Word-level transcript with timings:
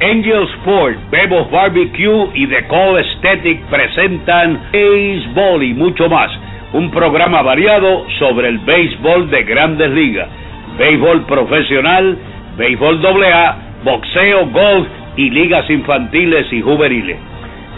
Angel 0.00 0.48
Sport, 0.60 0.96
Bebo's 1.10 1.50
Barbecue 1.50 2.30
y 2.32 2.46
The 2.46 2.66
Call 2.68 2.96
Aesthetic 2.96 3.60
presentan 3.66 4.58
Béisbol 4.72 5.62
y 5.62 5.74
mucho 5.74 6.08
más. 6.08 6.30
Un 6.72 6.90
programa 6.90 7.42
variado 7.42 8.06
sobre 8.18 8.48
el 8.48 8.58
béisbol 8.60 9.28
de 9.28 9.42
grandes 9.42 9.90
ligas, 9.90 10.28
béisbol 10.78 11.26
profesional, 11.26 12.16
béisbol 12.56 13.04
AA, 13.04 13.56
boxeo, 13.84 14.46
golf 14.46 14.88
y 15.16 15.28
ligas 15.28 15.68
infantiles 15.68 16.50
y 16.50 16.62
juveniles. 16.62 17.18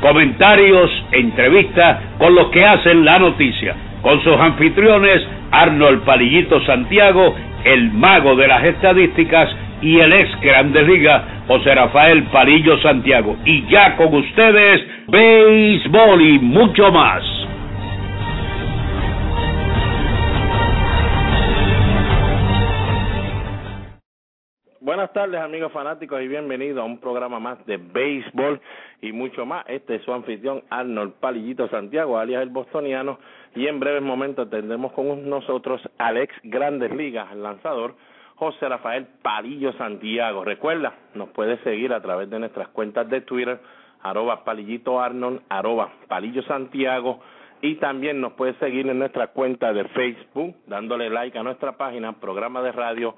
Comentarios, 0.01 0.91
entrevistas 1.11 2.03
con 2.19 2.37
los 2.37 2.51
que 2.51 2.65
hacen 2.65 3.05
la 3.05 3.19
noticia. 3.19 3.75
Con 4.03 4.23
sus 4.23 4.37
anfitriones, 4.37 5.23
Arnold 5.53 6.05
Palillito 6.05 6.61
Santiago, 6.67 7.35
el 7.65 7.93
mago 7.93 8.35
de 8.37 8.49
las 8.49 8.65
estadísticas, 8.65 9.49
y 9.83 9.99
el 9.99 10.13
ex 10.13 10.41
Grandes 10.41 10.87
Ligas, 10.87 11.23
José 11.49 11.75
Rafael 11.75 12.23
Palillo 12.25 12.79
Santiago. 12.79 13.37
Y 13.45 13.67
ya 13.69 13.97
con 13.97 14.15
ustedes, 14.15 14.81
béisbol 15.09 16.23
y 16.23 16.39
mucho 16.39 16.91
más. 16.93 17.23
Buenas 24.81 25.13
tardes 25.13 25.41
amigos 25.41 25.73
fanáticos 25.73 26.21
y 26.23 26.29
bienvenidos 26.29 26.83
a 26.83 26.85
un 26.85 26.99
programa 26.99 27.39
más 27.39 27.65
de 27.67 27.77
béisbol 27.77 28.61
y 29.03 29.13
mucho 29.13 29.45
más. 29.45 29.65
Este 29.69 29.97
es 29.97 30.03
su 30.05 30.13
anfitrión 30.15 30.63
Arnold 30.71 31.15
Palillito 31.15 31.69
Santiago, 31.69 32.19
alias 32.19 32.43
el 32.43 32.49
bostoniano, 32.49 33.19
y 33.55 33.67
en 33.67 33.79
breves 33.81 34.03
momentos 34.03 34.49
tendremos 34.49 34.93
con 34.93 35.29
nosotros 35.29 35.83
al 35.99 36.17
ex 36.17 36.35
Grandes 36.45 36.93
Ligas, 36.93 37.31
el 37.33 37.43
lanzador 37.43 37.95
José 38.37 38.69
Rafael 38.69 39.07
Palillo 39.21 39.73
Santiago. 39.75 40.45
Recuerda, 40.45 40.95
nos 41.15 41.29
puede 41.31 41.59
seguir 41.59 41.93
a 41.93 42.01
través 42.01 42.31
de 42.31 42.39
nuestras 42.39 42.69
cuentas 42.69 43.11
de 43.11 43.21
Twitter, 43.21 43.61
arroba 44.03 44.45
Palillito 44.45 45.01
Arnold, 45.01 45.43
arroba 45.49 45.93
Palillo 46.09 46.43
Santiago, 46.45 47.21
y 47.61 47.77
también 47.77 48.21
nos 48.21 48.33
puede 48.33 48.55
seguir 48.55 48.89
en 48.89 49.01
nuestra 49.01 49.29
cuenta 49.29 49.73
de 49.73 49.85
Facebook, 49.89 50.55
dándole 50.67 51.11
like 51.11 51.37
a 51.37 51.43
nuestra 51.43 51.77
página, 51.77 52.13
programa 52.21 52.63
de 52.63 52.73
radio 52.73 53.17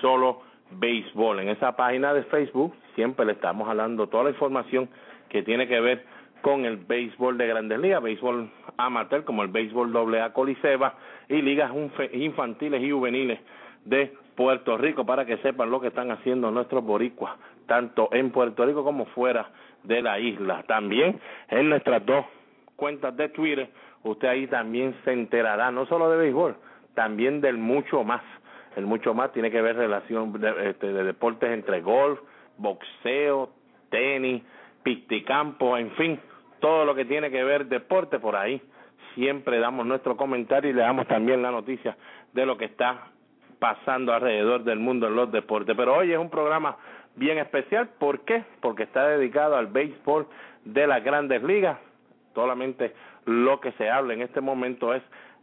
Solo 0.00 0.42
Béisbol. 0.70 1.40
En 1.40 1.48
esa 1.48 1.74
página 1.74 2.14
de 2.14 2.22
Facebook 2.24 2.74
siempre 2.94 3.26
le 3.26 3.32
estamos 3.32 3.68
hablando 3.68 4.06
toda 4.08 4.24
la 4.24 4.30
información 4.30 4.88
que 5.32 5.42
tiene 5.42 5.66
que 5.66 5.80
ver 5.80 6.04
con 6.42 6.66
el 6.66 6.76
béisbol 6.76 7.38
de 7.38 7.46
grandes 7.46 7.78
ligas, 7.78 8.02
béisbol 8.02 8.50
amateur 8.76 9.24
como 9.24 9.42
el 9.42 9.48
béisbol 9.48 9.96
AA 9.96 10.34
Coliseba 10.34 10.94
y 11.28 11.40
ligas 11.40 11.72
infantiles 12.12 12.82
y 12.82 12.90
juveniles 12.90 13.40
de 13.86 14.12
Puerto 14.36 14.76
Rico 14.76 15.06
para 15.06 15.24
que 15.24 15.38
sepan 15.38 15.70
lo 15.70 15.80
que 15.80 15.88
están 15.88 16.10
haciendo 16.10 16.50
nuestros 16.50 16.84
boricuas, 16.84 17.32
tanto 17.66 18.10
en 18.12 18.30
Puerto 18.30 18.66
Rico 18.66 18.84
como 18.84 19.06
fuera 19.06 19.48
de 19.84 20.02
la 20.02 20.18
isla. 20.18 20.64
También 20.64 21.18
en 21.48 21.70
nuestras 21.70 22.04
dos 22.04 22.26
cuentas 22.76 23.16
de 23.16 23.30
Twitter, 23.30 23.70
usted 24.02 24.28
ahí 24.28 24.46
también 24.48 24.94
se 25.04 25.12
enterará 25.12 25.70
no 25.70 25.86
solo 25.86 26.10
de 26.10 26.18
béisbol, 26.18 26.56
también 26.94 27.40
del 27.40 27.56
mucho 27.56 28.04
más. 28.04 28.22
El 28.76 28.84
mucho 28.84 29.14
más 29.14 29.32
tiene 29.32 29.50
que 29.50 29.62
ver 29.62 29.76
relación 29.76 30.32
de, 30.38 30.70
este, 30.70 30.92
de 30.92 31.04
deportes 31.04 31.50
entre 31.50 31.80
golf, 31.80 32.18
boxeo, 32.58 33.50
tenis, 33.90 34.42
pisticampo, 34.82 35.76
en 35.76 35.90
fin, 35.92 36.20
todo 36.60 36.84
lo 36.84 36.94
que 36.94 37.04
tiene 37.04 37.30
que 37.30 37.42
ver 37.44 37.66
deporte 37.66 38.18
por 38.18 38.36
ahí. 38.36 38.60
Siempre 39.14 39.58
damos 39.58 39.84
nuestro 39.86 40.16
comentario 40.16 40.70
y 40.70 40.74
le 40.74 40.82
damos 40.82 41.06
también 41.06 41.42
la 41.42 41.50
noticia 41.50 41.96
de 42.32 42.46
lo 42.46 42.56
que 42.56 42.66
está 42.66 43.08
pasando 43.58 44.12
alrededor 44.12 44.64
del 44.64 44.78
mundo 44.78 45.06
en 45.06 45.16
los 45.16 45.30
deportes. 45.30 45.76
Pero 45.76 45.96
hoy 45.96 46.12
es 46.12 46.18
un 46.18 46.30
programa 46.30 46.76
bien 47.16 47.38
especial. 47.38 47.90
¿Por 47.98 48.20
qué? 48.20 48.44
Porque 48.60 48.84
está 48.84 49.06
dedicado 49.08 49.56
al 49.56 49.66
béisbol 49.66 50.26
de 50.64 50.86
las 50.86 51.04
grandes 51.04 51.42
ligas. 51.42 51.78
Solamente 52.34 52.94
lo 53.26 53.60
que 53.60 53.72
se 53.72 53.90
habla 53.90 54.14
en 54.14 54.22
este 54.22 54.40
momento 54.40 54.94
es 54.94 55.02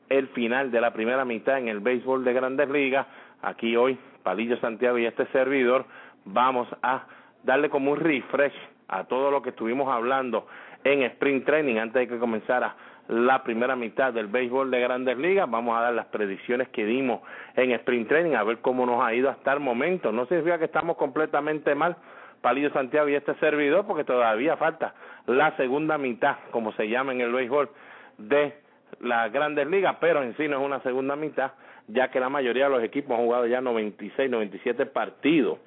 el 0.10 0.28
final 0.30 0.72
de 0.72 0.82
la 0.82 0.92
primera 0.92 1.24
mitad 1.24 1.60
en 1.60 1.68
el 1.68 1.80
béisbol 1.80 2.24
de 2.24 2.34
grandes 2.34 2.70
ligas. 2.70 3.06
Aquí 3.42 3.76
hoy, 3.76 3.98
Palillo 4.24 4.58
Santiago 4.58 4.98
y 4.98 5.06
este 5.06 5.26
servidor, 5.28 5.86
vamos 6.26 6.68
a 6.82 7.06
darle 7.44 7.70
como 7.70 7.92
un 7.92 8.00
refresh 8.00 8.54
a 8.90 9.06
todo 9.06 9.32
lo 9.32 9.42
que 9.42 9.50
estuvimos 9.52 9.88
hablando 9.88 10.48
en 10.84 11.04
Spring 11.04 11.44
Training 11.46 11.78
antes 11.78 12.02
de 12.02 12.08
que 12.08 12.20
comenzara 12.20 12.76
la 13.10 13.44
primera 13.44 13.76
mitad 13.76 14.14
del 14.14 14.28
béisbol 14.28 14.70
de 14.70 14.80
grandes 14.80 15.18
ligas. 15.18 15.50
Vamos 15.50 15.78
a 15.78 15.82
dar 15.82 15.94
las 15.94 16.06
predicciones 16.08 16.70
que 16.70 16.86
dimos 16.86 17.22
en 17.56 17.72
Sprint 17.72 18.08
Training, 18.08 18.36
a 18.36 18.44
ver 18.44 18.60
cómo 18.60 18.86
nos 18.86 19.04
ha 19.04 19.14
ido 19.14 19.30
hasta 19.30 19.52
el 19.54 19.60
momento. 19.60 20.12
No 20.12 20.26
significa 20.28 20.60
que 20.60 20.66
estamos 20.66 20.96
completamente 20.96 21.74
mal, 21.74 21.98
Palillo 22.42 22.72
Santiago 22.72 23.10
y 23.10 23.16
este 23.16 23.34
servidor, 23.36 23.86
porque 23.86 24.04
todavía 24.04 24.58
falta 24.58 24.94
la 25.26 25.56
segunda 25.58 25.98
mitad, 25.98 26.38
como 26.52 26.72
se 26.74 26.88
llama 26.88 27.12
en 27.12 27.22
el 27.22 27.34
béisbol 27.34 27.70
de 28.18 28.54
las 29.02 29.32
grandes 29.32 29.68
ligas, 29.68 29.98
pero 30.00 30.22
en 30.22 30.36
sí 30.38 30.48
no 30.48 30.60
es 30.60 30.66
una 30.66 30.82
segunda 30.82 31.16
mitad, 31.16 31.52
ya 31.88 32.10
que 32.10 32.20
la 32.20 32.30
mayoría 32.30 32.66
de 32.66 32.70
los 32.70 32.84
equipos 32.84 33.18
han 33.18 33.26
jugado 33.26 33.48
ya 33.48 33.60
96, 33.60 34.30
97 34.30 34.86
partidos 34.86 35.58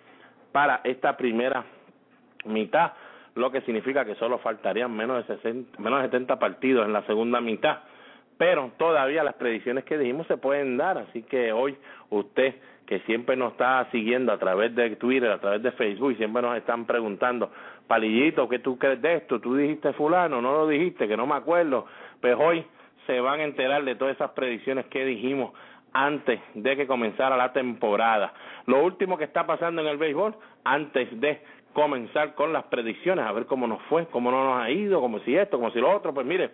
para 0.53 0.81
esta 0.85 1.17
primera 1.17 1.65
mitad 2.45 2.93
lo 3.35 3.51
que 3.51 3.63
significa 3.63 4.05
que 4.05 4.15
solo 4.17 4.39
faltarían 4.39 4.95
menos 4.95 5.27
de, 5.27 5.37
60, 5.37 5.81
menos 5.81 6.03
de 6.03 6.09
70 6.09 6.39
partidos 6.39 6.87
en 6.87 6.93
la 6.93 7.03
segunda 7.07 7.41
mitad. 7.41 7.79
Pero 8.39 8.73
todavía 8.77 9.23
las 9.23 9.35
predicciones 9.35 9.85
que 9.85 9.99
dijimos 9.99 10.27
se 10.27 10.37
pueden 10.37 10.77
dar, 10.77 10.99
así 10.99 11.23
que 11.23 11.53
hoy 11.53 11.77
usted 12.11 12.55
que 12.87 13.01
siempre 13.01 13.37
nos 13.37 13.53
está 13.53 13.89
siguiendo 13.91 14.33
a 14.33 14.39
través 14.39 14.75
de 14.75 14.97
Twitter, 14.97 15.31
a 15.31 15.39
través 15.39 15.63
de 15.63 15.71
Facebook, 15.73 16.17
siempre 16.17 16.43
nos 16.43 16.57
están 16.57 16.85
preguntando, 16.85 17.51
Palillito, 17.87 18.49
¿qué 18.49 18.59
tú 18.59 18.79
crees 18.79 19.01
de 19.01 19.15
esto? 19.15 19.41
¿Tú 19.41 19.57
dijiste 19.57 19.93
fulano? 19.93 20.43
¿No 20.43 20.53
lo 20.53 20.69
dijiste? 20.69 21.07
Que 21.07 21.17
no 21.17 21.27
me 21.27 21.37
acuerdo. 21.37 21.87
Pues 22.21 22.37
hoy 22.39 22.65
se 23.07 23.21
van 23.21 23.41
a 23.41 23.45
enterar 23.45 23.85
de 23.85 23.95
todas 23.95 24.15
esas 24.15 24.31
predicciones 24.33 24.87
que 24.87 25.05
dijimos 25.05 25.53
antes 25.93 26.41
de 26.55 26.77
que 26.77 26.87
comenzara 26.87 27.37
la 27.37 27.53
temporada. 27.53 28.33
Lo 28.67 28.83
último 28.83 29.19
que 29.19 29.25
está 29.25 29.47
pasando 29.47 29.83
en 29.83 29.89
el 29.89 29.99
béisbol, 29.99 30.35
antes 30.65 31.21
de 31.21 31.43
comenzar 31.73 32.35
con 32.35 32.53
las 32.53 32.65
predicciones, 32.65 33.25
a 33.25 33.33
ver 33.33 33.47
cómo 33.47 33.67
nos 33.67 33.83
fue, 33.83 34.07
cómo 34.07 34.31
no 34.31 34.45
nos 34.45 34.63
ha 34.63 34.71
ido, 34.71 35.01
como 35.01 35.19
si 35.21 35.37
esto, 35.37 35.59
como 35.59 35.71
si 35.71 35.81
lo 35.81 35.95
otro. 35.95 36.13
Pues 36.15 36.27
mire, 36.27 36.51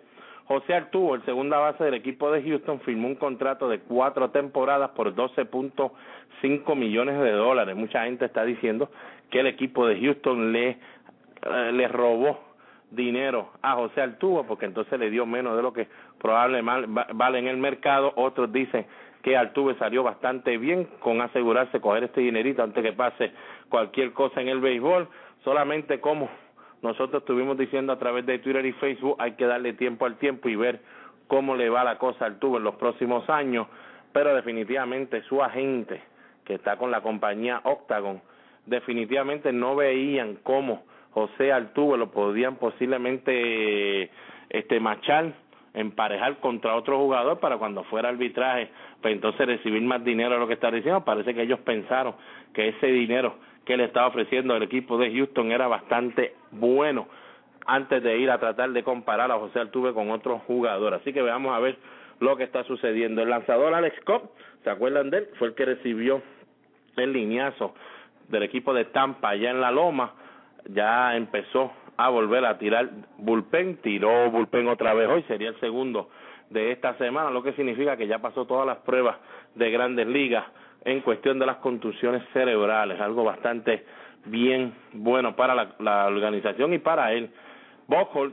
José 0.47 0.73
Arturo, 0.73 1.15
el 1.15 1.23
segunda 1.25 1.59
base 1.59 1.83
del 1.83 1.93
equipo 1.93 2.31
de 2.31 2.41
Houston, 2.41 2.79
firmó 2.81 3.07
un 3.07 3.15
contrato 3.15 3.69
de 3.69 3.79
cuatro 3.79 4.31
temporadas 4.31 4.89
por 4.91 5.13
12.5 5.13 6.75
millones 6.75 7.19
de 7.21 7.31
dólares. 7.31 7.75
Mucha 7.75 8.05
gente 8.05 8.25
está 8.25 8.43
diciendo 8.43 8.89
que 9.29 9.41
el 9.41 9.47
equipo 9.47 9.85
de 9.85 9.99
Houston 9.99 10.51
le, 10.51 10.69
eh, 10.69 11.71
le 11.71 11.87
robó 11.87 12.48
dinero 12.91 13.51
a 13.61 13.75
José 13.75 14.01
Arturo 14.01 14.45
porque 14.47 14.65
entonces 14.65 14.99
le 14.99 15.09
dio 15.09 15.25
menos 15.25 15.55
de 15.55 15.61
lo 15.61 15.73
que 15.73 15.87
probablemente 16.19 16.87
vale 17.13 17.39
en 17.39 17.47
el 17.47 17.57
mercado. 17.57 18.13
Otros 18.15 18.51
dicen 18.51 18.85
que 19.21 19.35
Altuve 19.37 19.75
salió 19.75 20.03
bastante 20.03 20.57
bien 20.57 20.87
con 20.99 21.21
asegurarse 21.21 21.81
coger 21.81 22.05
este 22.05 22.21
dinerito 22.21 22.63
antes 22.63 22.83
que 22.83 22.93
pase 22.93 23.31
cualquier 23.69 24.13
cosa 24.13 24.41
en 24.41 24.49
el 24.49 24.59
béisbol. 24.59 25.07
Solamente 25.43 25.99
como 25.99 26.29
nosotros 26.81 27.21
estuvimos 27.21 27.57
diciendo 27.57 27.93
a 27.93 27.99
través 27.99 28.25
de 28.25 28.39
Twitter 28.39 28.65
y 28.65 28.71
Facebook, 28.73 29.15
hay 29.19 29.33
que 29.33 29.45
darle 29.45 29.73
tiempo 29.73 30.05
al 30.05 30.17
tiempo 30.17 30.49
y 30.49 30.55
ver 30.55 30.79
cómo 31.27 31.55
le 31.55 31.69
va 31.69 31.83
la 31.83 31.97
cosa 31.97 32.25
a 32.25 32.27
Altuve 32.27 32.57
en 32.57 32.63
los 32.63 32.75
próximos 32.75 33.29
años. 33.29 33.67
Pero 34.13 34.33
definitivamente 34.33 35.21
su 35.23 35.43
agente, 35.43 36.01
que 36.45 36.55
está 36.55 36.77
con 36.77 36.89
la 36.89 37.01
compañía 37.01 37.61
Octagon, 37.63 38.21
definitivamente 38.65 39.51
no 39.51 39.75
veían 39.75 40.37
cómo 40.43 40.83
José 41.11 41.51
Altuve 41.51 41.97
lo 41.97 42.11
podían 42.11 42.57
posiblemente 42.57 44.09
este 44.49 44.79
machar 44.79 45.33
emparejar 45.73 46.37
contra 46.39 46.75
otro 46.75 46.97
jugador 46.97 47.39
para 47.39 47.57
cuando 47.57 47.83
fuera 47.85 48.09
arbitraje, 48.09 48.69
pues 49.01 49.13
entonces 49.13 49.45
recibir 49.45 49.81
más 49.83 50.03
dinero 50.03 50.33
de 50.33 50.39
lo 50.39 50.47
que 50.47 50.55
está 50.55 50.71
diciendo. 50.71 51.05
Parece 51.05 51.33
que 51.33 51.43
ellos 51.43 51.59
pensaron 51.59 52.15
que 52.53 52.69
ese 52.69 52.87
dinero 52.87 53.35
que 53.65 53.77
le 53.77 53.85
estaba 53.85 54.07
ofreciendo 54.07 54.55
el 54.55 54.63
equipo 54.63 54.97
de 54.97 55.11
Houston 55.11 55.51
era 55.51 55.67
bastante 55.67 56.33
bueno 56.51 57.07
antes 57.65 58.01
de 58.01 58.17
ir 58.17 58.31
a 58.31 58.39
tratar 58.39 58.71
de 58.71 58.83
comparar 58.83 59.31
a 59.31 59.37
José 59.37 59.59
Altuve 59.59 59.93
con 59.93 60.09
otro 60.09 60.39
jugador. 60.39 60.95
Así 60.95 61.13
que 61.13 61.21
veamos 61.21 61.55
a 61.55 61.59
ver 61.59 61.77
lo 62.19 62.35
que 62.35 62.43
está 62.43 62.63
sucediendo. 62.63 63.21
El 63.21 63.29
lanzador 63.29 63.73
Alex 63.73 63.99
Cobb, 64.05 64.31
¿se 64.63 64.69
acuerdan 64.69 65.09
de 65.11 65.19
él? 65.19 65.29
Fue 65.37 65.49
el 65.49 65.55
que 65.55 65.65
recibió 65.65 66.21
el 66.97 67.13
lineazo 67.13 67.75
del 68.27 68.43
equipo 68.43 68.73
de 68.73 68.85
Tampa 68.85 69.29
allá 69.29 69.51
en 69.51 69.61
la 69.61 69.71
Loma, 69.71 70.13
ya 70.67 71.15
empezó 71.15 71.71
a 71.97 72.09
volver 72.09 72.45
a 72.45 72.57
tirar 72.57 72.89
bullpen, 73.17 73.77
tiró 73.77 74.31
bullpen 74.31 74.67
otra 74.67 74.93
vez 74.93 75.09
hoy, 75.09 75.23
sería 75.23 75.49
el 75.49 75.59
segundo 75.59 76.09
de 76.49 76.71
esta 76.71 76.95
semana, 76.97 77.29
lo 77.29 77.43
que 77.43 77.53
significa 77.53 77.97
que 77.97 78.07
ya 78.07 78.19
pasó 78.19 78.45
todas 78.45 78.65
las 78.65 78.77
pruebas 78.79 79.17
de 79.55 79.69
grandes 79.69 80.07
ligas 80.07 80.45
en 80.85 81.01
cuestión 81.01 81.39
de 81.39 81.45
las 81.45 81.57
contusiones 81.57 82.23
cerebrales, 82.33 82.99
algo 82.99 83.23
bastante 83.23 83.85
bien 84.25 84.73
bueno 84.93 85.35
para 85.35 85.53
la, 85.53 85.75
la 85.79 86.07
organización 86.07 86.73
y 86.73 86.79
para 86.79 87.13
él. 87.13 87.29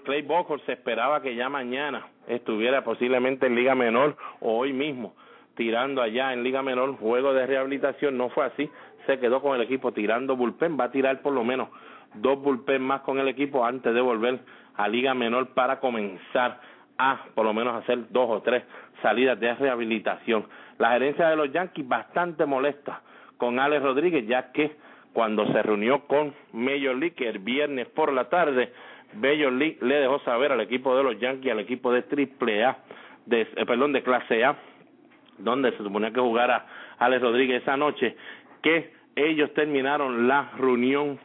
Clay 0.04 0.22
Bockhol 0.22 0.60
se 0.66 0.72
esperaba 0.72 1.22
que 1.22 1.34
ya 1.34 1.48
mañana 1.48 2.06
estuviera 2.28 2.84
posiblemente 2.84 3.46
en 3.46 3.54
Liga 3.54 3.74
Menor 3.74 4.16
o 4.40 4.58
hoy 4.58 4.72
mismo 4.72 5.14
tirando 5.56 6.02
allá 6.02 6.32
en 6.32 6.44
Liga 6.44 6.62
Menor, 6.62 6.96
juego 6.96 7.32
de 7.32 7.46
rehabilitación, 7.46 8.16
no 8.16 8.28
fue 8.28 8.44
así, 8.44 8.70
se 9.06 9.18
quedó 9.18 9.40
con 9.40 9.54
el 9.56 9.62
equipo 9.62 9.92
tirando 9.92 10.36
bullpen, 10.36 10.78
va 10.78 10.84
a 10.84 10.90
tirar 10.90 11.22
por 11.22 11.32
lo 11.32 11.44
menos 11.44 11.68
dos 12.14 12.40
bullpen 12.40 12.82
más 12.82 13.02
con 13.02 13.18
el 13.18 13.28
equipo 13.28 13.64
antes 13.64 13.94
de 13.94 14.00
volver 14.00 14.40
a 14.76 14.88
Liga 14.88 15.14
Menor 15.14 15.48
para 15.48 15.80
comenzar 15.80 16.60
a 16.98 17.24
por 17.34 17.44
lo 17.44 17.52
menos 17.52 17.74
hacer 17.82 18.08
dos 18.10 18.28
o 18.30 18.42
tres 18.42 18.64
salidas 19.02 19.38
de 19.38 19.54
rehabilitación. 19.54 20.46
La 20.78 20.90
gerencia 20.92 21.28
de 21.28 21.36
los 21.36 21.52
Yankees 21.52 21.86
bastante 21.86 22.46
molesta 22.46 23.02
con 23.36 23.58
Alex 23.58 23.82
Rodríguez, 23.82 24.26
ya 24.26 24.52
que 24.52 24.76
cuando 25.12 25.46
se 25.52 25.62
reunió 25.62 26.06
con 26.06 26.34
Major 26.52 26.94
League 26.96 27.26
el 27.26 27.38
viernes 27.38 27.86
por 27.88 28.12
la 28.12 28.28
tarde, 28.28 28.72
Major 29.14 29.52
League 29.52 29.78
le 29.80 29.96
dejó 29.96 30.18
saber 30.20 30.52
al 30.52 30.60
equipo 30.60 30.96
de 30.96 31.02
los 31.02 31.18
Yankees, 31.18 31.52
al 31.52 31.60
equipo 31.60 31.92
de 31.92 32.02
Triple 32.02 32.64
A, 32.64 32.78
de, 33.24 33.42
eh, 33.42 33.66
perdón, 33.66 33.92
de 33.92 34.02
clase 34.02 34.44
A, 34.44 34.56
donde 35.38 35.70
se 35.72 35.78
suponía 35.78 36.10
que 36.10 36.20
jugara 36.20 36.66
Alex 36.98 37.22
Rodríguez 37.22 37.62
esa 37.62 37.76
noche, 37.76 38.16
que 38.62 38.95
ellos 39.16 39.52
terminaron 39.54 40.28
la 40.28 40.52
reunión 40.58 41.18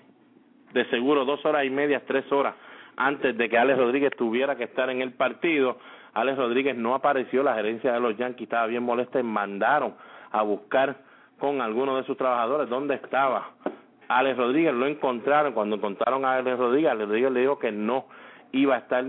de 0.74 0.86
seguro 0.86 1.26
dos 1.26 1.46
horas 1.46 1.66
y 1.66 1.70
media, 1.70 2.02
tres 2.08 2.30
horas 2.32 2.56
antes 2.96 3.38
de 3.38 3.50
que 3.50 3.58
Alex 3.58 3.78
Rodríguez 3.78 4.12
tuviera 4.18 4.56
que 4.56 4.64
estar 4.64 4.90
en 4.90 5.02
el 5.02 5.14
partido. 5.14 5.78
Alex 6.14 6.38
Rodríguez 6.38 6.76
no 6.76 6.96
apareció, 6.96 7.44
la 7.44 7.56
gerencia 7.56 7.94
de 7.94 8.00
los 8.00 8.18
Yankees 8.18 8.44
estaba 8.44 8.68
bien 8.68 8.84
molesta 8.84 9.20
y 9.20 9.24
mandaron 9.24 9.94
a 10.32 10.42
buscar 10.42 10.98
con 11.40 11.62
algunos 11.62 11.98
de 11.98 12.04
sus 12.06 12.18
trabajadores 12.18 12.70
dónde 12.70 12.96
estaba 12.96 13.52
Alex 14.08 14.38
Rodríguez. 14.38 14.74
Lo 14.74 14.88
encontraron, 14.88 15.54
cuando 15.54 15.76
encontraron 15.76 16.26
a 16.26 16.36
Alex 16.36 16.58
Rodríguez, 16.58 16.92
Alex 16.92 17.08
Rodríguez 17.08 17.32
le 17.32 17.40
dijo 17.42 17.60
que 17.60 17.72
no 17.72 18.06
iba 18.52 18.76
a 18.76 18.80
estar 18.80 19.06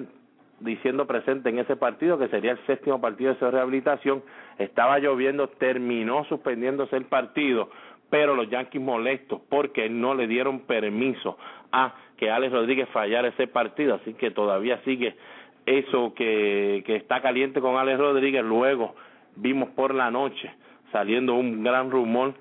diciendo 0.60 1.06
presente 1.06 1.50
en 1.50 1.58
ese 1.58 1.76
partido, 1.76 2.18
que 2.18 2.28
sería 2.28 2.52
el 2.52 2.66
séptimo 2.66 3.00
partido 3.00 3.32
de 3.32 3.38
su 3.38 3.50
rehabilitación. 3.50 4.22
Estaba 4.58 4.98
lloviendo, 4.98 5.48
terminó 5.48 6.24
suspendiéndose 6.24 6.96
el 6.96 7.06
partido, 7.06 7.68
pero 8.12 8.36
los 8.36 8.50
Yankees 8.50 8.82
molestos 8.82 9.40
porque 9.48 9.88
no 9.88 10.14
le 10.14 10.26
dieron 10.26 10.60
permiso 10.66 11.38
a 11.72 11.94
que 12.18 12.30
Alex 12.30 12.52
Rodríguez 12.52 12.86
fallara 12.90 13.28
ese 13.28 13.46
partido, 13.46 13.94
así 13.94 14.12
que 14.12 14.30
todavía 14.30 14.82
sigue 14.84 15.16
eso 15.64 16.12
que, 16.12 16.82
que 16.84 16.96
está 16.96 17.22
caliente 17.22 17.62
con 17.62 17.78
Alex 17.78 17.98
Rodríguez. 17.98 18.44
Luego 18.44 18.94
vimos 19.36 19.70
por 19.70 19.94
la 19.94 20.10
noche 20.10 20.52
saliendo 20.92 21.32
un 21.32 21.64
gran 21.64 21.90
rumor 21.90 22.34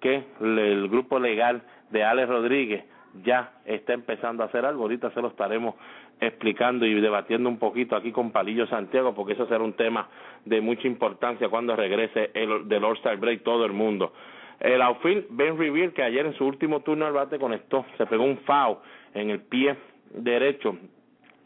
que 0.00 0.24
el 0.40 0.88
grupo 0.88 1.18
legal 1.18 1.60
de 1.90 2.02
Alex 2.02 2.26
Rodríguez 2.26 2.84
ya 3.22 3.52
está 3.66 3.92
empezando 3.92 4.42
a 4.42 4.46
hacer 4.46 4.64
algo. 4.64 4.84
Ahorita 4.84 5.10
se 5.10 5.20
lo 5.20 5.28
estaremos 5.28 5.74
explicando 6.18 6.86
y 6.86 6.98
debatiendo 6.98 7.50
un 7.50 7.58
poquito 7.58 7.94
aquí 7.94 8.10
con 8.10 8.30
Palillo 8.30 8.66
Santiago, 8.68 9.14
porque 9.14 9.34
eso 9.34 9.46
será 9.48 9.62
un 9.62 9.74
tema 9.74 10.08
de 10.46 10.62
mucha 10.62 10.86
importancia 10.86 11.50
cuando 11.50 11.76
regrese 11.76 12.30
el 12.32 12.66
del 12.68 12.84
All-Star 12.84 13.18
Break 13.18 13.42
todo 13.42 13.66
el 13.66 13.72
mundo. 13.72 14.14
El 14.60 14.82
outfield, 14.82 15.26
Ben 15.30 15.58
Revere, 15.58 15.92
que 15.92 16.02
ayer 16.02 16.26
en 16.26 16.34
su 16.34 16.44
último 16.44 16.80
turno 16.80 17.06
al 17.06 17.14
bate 17.14 17.38
conectó, 17.38 17.86
se 17.96 18.06
pegó 18.06 18.24
un 18.24 18.38
foul 18.40 18.76
en 19.14 19.30
el 19.30 19.40
pie 19.40 19.74
derecho, 20.12 20.76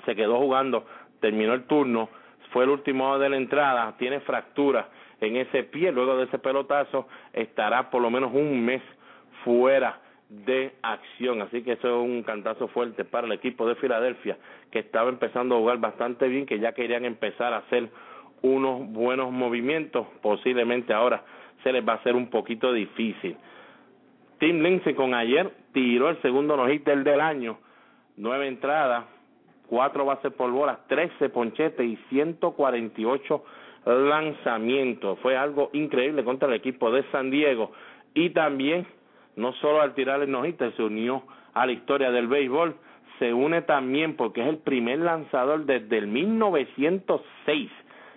se 0.05 0.16
quedó 0.16 0.38
jugando, 0.38 0.84
terminó 1.20 1.55
el 1.55 1.64
turno, 1.64 2.08
fue 2.52 2.64
el 2.64 2.70
último 2.70 3.19
de 3.19 3.28
la 3.28 3.37
entrada, 3.37 3.94
tiene 3.99 4.20
fractura 4.20 4.88
en 5.20 5.37
ese 5.37 5.62
pie, 5.62 5.93
luego 5.93 6.16
de 6.16 6.25
ese 6.25 6.38
pelotazo 6.38 7.06
estará 7.32 7.90
por 7.90 8.02
lo 8.02 8.11
menos 8.11 8.32
un 8.34 8.64
mes 8.64 8.82
fuera 9.44 10.00
de 10.28 10.75
acción. 10.82 11.43
Así 11.43 11.62
que 11.62 11.72
eso 11.72 11.88
es 11.88 12.08
un 12.08 12.22
cantazo 12.22 12.69
fuerte 12.69 13.05
para 13.05 13.26
el 13.26 13.32
equipo 13.32 13.67
de 13.67 13.76
Filadelfia, 13.76 14.37
que 14.70 14.81
estaba 14.81 15.08
empezando 15.08 15.55
a 15.55 15.58
jugar 15.58 15.78
bastante 15.78 16.28
bien, 16.28 16.46
que 16.46 16.58
ya 16.58 16.72
querían 16.72 17.05
empezar 17.05 17.52
a 17.52 17.58
hacer 17.58 17.88
unos 18.43 18.87
buenos 18.88 19.31
movimientos. 19.31 20.06
Posiblemente 20.20 20.93
ahora 20.93 21.25
se 21.62 21.72
les 21.72 21.86
va 21.86 21.94
a 21.94 21.96
hacer 21.96 22.16
un 22.16 22.28
poquito 22.28 22.72
difícil. 22.72 23.36
Tim 24.38 24.60
Lindsay 24.60 24.94
con 24.94 25.14
ayer 25.14 25.50
tiró 25.72 26.10
el 26.10 26.20
segundo 26.20 26.56
no 26.56 26.66
del 26.66 27.04
del 27.04 27.20
año, 27.20 27.58
nueve 28.16 28.48
entradas, 28.48 29.04
cuatro 29.68 30.04
bases 30.04 30.32
por 30.32 30.50
bolas, 30.50 30.78
trece 30.88 31.28
ponchetes 31.28 31.86
y 31.86 31.96
ciento 32.08 32.52
cuarenta 32.52 33.00
y 33.00 33.04
ocho 33.04 33.44
lanzamientos. 33.86 35.18
Fue 35.20 35.36
algo 35.36 35.70
increíble 35.72 36.24
contra 36.24 36.48
el 36.48 36.54
equipo 36.54 36.90
de 36.90 37.04
San 37.10 37.30
Diego 37.30 37.72
y 38.14 38.30
también 38.30 38.86
no 39.36 39.52
solo 39.54 39.80
al 39.80 39.94
tirar 39.94 40.22
el 40.22 40.30
nojita 40.30 40.70
se 40.72 40.82
unió 40.82 41.22
a 41.54 41.66
la 41.66 41.72
historia 41.72 42.10
del 42.10 42.28
béisbol, 42.28 42.76
se 43.18 43.32
une 43.32 43.62
también 43.62 44.16
porque 44.16 44.42
es 44.42 44.48
el 44.48 44.58
primer 44.58 44.98
lanzador 44.98 45.64
desde 45.66 45.98
el 45.98 46.06
1906. 46.08 47.70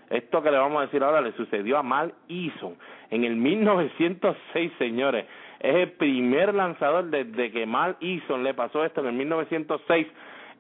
Esto 0.10 0.42
que 0.42 0.52
le 0.52 0.58
vamos 0.58 0.80
a 0.80 0.86
decir 0.86 1.04
ahora 1.04 1.22
le 1.22 1.34
sucedió 1.34 1.78
a 1.78 1.84
Mal 1.84 2.14
Eason 2.30 2.76
en 3.10 3.24
el 3.24 3.36
1906, 3.36 4.72
señores. 4.78 5.26
Es 5.60 5.76
el 5.76 5.92
primer 5.94 6.54
lanzador 6.54 7.06
desde 7.06 7.52
que 7.52 7.66
Mal 7.66 7.98
Eason 8.00 8.44
le 8.44 8.54
pasó 8.54 8.86
esto 8.86 9.02
en 9.02 9.08
el 9.08 9.14
1906 9.14 10.08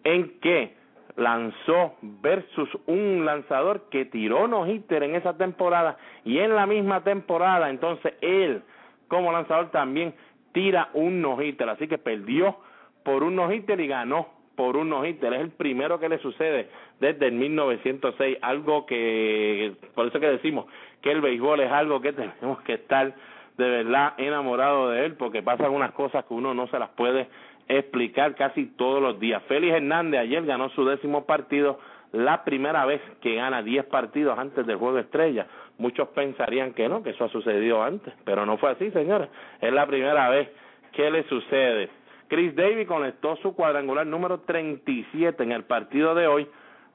en 0.03 0.39
que 0.39 0.75
lanzó 1.15 1.95
versus 2.01 2.69
un 2.85 3.25
lanzador 3.25 3.89
que 3.89 4.05
tiró 4.05 4.47
no 4.47 4.67
hitter 4.67 5.03
en 5.03 5.15
esa 5.15 5.35
temporada 5.35 5.97
y 6.23 6.37
en 6.39 6.55
la 6.55 6.67
misma 6.67 7.03
temporada 7.03 7.69
entonces 7.71 8.13
él 8.21 8.61
como 9.07 9.31
lanzador 9.31 9.71
también 9.71 10.13
tira 10.51 10.89
un 10.93 11.21
no-hitter, 11.21 11.69
así 11.69 11.87
que 11.87 11.97
perdió 11.97 12.57
por 13.03 13.23
un 13.23 13.35
no-hitter 13.35 13.79
y 13.79 13.87
ganó 13.87 14.36
por 14.57 14.75
un 14.75 14.89
no-hitter. 14.89 15.31
Es 15.33 15.39
el 15.39 15.51
primero 15.51 15.99
que 15.99 16.09
le 16.09 16.17
sucede 16.17 16.67
desde 16.99 17.27
el 17.27 17.33
1906, 17.33 18.39
algo 18.41 18.85
que, 18.85 19.75
por 19.95 20.07
eso 20.07 20.19
que 20.19 20.27
decimos 20.27 20.65
que 21.01 21.11
el 21.11 21.21
béisbol 21.21 21.61
es 21.61 21.71
algo 21.71 22.01
que 22.01 22.11
tenemos 22.41 22.59
que 22.63 22.73
estar 22.73 23.15
de 23.57 23.69
verdad 23.69 24.13
enamorado 24.17 24.89
de 24.89 25.05
él, 25.05 25.13
porque 25.13 25.41
pasan 25.41 25.71
unas 25.71 25.91
cosas 25.91 26.25
que 26.25 26.33
uno 26.33 26.53
no 26.53 26.67
se 26.67 26.77
las 26.77 26.89
puede 26.89 27.27
explicar 27.67 28.35
casi 28.35 28.65
todos 28.65 29.01
los 29.01 29.19
días. 29.19 29.41
Félix 29.47 29.75
Hernández 29.75 30.21
ayer 30.21 30.45
ganó 30.45 30.69
su 30.69 30.85
décimo 30.85 31.25
partido, 31.25 31.79
la 32.11 32.43
primera 32.43 32.85
vez 32.85 33.01
que 33.21 33.35
gana 33.35 33.61
diez 33.61 33.85
partidos 33.85 34.37
antes 34.39 34.65
del 34.65 34.77
juego 34.77 34.97
estrella. 34.99 35.47
Muchos 35.77 36.07
pensarían 36.09 36.73
que 36.73 36.89
no, 36.89 37.03
que 37.03 37.11
eso 37.11 37.25
ha 37.25 37.29
sucedido 37.29 37.83
antes, 37.83 38.13
pero 38.25 38.45
no 38.45 38.57
fue 38.57 38.71
así, 38.71 38.89
señores. 38.91 39.29
Es 39.61 39.71
la 39.71 39.85
primera 39.85 40.29
vez 40.29 40.49
que 40.93 41.11
le 41.11 41.23
sucede. 41.23 41.89
Chris 42.27 42.55
Davis 42.55 42.87
conectó 42.87 43.35
su 43.37 43.55
cuadrangular 43.55 44.05
número 44.05 44.41
37 44.41 45.41
en 45.43 45.51
el 45.51 45.63
partido 45.63 46.13
de 46.15 46.27
hoy, 46.27 46.47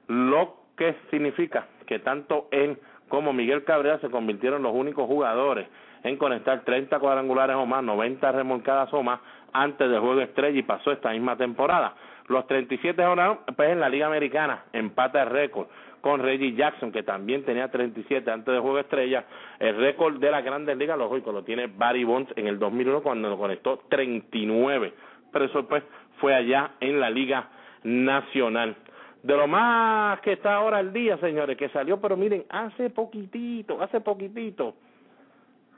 lo 0.09 0.57
que 0.77 0.95
significa 1.11 1.67
que 1.87 1.99
tanto 1.99 2.49
él 2.51 2.79
como 3.09 3.33
Miguel 3.33 3.65
Cabrera 3.65 3.99
se 3.99 4.11
convirtieron 4.11 4.62
los 4.62 4.75
únicos 4.75 5.07
jugadores 5.07 5.67
en 6.03 6.17
conectar 6.17 6.65
30 6.65 6.99
cuadrangulares 6.99 7.57
o 7.57 7.67
más, 7.67 7.83
90 7.83 8.33
remolcadas 8.33 8.93
o 8.93 9.03
más 9.03 9.21
antes 9.53 9.89
del 9.91 10.01
juego 10.01 10.21
estrella 10.21 10.59
y 10.59 10.62
pasó 10.62 10.93
esta 10.93 11.11
misma 11.11 11.37
temporada. 11.37 11.95
Los 12.29 12.47
37 12.47 13.03
ahora 13.03 13.39
pues 13.57 13.71
en 13.71 13.81
la 13.81 13.89
Liga 13.89 14.07
Americana, 14.07 14.65
empata 14.73 15.23
el 15.23 15.31
récord 15.31 15.67
con 16.01 16.21
Reggie 16.21 16.55
Jackson, 16.55 16.91
que 16.91 17.03
también 17.03 17.45
tenía 17.45 17.71
37 17.71 18.29
antes 18.31 18.53
del 18.53 18.61
juego 18.61 18.81
estrella. 18.81 19.25
El 19.61 19.77
récord 19.77 20.19
de 20.19 20.31
la 20.31 20.41
Grandes 20.41 20.77
Ligas, 20.77 20.99
lógico, 20.99 21.33
lo 21.33 21.45
tiene 21.45 21.69
Barry 21.69 22.05
Bonds 22.05 22.33
en 22.37 22.49
el 22.49 22.59
2001 22.59 23.03
cuando 23.03 23.31
lo 23.31 23.39
conectó 23.39 23.83
39. 23.89 24.93
Pero 25.33 25.47
eso 25.47 25.67
pues 25.67 25.83
fue 26.19 26.35
allá 26.35 26.73
en 26.81 27.01
la 27.01 27.11
Liga 27.11 27.49
Nacional. 27.83 28.77
De 29.23 29.37
lo 29.37 29.47
más 29.47 30.21
que 30.21 30.33
está 30.33 30.55
ahora 30.55 30.81
el 30.81 30.93
día, 30.93 31.17
señores, 31.19 31.57
que 31.57 31.69
salió, 31.69 32.01
pero 32.01 32.17
miren, 32.17 32.45
hace 32.49 32.91
poquitito, 32.91 33.81
hace 33.81 34.01
poquitito, 34.01 34.75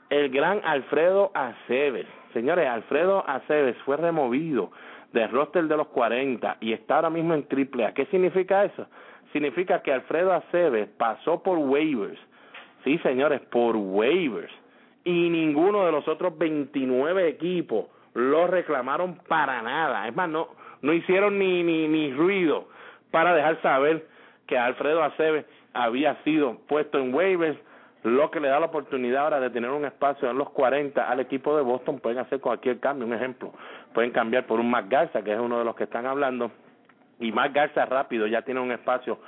el 0.09 0.29
gran 0.29 0.61
Alfredo 0.63 1.31
Aceves. 1.33 2.07
Señores, 2.33 2.67
Alfredo 2.67 3.23
Aceves 3.27 3.77
fue 3.85 3.97
removido 3.97 4.71
del 5.13 5.29
roster 5.29 5.65
de 5.67 5.77
los 5.77 5.87
40 5.87 6.57
y 6.59 6.73
está 6.73 6.95
ahora 6.95 7.09
mismo 7.09 7.33
en 7.33 7.47
triple 7.47 7.85
A. 7.85 7.93
¿Qué 7.93 8.05
significa 8.07 8.65
eso? 8.65 8.87
Significa 9.31 9.81
que 9.81 9.93
Alfredo 9.93 10.33
Aceves 10.33 10.89
pasó 10.97 11.41
por 11.41 11.57
waivers. 11.57 12.19
Sí, 12.83 12.97
señores, 12.99 13.41
por 13.41 13.75
waivers. 13.75 14.51
Y 15.03 15.29
ninguno 15.29 15.85
de 15.85 15.91
los 15.91 16.07
otros 16.07 16.37
29 16.37 17.27
equipos 17.27 17.85
lo 18.15 18.47
reclamaron 18.47 19.19
para 19.27 19.61
nada. 19.61 20.07
Es 20.07 20.15
más, 20.15 20.29
no, 20.29 20.47
no 20.81 20.93
hicieron 20.93 21.37
ni, 21.37 21.61
ni, 21.63 21.87
ni 21.87 22.11
ruido 22.13 22.67
para 23.11 23.35
dejar 23.35 23.61
saber 23.61 24.07
que 24.47 24.57
Alfredo 24.57 25.03
Aceves 25.03 25.45
había 25.73 26.15
sido 26.23 26.57
puesto 26.67 26.97
en 26.97 27.13
waivers, 27.13 27.57
lo 28.03 28.29
que 28.31 28.39
le 28.39 28.47
da 28.47 28.59
la 28.59 28.67
oportunidad 28.67 29.23
ahora 29.23 29.39
de 29.39 29.49
tener 29.49 29.69
un 29.71 29.83
espacio 29.83 30.29
en 30.29 30.37
los 30.37 30.49
40 30.51 31.09
al 31.09 31.19
equipo 31.19 31.55
de 31.57 31.63
Boston, 31.63 31.99
pueden 31.99 32.19
hacer 32.19 32.39
cualquier 32.39 32.79
cambio, 32.79 33.05
un 33.05 33.13
ejemplo, 33.13 33.51
pueden 33.93 34.11
cambiar 34.11 34.45
por 34.45 34.59
un 34.59 34.69
Matt 34.69 34.89
Garza, 34.89 35.23
que 35.23 35.33
es 35.33 35.39
uno 35.39 35.59
de 35.59 35.65
los 35.65 35.75
que 35.75 35.85
están 35.85 36.05
hablando, 36.05 36.51
y 37.19 37.31
Matt 37.31 37.53
Garza 37.53 37.85
rápido 37.85 38.27
ya 38.27 38.43
tiene 38.43 38.59
un 38.59 38.71
espacio 38.71 39.19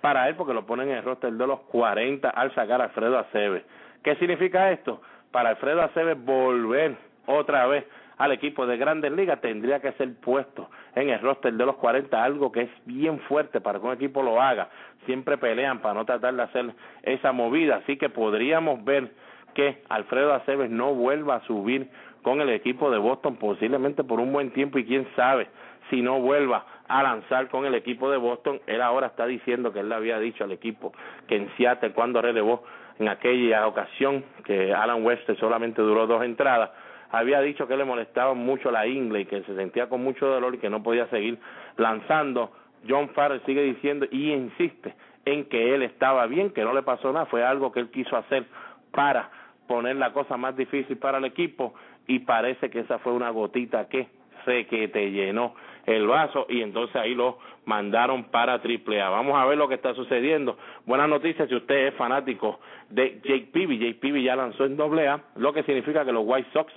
para 0.00 0.28
él 0.28 0.36
porque 0.36 0.52
lo 0.52 0.66
ponen 0.66 0.90
en 0.90 0.98
el 0.98 1.04
roster 1.04 1.32
de 1.32 1.46
los 1.46 1.60
40 1.60 2.28
al 2.28 2.54
sacar 2.54 2.80
a 2.80 2.84
Alfredo 2.84 3.18
Aceves. 3.18 3.64
¿Qué 4.02 4.14
significa 4.16 4.70
esto? 4.70 5.00
Para 5.32 5.50
Alfredo 5.50 5.82
Aceves 5.82 6.22
volver 6.22 6.96
otra 7.26 7.66
vez 7.66 7.84
al 8.18 8.32
equipo 8.32 8.66
de 8.66 8.76
Grandes 8.76 9.12
Ligas 9.12 9.40
tendría 9.40 9.80
que 9.80 9.92
ser 9.92 10.14
puesto 10.20 10.70
en 10.94 11.10
el 11.10 11.20
roster 11.20 11.52
de 11.52 11.66
los 11.66 11.76
40, 11.76 12.22
algo 12.22 12.50
que 12.50 12.62
es 12.62 12.70
bien 12.84 13.18
fuerte 13.20 13.60
para 13.60 13.78
que 13.78 13.86
un 13.86 13.92
equipo 13.92 14.22
lo 14.22 14.40
haga. 14.40 14.68
Siempre 15.04 15.36
pelean 15.36 15.80
para 15.80 15.94
no 15.94 16.04
tratar 16.04 16.34
de 16.34 16.42
hacer 16.42 16.74
esa 17.02 17.32
movida, 17.32 17.76
así 17.76 17.96
que 17.96 18.08
podríamos 18.08 18.84
ver 18.84 19.12
que 19.54 19.82
Alfredo 19.88 20.34
Aceves 20.34 20.70
no 20.70 20.94
vuelva 20.94 21.36
a 21.36 21.40
subir 21.46 21.88
con 22.22 22.40
el 22.40 22.50
equipo 22.50 22.90
de 22.90 22.98
Boston 22.98 23.36
posiblemente 23.36 24.02
por 24.04 24.20
un 24.20 24.32
buen 24.32 24.50
tiempo 24.50 24.78
y 24.78 24.84
quién 24.84 25.06
sabe 25.14 25.48
si 25.90 26.02
no 26.02 26.20
vuelva 26.20 26.66
a 26.88 27.02
lanzar 27.02 27.48
con 27.48 27.64
el 27.66 27.74
equipo 27.74 28.10
de 28.10 28.16
Boston. 28.16 28.60
Él 28.66 28.82
ahora 28.82 29.08
está 29.08 29.26
diciendo 29.26 29.72
que 29.72 29.80
él 29.80 29.88
le 29.88 29.94
había 29.94 30.18
dicho 30.18 30.44
al 30.44 30.52
equipo 30.52 30.92
que 31.28 31.36
en 31.36 31.50
Seattle 31.56 31.92
cuando 31.92 32.20
relevó 32.20 32.64
en 32.98 33.08
aquella 33.08 33.66
ocasión 33.66 34.24
que 34.44 34.74
Alan 34.74 35.04
West 35.04 35.30
solamente 35.38 35.82
duró 35.82 36.06
dos 36.06 36.22
entradas, 36.24 36.70
había 37.10 37.40
dicho 37.40 37.66
que 37.66 37.76
le 37.76 37.84
molestaba 37.84 38.34
mucho 38.34 38.70
la 38.70 38.86
ingle 38.86 39.20
y 39.20 39.24
que 39.26 39.42
se 39.42 39.54
sentía 39.54 39.88
con 39.88 40.02
mucho 40.02 40.26
dolor 40.26 40.54
y 40.54 40.58
que 40.58 40.70
no 40.70 40.82
podía 40.82 41.06
seguir 41.08 41.38
lanzando. 41.76 42.52
John 42.88 43.08
Farrell 43.10 43.42
sigue 43.46 43.62
diciendo 43.62 44.06
y 44.10 44.32
insiste 44.32 44.94
en 45.24 45.46
que 45.46 45.74
él 45.74 45.82
estaba 45.82 46.26
bien, 46.26 46.50
que 46.50 46.62
no 46.62 46.72
le 46.72 46.82
pasó 46.82 47.12
nada, 47.12 47.26
fue 47.26 47.44
algo 47.44 47.72
que 47.72 47.80
él 47.80 47.90
quiso 47.90 48.16
hacer 48.16 48.44
para 48.92 49.30
poner 49.66 49.96
la 49.96 50.12
cosa 50.12 50.36
más 50.36 50.56
difícil 50.56 50.96
para 50.98 51.18
el 51.18 51.24
equipo 51.24 51.74
y 52.06 52.20
parece 52.20 52.70
que 52.70 52.80
esa 52.80 52.98
fue 53.00 53.12
una 53.12 53.30
gotita 53.30 53.88
que 53.88 54.08
sé 54.44 54.66
que 54.66 54.88
te 54.88 55.10
llenó 55.10 55.54
el 55.86 56.06
vaso 56.06 56.46
y 56.48 56.62
entonces 56.62 56.96
ahí 56.96 57.14
lo 57.14 57.38
mandaron 57.64 58.24
para 58.24 58.60
triple 58.60 59.00
A. 59.00 59.10
Vamos 59.10 59.36
a 59.36 59.44
ver 59.46 59.58
lo 59.58 59.68
que 59.68 59.74
está 59.74 59.94
sucediendo. 59.94 60.56
Buenas 60.84 61.08
noticias 61.08 61.48
si 61.48 61.54
usted 61.54 61.88
es 61.88 61.94
fanático 61.94 62.60
de 62.90 63.20
Jake 63.24 63.48
Peavy. 63.52 63.78
Jake 63.78 63.98
Peavy 64.00 64.22
ya 64.22 64.36
lanzó 64.36 64.64
en 64.64 64.76
doble 64.76 65.08
A, 65.08 65.20
lo 65.36 65.52
que 65.52 65.62
significa 65.64 66.04
que 66.04 66.12
los 66.12 66.24
White 66.24 66.48
Sox 66.52 66.72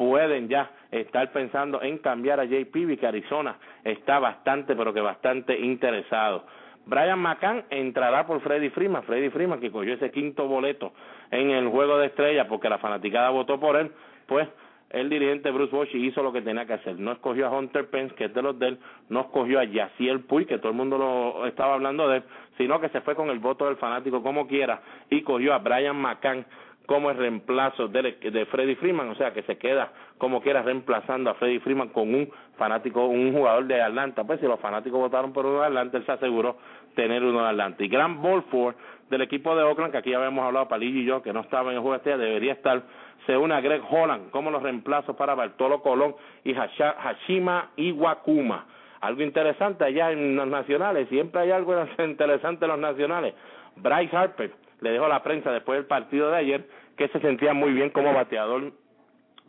pueden 0.00 0.48
ya 0.48 0.70
estar 0.90 1.30
pensando 1.30 1.82
en 1.82 1.98
cambiar 1.98 2.40
a 2.40 2.46
Jake 2.46 2.70
Peavy, 2.72 2.96
que 2.96 3.06
Arizona 3.06 3.58
está 3.84 4.18
bastante, 4.18 4.74
pero 4.74 4.94
que 4.94 5.02
bastante 5.02 5.60
interesado. 5.60 6.46
Brian 6.86 7.18
McCann 7.18 7.64
entrará 7.68 8.26
por 8.26 8.40
Freddy 8.40 8.70
Freeman, 8.70 9.02
Freddy 9.02 9.28
Freeman 9.28 9.60
que 9.60 9.70
cogió 9.70 9.92
ese 9.92 10.10
quinto 10.10 10.48
boleto 10.48 10.94
en 11.30 11.50
el 11.50 11.68
juego 11.68 11.98
de 11.98 12.06
estrella 12.06 12.48
porque 12.48 12.70
la 12.70 12.78
fanaticada 12.78 13.28
votó 13.28 13.60
por 13.60 13.76
él, 13.76 13.92
pues 14.26 14.48
el 14.88 15.10
dirigente 15.10 15.50
Bruce 15.50 15.76
Bochy 15.76 16.06
hizo 16.06 16.22
lo 16.22 16.32
que 16.32 16.40
tenía 16.40 16.64
que 16.64 16.72
hacer. 16.72 16.98
No 16.98 17.12
escogió 17.12 17.48
a 17.48 17.50
Hunter 17.50 17.90
Pence, 17.90 18.14
que 18.14 18.24
es 18.24 18.34
de 18.34 18.40
los 18.40 18.58
de 18.58 18.68
él, 18.68 18.78
no 19.10 19.20
escogió 19.20 19.60
a 19.60 19.64
Yaciel 19.64 20.20
Puy, 20.20 20.46
que 20.46 20.56
todo 20.56 20.70
el 20.70 20.78
mundo 20.78 20.96
lo 20.96 21.46
estaba 21.46 21.74
hablando 21.74 22.08
de 22.08 22.16
él, 22.16 22.22
sino 22.56 22.80
que 22.80 22.88
se 22.88 23.02
fue 23.02 23.14
con 23.14 23.28
el 23.28 23.38
voto 23.38 23.66
del 23.66 23.76
fanático 23.76 24.22
como 24.22 24.48
quiera 24.48 24.80
y 25.10 25.20
cogió 25.20 25.52
a 25.52 25.58
Brian 25.58 25.96
McCann 25.96 26.46
como 26.90 27.08
el 27.08 27.18
reemplazo 27.18 27.86
de, 27.86 28.16
de 28.20 28.46
Freddy 28.46 28.74
Freeman, 28.74 29.10
o 29.10 29.14
sea 29.14 29.32
que 29.32 29.44
se 29.44 29.58
queda 29.58 29.92
como 30.18 30.42
quiera 30.42 30.60
reemplazando 30.62 31.30
a 31.30 31.34
Freddy 31.34 31.60
Freeman 31.60 31.90
con 31.90 32.12
un 32.12 32.28
fanático, 32.58 33.06
un 33.06 33.32
jugador 33.32 33.66
de 33.66 33.80
Atlanta. 33.80 34.24
Pues 34.24 34.40
si 34.40 34.46
los 34.46 34.58
fanáticos 34.58 34.98
votaron 34.98 35.32
por 35.32 35.46
uno 35.46 35.60
de 35.60 35.66
Atlanta, 35.68 35.98
él 35.98 36.04
se 36.04 36.10
aseguró 36.10 36.56
tener 36.96 37.22
uno 37.22 37.44
de 37.44 37.48
Atlanta. 37.48 37.84
Y 37.84 37.86
Gran 37.86 38.20
Bolford 38.20 38.74
del 39.08 39.20
equipo 39.20 39.54
de 39.54 39.62
Oakland, 39.62 39.92
que 39.92 39.98
aquí 39.98 40.10
ya 40.10 40.16
habíamos 40.16 40.44
hablado, 40.44 40.66
Palillo 40.66 40.98
y 40.98 41.04
yo, 41.04 41.22
que 41.22 41.32
no 41.32 41.42
estaba 41.42 41.70
en 41.70 41.76
el 41.76 41.80
juego 41.80 41.94
este, 41.94 42.18
debería 42.18 42.54
estar 42.54 42.82
se 43.24 43.36
une 43.36 43.54
a 43.54 43.60
Greg 43.60 43.82
Holland 43.88 44.32
como 44.32 44.50
los 44.50 44.60
reemplazos 44.60 45.14
para 45.14 45.36
Bartolo 45.36 45.82
Colón 45.82 46.16
y 46.42 46.54
Hashima 46.54 47.70
Iwakuma. 47.76 48.66
Algo 49.00 49.22
interesante 49.22 49.84
allá 49.84 50.10
en 50.10 50.34
los 50.34 50.48
nacionales, 50.48 51.08
siempre 51.08 51.42
hay 51.42 51.52
algo 51.52 51.72
interesante 52.04 52.64
en 52.64 52.70
los 52.72 52.80
nacionales. 52.80 53.34
Bryce 53.76 54.16
Harper 54.16 54.50
le 54.80 54.90
dejó 54.90 55.04
a 55.04 55.08
la 55.08 55.22
prensa 55.22 55.52
después 55.52 55.78
del 55.78 55.86
partido 55.86 56.30
de 56.30 56.36
ayer 56.36 56.66
que 56.96 57.08
se 57.08 57.20
sentía 57.20 57.54
muy 57.54 57.72
bien 57.72 57.90
como 57.90 58.12
bateador, 58.12 58.72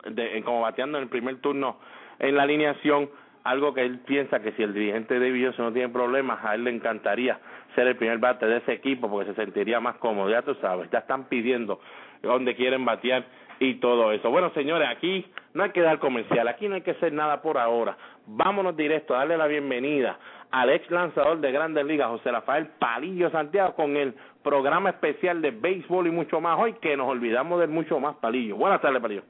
de, 0.05 0.41
como 0.43 0.61
bateando 0.61 0.97
en 0.97 1.03
el 1.03 1.09
primer 1.09 1.37
turno 1.41 1.77
en 2.19 2.35
la 2.35 2.43
alineación, 2.43 3.09
algo 3.43 3.73
que 3.73 3.81
él 3.81 3.99
piensa 3.99 4.39
que 4.39 4.51
si 4.53 4.63
el 4.63 4.73
dirigente 4.73 5.19
de 5.19 5.43
Johnson 5.43 5.65
no 5.65 5.73
tiene 5.73 5.89
problemas, 5.89 6.43
a 6.45 6.55
él 6.55 6.63
le 6.63 6.71
encantaría 6.71 7.39
ser 7.75 7.87
el 7.87 7.95
primer 7.95 8.19
bate 8.19 8.45
de 8.45 8.57
ese 8.57 8.73
equipo 8.73 9.09
porque 9.09 9.31
se 9.31 9.35
sentiría 9.35 9.79
más 9.79 9.95
cómodo, 9.97 10.29
ya 10.29 10.41
tú 10.43 10.55
sabes, 10.55 10.89
ya 10.91 10.99
están 10.99 11.25
pidiendo 11.25 11.79
donde 12.21 12.55
quieren 12.55 12.85
batear 12.85 13.25
y 13.61 13.75
todo 13.75 14.11
eso. 14.11 14.31
Bueno, 14.31 14.49
señores, 14.55 14.89
aquí 14.89 15.23
no 15.53 15.61
hay 15.61 15.69
que 15.69 15.81
dar 15.81 15.99
comercial, 15.99 16.47
aquí 16.47 16.67
no 16.67 16.73
hay 16.73 16.81
que 16.81 16.91
hacer 16.91 17.13
nada 17.13 17.43
por 17.43 17.59
ahora. 17.59 17.95
Vámonos 18.25 18.75
directo 18.75 19.13
a 19.13 19.19
darle 19.19 19.37
la 19.37 19.45
bienvenida 19.45 20.17
al 20.49 20.71
ex 20.71 20.89
lanzador 20.89 21.39
de 21.39 21.51
Grandes 21.51 21.85
Ligas, 21.85 22.09
José 22.09 22.31
Rafael 22.31 22.69
Palillo 22.79 23.29
Santiago, 23.29 23.75
con 23.75 23.95
el 23.97 24.15
programa 24.43 24.89
especial 24.89 25.43
de 25.43 25.51
béisbol 25.51 26.07
y 26.07 26.11
mucho 26.11 26.41
más 26.41 26.59
hoy, 26.59 26.73
que 26.81 26.97
nos 26.97 27.07
olvidamos 27.07 27.59
de 27.59 27.67
mucho 27.67 27.99
más, 27.99 28.15
Palillo. 28.15 28.55
Buenas 28.55 28.81
tardes, 28.81 28.99
Palillo. 28.99 29.21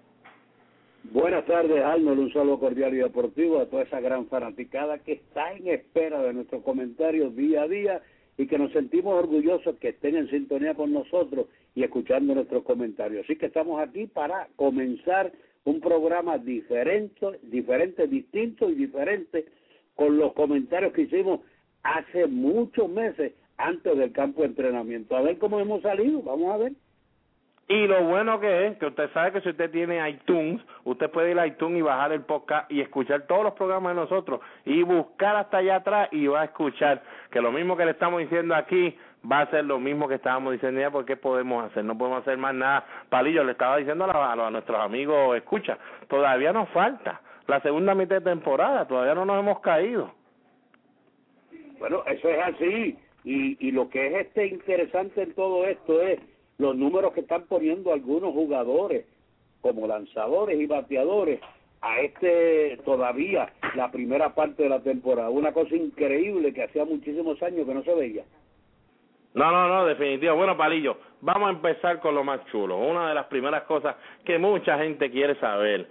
Buenas 1.11 1.45
tardes, 1.45 1.83
Arnold. 1.83 2.19
Un 2.19 2.31
saludo 2.31 2.57
cordial 2.57 2.93
y 2.93 2.97
deportivo 2.99 3.59
a 3.59 3.65
toda 3.65 3.83
esa 3.83 3.99
gran 3.99 4.27
fanaticada 4.27 4.99
que 4.99 5.11
está 5.11 5.51
en 5.51 5.67
espera 5.67 6.21
de 6.21 6.31
nuestros 6.31 6.63
comentarios 6.63 7.35
día 7.35 7.63
a 7.63 7.67
día 7.67 8.01
y 8.37 8.47
que 8.47 8.57
nos 8.57 8.71
sentimos 8.71 9.13
orgullosos 9.13 9.75
que 9.75 9.89
estén 9.89 10.15
en 10.15 10.29
sintonía 10.29 10.73
con 10.73 10.93
nosotros 10.93 11.47
y 11.75 11.83
escuchando 11.83 12.35
nuestros 12.35 12.63
comentarios. 12.63 13.23
Así 13.25 13.35
que 13.35 13.47
estamos 13.47 13.79
aquí 13.81 14.07
para 14.07 14.47
comenzar 14.55 15.31
un 15.63 15.79
programa 15.79 16.37
diferente, 16.37 17.39
diferente, 17.43 18.07
distinto 18.07 18.69
y 18.69 18.75
diferente 18.75 19.45
con 19.95 20.17
los 20.17 20.33
comentarios 20.33 20.93
que 20.93 21.03
hicimos 21.03 21.41
hace 21.83 22.27
muchos 22.27 22.89
meses 22.89 23.33
antes 23.57 23.97
del 23.97 24.11
campo 24.11 24.41
de 24.41 24.47
entrenamiento. 24.47 25.15
A 25.15 25.21
ver 25.21 25.37
cómo 25.37 25.59
hemos 25.59 25.81
salido, 25.81 26.21
vamos 26.21 26.53
a 26.53 26.57
ver. 26.57 26.73
Y 27.67 27.87
lo 27.87 28.03
bueno 28.03 28.37
que 28.41 28.67
es 28.67 28.77
que 28.77 28.87
usted 28.87 29.09
sabe 29.13 29.31
que 29.31 29.41
si 29.41 29.49
usted 29.49 29.71
tiene 29.71 30.09
iTunes, 30.09 30.61
usted 30.83 31.09
puede 31.09 31.31
ir 31.31 31.39
a 31.39 31.47
iTunes 31.47 31.79
y 31.79 31.81
bajar 31.81 32.11
el 32.11 32.21
podcast 32.23 32.69
y 32.69 32.81
escuchar 32.81 33.27
todos 33.27 33.43
los 33.43 33.53
programas 33.53 33.95
de 33.95 34.01
nosotros 34.01 34.41
y 34.65 34.83
buscar 34.83 35.37
hasta 35.37 35.59
allá 35.59 35.77
atrás 35.77 36.09
y 36.11 36.27
va 36.27 36.41
a 36.41 36.45
escuchar 36.45 37.01
que 37.31 37.39
lo 37.39 37.49
mismo 37.53 37.77
que 37.77 37.85
le 37.85 37.91
estamos 37.91 38.19
diciendo 38.19 38.55
aquí 38.55 38.97
va 39.29 39.41
a 39.41 39.51
ser 39.51 39.65
lo 39.65 39.79
mismo 39.79 40.07
que 40.07 40.15
estábamos 40.15 40.53
diciendo 40.53 40.81
ya 40.81 40.91
porque 40.91 41.15
podemos 41.15 41.65
hacer, 41.65 41.83
no 41.83 41.97
podemos 41.97 42.21
hacer 42.21 42.37
más 42.37 42.53
nada. 42.55 42.85
Palillo 43.09 43.43
le 43.43 43.53
estaba 43.53 43.77
diciendo 43.77 44.05
a, 44.05 44.33
a 44.33 44.51
nuestros 44.51 44.79
amigos, 44.79 45.35
escucha, 45.37 45.77
todavía 46.07 46.53
nos 46.53 46.69
falta 46.69 47.21
la 47.47 47.59
segunda 47.61 47.95
mitad 47.95 48.17
de 48.17 48.21
temporada, 48.21 48.87
todavía 48.87 49.15
no 49.15 49.25
nos 49.25 49.39
hemos 49.39 49.59
caído. 49.59 50.11
Bueno, 51.79 52.03
eso 52.05 52.29
es 52.29 52.39
así 52.39 52.97
y, 53.23 53.67
y 53.67 53.71
lo 53.71 53.89
que 53.89 54.07
es 54.07 54.27
este 54.27 54.47
interesante 54.47 55.23
en 55.23 55.33
todo 55.33 55.65
esto 55.65 56.01
es 56.01 56.19
los 56.57 56.75
números 56.75 57.13
que 57.13 57.21
están 57.21 57.43
poniendo 57.43 57.91
algunos 57.91 58.33
jugadores 58.33 59.05
como 59.61 59.87
lanzadores 59.87 60.59
y 60.59 60.65
bateadores 60.65 61.39
a 61.81 61.99
este 62.01 62.77
todavía 62.85 63.51
la 63.75 63.91
primera 63.91 64.33
parte 64.35 64.63
de 64.63 64.69
la 64.69 64.81
temporada. 64.81 65.29
Una 65.29 65.51
cosa 65.51 65.75
increíble 65.75 66.53
que 66.53 66.63
hacía 66.63 66.85
muchísimos 66.85 67.41
años 67.41 67.65
que 67.65 67.73
no 67.73 67.83
se 67.83 67.93
veía. 67.95 68.23
No, 69.33 69.51
no, 69.51 69.67
no, 69.67 69.85
definitivo. 69.85 70.35
Bueno, 70.35 70.57
Palillo, 70.57 70.97
vamos 71.21 71.47
a 71.47 71.51
empezar 71.51 71.99
con 71.99 72.15
lo 72.15 72.23
más 72.23 72.45
chulo. 72.51 72.77
Una 72.77 73.09
de 73.09 73.15
las 73.15 73.27
primeras 73.27 73.63
cosas 73.63 73.95
que 74.25 74.37
mucha 74.37 74.77
gente 74.77 75.09
quiere 75.09 75.35
saber. 75.35 75.87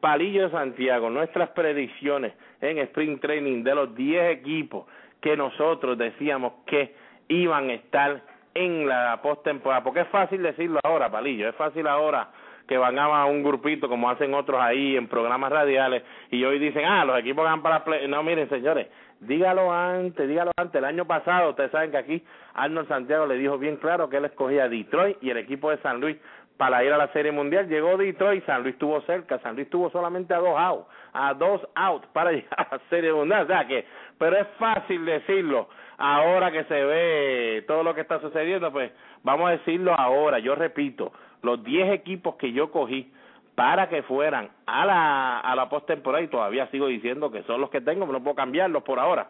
Palillo 0.00 0.50
Santiago, 0.50 1.10
nuestras 1.10 1.48
predicciones 1.50 2.34
en 2.60 2.78
Spring 2.78 3.18
Training 3.20 3.64
de 3.64 3.74
los 3.74 3.94
10 3.94 4.38
equipos 4.38 4.86
que 5.20 5.36
nosotros 5.36 5.96
decíamos 5.96 6.52
que 6.66 6.94
iban 7.28 7.70
a 7.70 7.74
estar 7.74 8.20
en 8.52 8.86
la 8.86 9.18
postemporada, 9.22 9.82
porque 9.82 10.00
es 10.00 10.08
fácil 10.08 10.42
decirlo 10.42 10.78
ahora, 10.84 11.10
Palillo, 11.10 11.48
es 11.48 11.56
fácil 11.56 11.86
ahora 11.86 12.28
que 12.66 12.78
van 12.78 12.98
a 12.98 13.26
un 13.26 13.42
grupito 13.42 13.88
como 13.88 14.08
hacen 14.10 14.34
otros 14.34 14.60
ahí 14.60 14.96
en 14.96 15.08
programas 15.08 15.52
radiales 15.52 16.02
y 16.30 16.44
hoy 16.44 16.58
dicen, 16.58 16.84
ah, 16.84 17.04
los 17.04 17.18
equipos 17.18 17.44
van 17.44 17.62
para 17.62 17.84
play. 17.84 18.08
No, 18.08 18.22
miren, 18.22 18.48
señores, 18.48 18.88
dígalo 19.20 19.72
antes, 19.72 20.28
dígalo 20.28 20.50
antes. 20.56 20.76
El 20.76 20.84
año 20.84 21.06
pasado, 21.06 21.50
ustedes 21.50 21.70
saben 21.70 21.90
que 21.90 21.98
aquí 21.98 22.24
Arnold 22.54 22.88
Santiago 22.88 23.26
le 23.26 23.36
dijo 23.36 23.58
bien 23.58 23.76
claro 23.76 24.08
que 24.08 24.16
él 24.16 24.24
escogía 24.24 24.68
Detroit 24.68 25.18
y 25.22 25.30
el 25.30 25.38
equipo 25.38 25.70
de 25.70 25.78
San 25.78 26.00
Luis 26.00 26.16
para 26.56 26.84
ir 26.84 26.92
a 26.92 26.98
la 26.98 27.08
Serie 27.08 27.32
Mundial. 27.32 27.68
Llegó 27.68 27.96
Detroit, 27.96 28.44
San 28.46 28.62
Luis 28.62 28.74
estuvo 28.74 29.00
cerca, 29.02 29.38
San 29.40 29.54
Luis 29.54 29.66
estuvo 29.66 29.90
solamente 29.90 30.34
a 30.34 30.38
dos 30.38 30.56
outs, 30.56 30.86
a 31.12 31.34
dos 31.34 31.60
outs 31.74 32.06
para 32.12 32.32
llegar 32.32 32.68
a 32.70 32.76
la 32.76 32.80
Serie 32.90 33.12
Mundial. 33.12 33.44
O 33.44 33.46
sea 33.46 33.66
que, 33.66 33.84
pero 34.18 34.36
es 34.36 34.46
fácil 34.58 35.04
decirlo 35.04 35.68
ahora 35.98 36.50
que 36.50 36.64
se 36.64 36.84
ve 36.84 37.64
todo 37.66 37.82
lo 37.82 37.94
que 37.94 38.00
está 38.00 38.20
sucediendo, 38.20 38.72
pues 38.72 38.90
vamos 39.22 39.48
a 39.48 39.52
decirlo 39.52 39.94
ahora, 39.94 40.38
yo 40.38 40.54
repito, 40.54 41.12
los 41.44 41.62
10 41.62 41.92
equipos 41.92 42.36
que 42.36 42.52
yo 42.52 42.70
cogí 42.70 43.12
para 43.54 43.88
que 43.88 44.02
fueran 44.02 44.50
a 44.66 44.84
la, 44.84 45.40
a 45.40 45.54
la 45.54 45.68
postemporada 45.68 46.24
y 46.24 46.28
todavía 46.28 46.66
sigo 46.68 46.88
diciendo 46.88 47.30
que 47.30 47.42
son 47.44 47.60
los 47.60 47.70
que 47.70 47.80
tengo, 47.80 48.06
no 48.06 48.22
puedo 48.22 48.34
cambiarlos 48.34 48.82
por 48.82 48.98
ahora. 48.98 49.28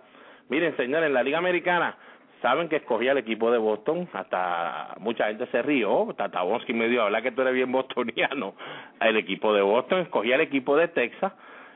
Miren, 0.49 0.77
señores, 0.77 1.09
en 1.09 1.15
la 1.15 1.23
Liga 1.23 1.39
Americana, 1.39 1.97
saben 2.41 2.69
que 2.69 2.77
escogí 2.77 3.09
al 3.09 3.19
equipo 3.19 3.51
de 3.51 3.59
Boston, 3.59 4.09
hasta 4.13 4.95
mucha 4.99 5.29
gente 5.29 5.47
se 5.47 5.63
rió, 5.63 6.15
Tatabonsky 6.17 6.75
me 6.75 6.89
dio, 6.89 7.03
habla 7.03 7.23
que 7.23 7.33
tú 7.33 7.43
eres 7.43 7.55
bien 7.55 7.73
bostoniano, 7.73 8.55
el 9.01 9.17
equipo 9.17 9.55
de 9.55 9.63
Boston, 9.63 10.01
escogí 10.01 10.33
al 10.33 10.43
equipo 10.43 10.77
de 10.77 10.89
Texas, 10.89 11.33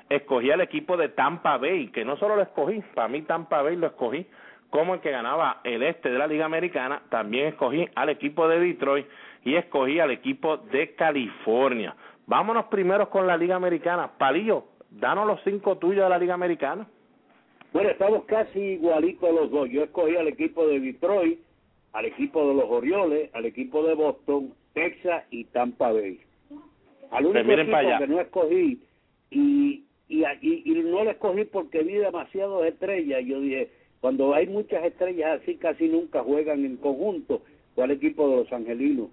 escogí 0.08 0.50
al 0.50 0.60
equipo 0.60 0.96
de 0.96 1.08
Tampa 1.08 1.56
Bay, 1.56 1.88
que 1.88 2.04
no 2.04 2.16
solo 2.16 2.36
lo 2.36 2.42
escogí, 2.42 2.82
para 2.94 3.08
mí 3.08 3.22
Tampa 3.22 3.62
Bay 3.62 3.76
lo 3.76 3.86
escogí 3.86 4.26
como 4.70 4.94
el 4.94 5.00
que 5.00 5.10
ganaba 5.10 5.60
el 5.64 5.82
este 5.82 6.10
de 6.10 6.18
la 6.18 6.26
Liga 6.26 6.44
Americana, 6.44 7.00
también 7.08 7.46
escogí 7.46 7.88
al 7.94 8.10
equipo 8.10 8.46
de 8.48 8.60
Detroit 8.60 9.06
y 9.44 9.54
escogí 9.54 10.00
al 10.00 10.10
equipo 10.10 10.56
de 10.56 10.94
California. 10.94 11.94
Vámonos 12.26 12.66
primero 12.66 13.08
con 13.08 13.26
la 13.26 13.36
Liga 13.36 13.56
Americana. 13.56 14.10
Palillo, 14.18 14.64
danos 14.90 15.26
los 15.26 15.40
cinco 15.44 15.78
tuyos 15.78 16.04
de 16.04 16.10
la 16.10 16.18
Liga 16.18 16.34
Americana. 16.34 16.86
Bueno, 17.72 17.90
estamos 17.90 18.24
casi 18.24 18.58
igualitos 18.58 19.34
los 19.34 19.50
dos. 19.50 19.68
Yo 19.70 19.84
escogí 19.84 20.16
al 20.16 20.28
equipo 20.28 20.66
de 20.66 20.80
Detroit, 20.80 21.38
al 21.92 22.06
equipo 22.06 22.48
de 22.48 22.54
los 22.54 22.64
Orioles, 22.68 23.30
al 23.34 23.44
equipo 23.44 23.82
de 23.82 23.94
Boston, 23.94 24.54
Texas 24.72 25.24
y 25.30 25.44
Tampa 25.44 25.92
Bay. 25.92 26.20
Al 27.10 27.26
único 27.26 27.46
Pues 27.46 27.58
equipo 27.60 27.98
que 27.98 28.06
no 28.06 28.20
escogí 28.20 28.82
y, 29.30 29.84
y, 30.08 30.24
y, 30.42 30.62
y 30.64 30.82
no 30.82 31.04
lo 31.04 31.10
escogí 31.10 31.44
porque 31.44 31.82
vi 31.82 31.94
demasiadas 31.94 32.64
estrellas. 32.64 33.22
Yo 33.24 33.40
dije, 33.40 33.70
cuando 34.00 34.34
hay 34.34 34.46
muchas 34.46 34.84
estrellas 34.84 35.40
así, 35.40 35.56
casi 35.56 35.88
nunca 35.88 36.22
juegan 36.22 36.64
en 36.64 36.76
conjunto. 36.76 37.42
Fue 37.74 37.84
al 37.84 37.90
equipo 37.90 38.28
de 38.28 38.36
los 38.36 38.52
Angelinos. 38.52 39.08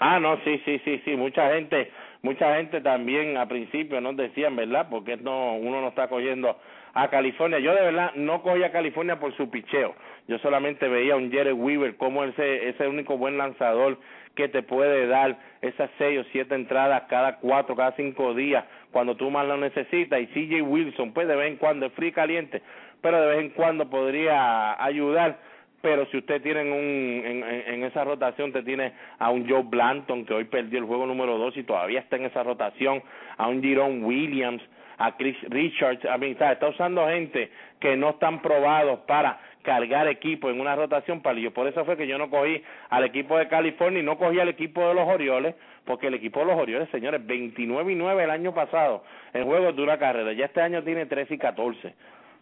Ah, 0.00 0.18
no, 0.18 0.36
sí, 0.44 0.60
sí, 0.64 0.80
sí, 0.84 1.00
sí, 1.04 1.16
mucha 1.16 1.52
gente, 1.54 1.90
mucha 2.22 2.56
gente 2.56 2.80
también 2.80 3.36
a 3.36 3.46
principio 3.46 4.00
nos 4.00 4.16
decían, 4.16 4.56
¿verdad? 4.56 4.88
Porque 4.90 5.16
no, 5.16 5.54
uno 5.54 5.80
no 5.80 5.88
está 5.88 6.08
cogiendo 6.08 6.56
a 6.94 7.08
California. 7.08 7.58
Yo 7.58 7.74
de 7.74 7.82
verdad 7.82 8.12
no 8.14 8.42
cogí 8.42 8.62
a 8.62 8.72
California 8.72 9.18
por 9.18 9.36
su 9.36 9.50
picheo. 9.50 9.94
Yo 10.26 10.38
solamente 10.38 10.88
veía 10.88 11.14
a 11.14 11.16
un 11.16 11.30
Jerry 11.30 11.52
Weaver 11.52 11.96
como 11.96 12.24
ese, 12.24 12.68
ese 12.68 12.88
único 12.88 13.18
buen 13.18 13.36
lanzador 13.36 13.98
que 14.34 14.48
te 14.48 14.62
puede 14.62 15.06
dar 15.06 15.36
esas 15.60 15.90
seis 15.98 16.18
o 16.20 16.24
siete 16.32 16.54
entradas 16.54 17.04
cada 17.08 17.36
cuatro, 17.36 17.76
cada 17.76 17.92
cinco 17.92 18.34
días 18.34 18.64
cuando 18.90 19.16
tú 19.16 19.30
más 19.30 19.46
lo 19.46 19.56
necesitas. 19.56 20.20
Y 20.20 20.26
CJ 20.26 20.62
Wilson, 20.62 21.12
pues 21.12 21.28
de 21.28 21.36
vez 21.36 21.48
en 21.50 21.56
cuando 21.56 21.86
es 21.86 21.92
frío 21.92 22.08
y 22.08 22.12
caliente, 22.12 22.62
pero 23.00 23.20
de 23.20 23.28
vez 23.28 23.40
en 23.40 23.50
cuando 23.50 23.88
podría 23.90 24.82
ayudar 24.82 25.38
pero 25.84 26.06
si 26.06 26.16
usted 26.16 26.40
tiene 26.40 26.62
en, 26.62 26.72
un, 26.72 27.26
en, 27.26 27.44
en, 27.44 27.84
esa 27.84 28.04
rotación, 28.04 28.50
te 28.52 28.62
tiene 28.62 28.94
a 29.18 29.28
un 29.28 29.46
Joe 29.46 29.64
Blanton, 29.64 30.24
que 30.24 30.32
hoy 30.32 30.44
perdió 30.44 30.78
el 30.78 30.86
juego 30.86 31.04
número 31.04 31.36
dos 31.36 31.54
y 31.58 31.62
todavía 31.62 32.00
está 32.00 32.16
en 32.16 32.24
esa 32.24 32.42
rotación, 32.42 33.02
a 33.36 33.48
un 33.48 33.62
Jerome 33.62 34.02
Williams, 34.02 34.62
a 34.96 35.14
Chris 35.18 35.36
Richards, 35.42 36.02
a 36.06 36.16
mí, 36.16 36.34
¿sabe? 36.36 36.54
está 36.54 36.68
usando 36.68 37.06
gente 37.08 37.50
que 37.80 37.98
no 37.98 38.10
están 38.10 38.40
probados 38.40 39.00
para 39.00 39.38
cargar 39.62 40.08
equipo 40.08 40.48
en 40.48 40.58
una 40.58 40.74
rotación 40.74 41.20
palillo. 41.20 41.52
Por 41.52 41.68
eso 41.68 41.84
fue 41.84 41.98
que 41.98 42.06
yo 42.06 42.16
no 42.16 42.30
cogí 42.30 42.62
al 42.88 43.04
equipo 43.04 43.36
de 43.36 43.46
California 43.48 44.00
y 44.00 44.04
no 44.04 44.16
cogí 44.16 44.40
al 44.40 44.48
equipo 44.48 44.88
de 44.88 44.94
los 44.94 45.06
Orioles, 45.06 45.54
porque 45.84 46.06
el 46.06 46.14
equipo 46.14 46.40
de 46.40 46.46
los 46.46 46.56
Orioles, 46.56 46.88
señores, 46.88 47.26
29 47.26 47.92
y 47.92 47.94
9 47.94 48.24
el 48.24 48.30
año 48.30 48.54
pasado 48.54 49.04
en 49.34 49.44
juegos 49.44 49.76
de 49.76 49.82
una 49.82 49.98
carrera, 49.98 50.32
ya 50.32 50.46
este 50.46 50.62
año 50.62 50.82
tiene 50.82 51.04
13 51.04 51.34
y 51.34 51.38
14. 51.38 51.94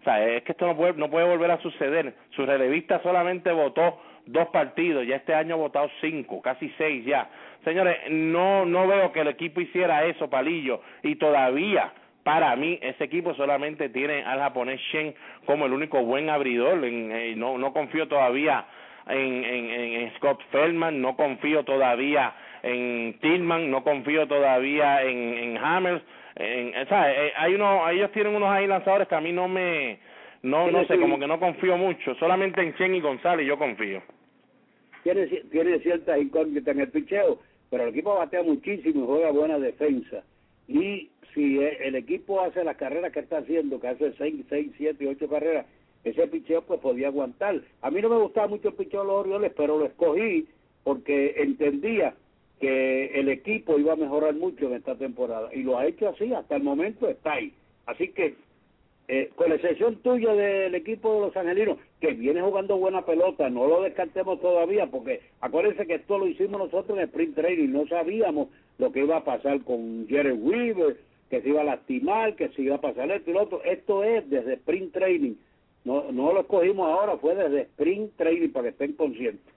O 0.02 0.04
sea, 0.04 0.26
es 0.26 0.42
que 0.42 0.50
esto 0.50 0.66
no 0.66 0.76
puede, 0.76 0.94
no 0.94 1.09
puede 1.09 1.26
volver 1.26 1.52
a 1.52 1.59
suceder. 1.59 2.12
Su 2.30 2.44
relevista 2.44 3.00
solamente 3.04 3.52
votó 3.52 4.00
dos 4.26 4.49
partidos, 4.49 5.06
ya 5.06 5.16
este 5.16 5.32
año 5.32 5.54
ha 5.54 5.59
votado 5.59 5.88
cinco, 6.00 6.42
casi 6.42 6.68
seis 6.76 7.04
ya. 7.04 7.28
Señores, 7.64 7.99
no, 8.11 8.66
no 8.66 8.88
veo 8.88 9.12
que 9.12 9.21
el 9.21 9.28
equipo 9.28 9.61
hiciera 9.61 10.04
eso, 10.04 10.28
Palillo, 10.28 10.80
y 11.04 11.14
todavía, 11.14 11.92
para 12.25 12.54
mí, 12.56 12.80
ese 12.82 13.04
equipo 13.04 13.35
solamente 13.35 13.88
tiene 13.90 14.25
al 14.25 14.40
japonés 14.40 14.80
Shen 14.92 15.14
como 15.47 15.66
el 15.66 15.73
único 15.73 16.02
buen 16.02 16.30
abridor. 16.30 16.85
En, 16.85 17.12
eh, 17.12 17.35
no, 17.37 17.56
no 17.59 17.73
confío 17.73 18.09
todavía 18.09 18.64
en, 19.09 19.44
en, 19.44 19.71
en 19.71 20.14
Scott 20.16 20.40
Feldman, 20.50 21.00
no 21.00 21.14
confío 21.14 21.64
todavía 21.64 22.32
en 22.64 23.18
Tillman, 23.21 23.71
no 23.71 23.85
confío 23.85 24.26
todavía 24.26 25.02
en, 25.02 25.35
en 25.38 25.59
Hammers 25.59 26.02
en, 26.37 26.77
o 26.77 26.87
sea, 26.87 27.12
eh, 27.12 27.33
hay 27.37 27.55
uno, 27.55 27.89
ellos 27.91 28.11
tienen 28.12 28.35
unos 28.35 28.51
ahí 28.51 28.66
lanzadores 28.66 29.09
que 29.09 29.14
a 29.14 29.21
mí 29.21 29.33
no 29.33 29.49
me, 29.49 29.99
no, 30.42 30.71
no 30.71 30.85
sé, 30.87 30.99
como 30.99 31.18
que 31.18 31.27
no 31.27 31.38
confío 31.38 31.77
mucho, 31.77 32.14
solamente 32.16 32.62
en 32.62 32.75
Chen 32.75 32.95
y 32.95 33.01
González 33.01 33.47
yo 33.47 33.59
confío. 33.59 34.03
Tiene, 35.03 35.27
tiene 35.27 35.79
ciertas 35.81 36.21
incógnitas 36.21 36.75
en 36.75 36.81
el 36.81 36.88
picheo, 36.88 37.40
pero 37.71 37.85
el 37.85 37.90
equipo 37.90 38.14
batea 38.14 38.42
muchísimo 38.42 39.05
y 39.05 39.07
juega 39.07 39.31
buena 39.31 39.59
defensa. 39.59 40.23
Y 40.68 41.11
si 41.35 41.59
el 41.59 41.95
equipo 41.97 42.40
hace 42.40 42.62
las 42.64 42.77
carreras 42.77 43.12
que 43.12 43.21
está 43.21 43.38
haciendo, 43.38 43.81
que 43.81 43.88
hace 43.88 44.12
6, 44.12 44.45
6, 44.49 44.73
7, 44.77 45.09
8 45.09 45.29
carreras, 45.29 45.66
ese 46.05 46.27
picheo 46.27 46.62
pues 46.62 46.81
podía 46.81 47.09
aguantar. 47.09 47.61
A 47.81 47.90
mí 47.90 48.01
no 48.01 48.09
me 48.09 48.18
gustaba 48.18 48.49
mucho 48.49 48.68
el 48.68 48.75
picheo 48.75 49.03
de 49.03 49.07
los 49.07 49.16
Orioles, 49.16 49.53
pero 49.57 49.79
lo 49.79 49.87
escogí 49.87 50.49
porque 50.85 51.35
entendía 51.37 52.14
que 52.62 53.07
el 53.18 53.29
equipo 53.29 53.77
iba 53.77 53.94
a 53.94 53.96
mejorar 53.96 54.35
mucho 54.35 54.66
en 54.66 54.75
esta 54.75 54.94
temporada 54.94 55.53
y 55.53 55.64
lo 55.64 55.77
ha 55.77 55.85
hecho 55.85 56.11
así, 56.11 56.33
hasta 56.33 56.55
el 56.55 56.62
momento 56.62 57.09
está 57.09 57.33
ahí. 57.33 57.53
Así 57.87 58.11
que, 58.11 58.37
eh, 59.09 59.31
con 59.35 59.48
la 59.48 59.57
excepción 59.57 59.96
tuya 59.96 60.33
del 60.33 60.72
equipo 60.77 61.12
de 61.12 61.20
los 61.22 61.37
angelinos, 61.37 61.79
que 62.01 62.12
viene 62.12 62.40
jugando 62.40 62.77
buena 62.77 63.05
pelota, 63.05 63.51
no 63.51 63.66
lo 63.66 63.83
descartemos 63.83 64.40
todavía, 64.40 64.87
porque 64.87 65.22
acuérdense 65.40 65.88
que 65.88 65.96
esto 65.96 66.18
lo 66.18 66.29
hicimos 66.29 66.61
nosotros 66.61 66.96
en 66.96 67.07
Sprint 67.07 67.35
Training, 67.35 67.72
no 67.72 67.85
sabíamos 67.88 68.46
lo 68.79 68.92
que 68.92 69.01
iba 69.01 69.16
a 69.16 69.25
pasar 69.25 69.61
con 69.62 70.07
Jerry 70.09 70.31
Weaver, 70.31 70.98
que 71.31 71.42
se 71.42 71.48
iba 71.48 71.62
a 71.62 71.64
lastimar, 71.64 72.37
que 72.37 72.48
se 72.51 72.62
iba 72.62 72.77
a 72.77 72.81
pasar 72.81 73.11
esto 73.11 73.29
y 73.29 73.35
lo 73.35 73.42
otro. 73.42 73.61
Esto 73.64 74.05
es 74.05 74.31
desde 74.31 74.55
Sprint 74.55 74.92
Training, 74.92 75.35
no, 75.85 76.12
no 76.12 76.33
lo 76.33 76.42
escogimos 76.42 76.88
ahora, 76.88 77.16
fue 77.16 77.35
desde 77.35 77.62
Sprint 77.62 78.16
Training 78.16 78.51
para 78.51 78.66
que 78.66 78.68
estén 78.68 78.92
conscientes. 78.92 79.53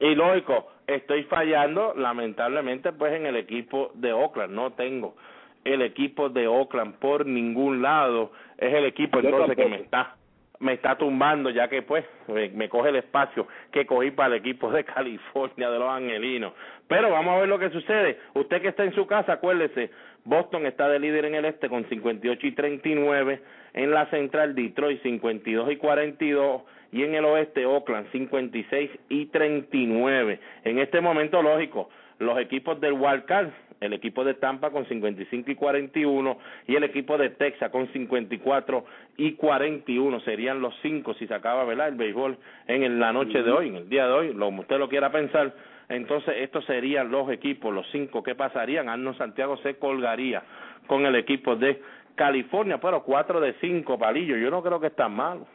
Y 0.00 0.14
lógico, 0.16 0.66
estoy 0.86 1.24
fallando 1.24 1.94
lamentablemente 1.94 2.92
pues 2.92 3.12
en 3.14 3.26
el 3.26 3.36
equipo 3.36 3.90
de 3.94 4.12
Oakland, 4.12 4.54
no 4.54 4.72
tengo 4.72 5.16
el 5.64 5.82
equipo 5.82 6.28
de 6.28 6.46
Oakland 6.46 6.94
por 6.94 7.26
ningún 7.26 7.82
lado, 7.82 8.30
es 8.56 8.72
el 8.72 8.84
equipo 8.84 9.20
Yo 9.20 9.30
entonces 9.30 9.56
que 9.56 9.66
me 9.66 9.76
está 9.76 10.16
me 10.58 10.72
está 10.72 10.96
tumbando 10.96 11.50
ya 11.50 11.68
que 11.68 11.82
pues 11.82 12.04
me, 12.28 12.48
me 12.50 12.68
coge 12.68 12.88
el 12.88 12.96
espacio 12.96 13.46
que 13.70 13.84
cogí 13.84 14.10
para 14.10 14.34
el 14.34 14.40
equipo 14.40 14.70
de 14.70 14.84
California 14.96 15.70
de 15.70 15.78
los 15.78 15.90
Angelinos. 15.90 16.54
Pero 16.88 17.10
vamos 17.10 17.36
a 17.36 17.40
ver 17.40 17.48
lo 17.48 17.58
que 17.58 17.68
sucede. 17.70 18.18
Usted 18.34 18.62
que 18.62 18.68
está 18.68 18.84
en 18.84 18.94
su 18.94 19.06
casa, 19.06 19.34
acuérdese, 19.34 19.90
Boston 20.26 20.66
está 20.66 20.88
de 20.88 20.98
líder 20.98 21.24
en 21.24 21.34
el 21.36 21.44
este 21.46 21.68
con 21.68 21.88
58 21.88 22.46
y 22.46 22.52
39, 22.52 23.40
en 23.74 23.90
la 23.92 24.06
central 24.10 24.54
Detroit 24.54 25.02
52 25.02 25.72
y 25.72 25.76
42 25.76 26.62
y 26.92 27.02
en 27.02 27.14
el 27.14 27.24
oeste 27.24 27.64
Oakland 27.66 28.10
56 28.12 28.90
y 29.08 29.26
39. 29.26 30.38
En 30.64 30.78
este 30.78 31.00
momento 31.00 31.42
lógico, 31.42 31.88
los 32.18 32.38
equipos 32.38 32.80
del 32.80 32.92
Wildcard, 32.94 33.48
el 33.80 33.92
equipo 33.92 34.24
de 34.24 34.34
Tampa 34.34 34.70
con 34.70 34.86
55 34.86 35.50
y 35.50 35.54
41 35.54 36.38
y 36.66 36.76
el 36.76 36.84
equipo 36.84 37.18
de 37.18 37.28
Texas 37.30 37.70
con 37.70 37.86
54 37.92 38.84
y 39.18 39.32
41 39.32 40.20
serían 40.20 40.60
los 40.60 40.74
cinco 40.80 41.12
si 41.14 41.26
se 41.26 41.34
acaba 41.34 41.64
¿verdad? 41.64 41.88
el 41.88 41.96
béisbol 41.96 42.38
en 42.68 42.82
el- 42.84 42.98
la 42.98 43.12
noche 43.12 43.42
de 43.42 43.50
hoy, 43.50 43.68
en 43.68 43.76
el 43.76 43.88
día 43.88 44.06
de 44.06 44.12
hoy, 44.12 44.32
lo 44.32 44.46
como 44.46 44.62
usted 44.62 44.78
lo 44.78 44.88
quiera 44.88 45.12
pensar. 45.12 45.52
Entonces 45.88 46.34
estos 46.38 46.64
serían 46.64 47.10
los 47.10 47.30
equipos, 47.30 47.72
los 47.72 47.86
cinco 47.92 48.22
que 48.22 48.34
pasarían. 48.34 48.88
Arnold 48.88 49.18
Santiago 49.18 49.56
se 49.58 49.76
colgaría 49.78 50.42
con 50.86 51.06
el 51.06 51.14
equipo 51.14 51.56
de 51.56 51.80
California, 52.14 52.78
pero 52.80 53.02
cuatro 53.02 53.40
de 53.40 53.54
cinco 53.60 53.98
palillos. 53.98 54.38
Yo 54.40 54.50
no 54.50 54.62
creo 54.62 54.80
que 54.80 54.88
es 54.88 54.96
tan 54.96 55.14
malo. 55.14 55.46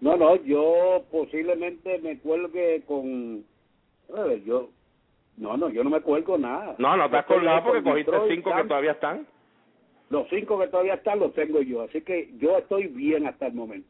No, 0.00 0.16
no, 0.16 0.36
yo 0.36 1.04
posiblemente 1.10 1.98
me 1.98 2.18
cuelgue 2.18 2.82
con... 2.86 3.44
A 4.16 4.22
ver, 4.22 4.44
yo... 4.44 4.70
No, 5.36 5.56
no, 5.56 5.68
yo 5.70 5.84
no 5.84 5.90
me 5.90 6.00
cuelgo 6.00 6.36
nada. 6.36 6.74
No, 6.78 6.96
no 6.96 7.08
te 7.08 7.16
has 7.16 7.26
colgado 7.26 7.62
porque 7.62 7.82
con 7.82 7.92
cogiste 7.92 8.12
cinco 8.28 8.54
que 8.54 8.64
todavía 8.64 8.92
están. 8.92 9.26
Los 10.10 10.28
cinco 10.30 10.58
que 10.58 10.66
todavía 10.66 10.94
están 10.94 11.20
los 11.20 11.32
tengo 11.34 11.60
yo, 11.62 11.82
así 11.82 12.00
que 12.00 12.30
yo 12.38 12.58
estoy 12.58 12.88
bien 12.88 13.26
hasta 13.26 13.46
el 13.46 13.54
momento. 13.54 13.88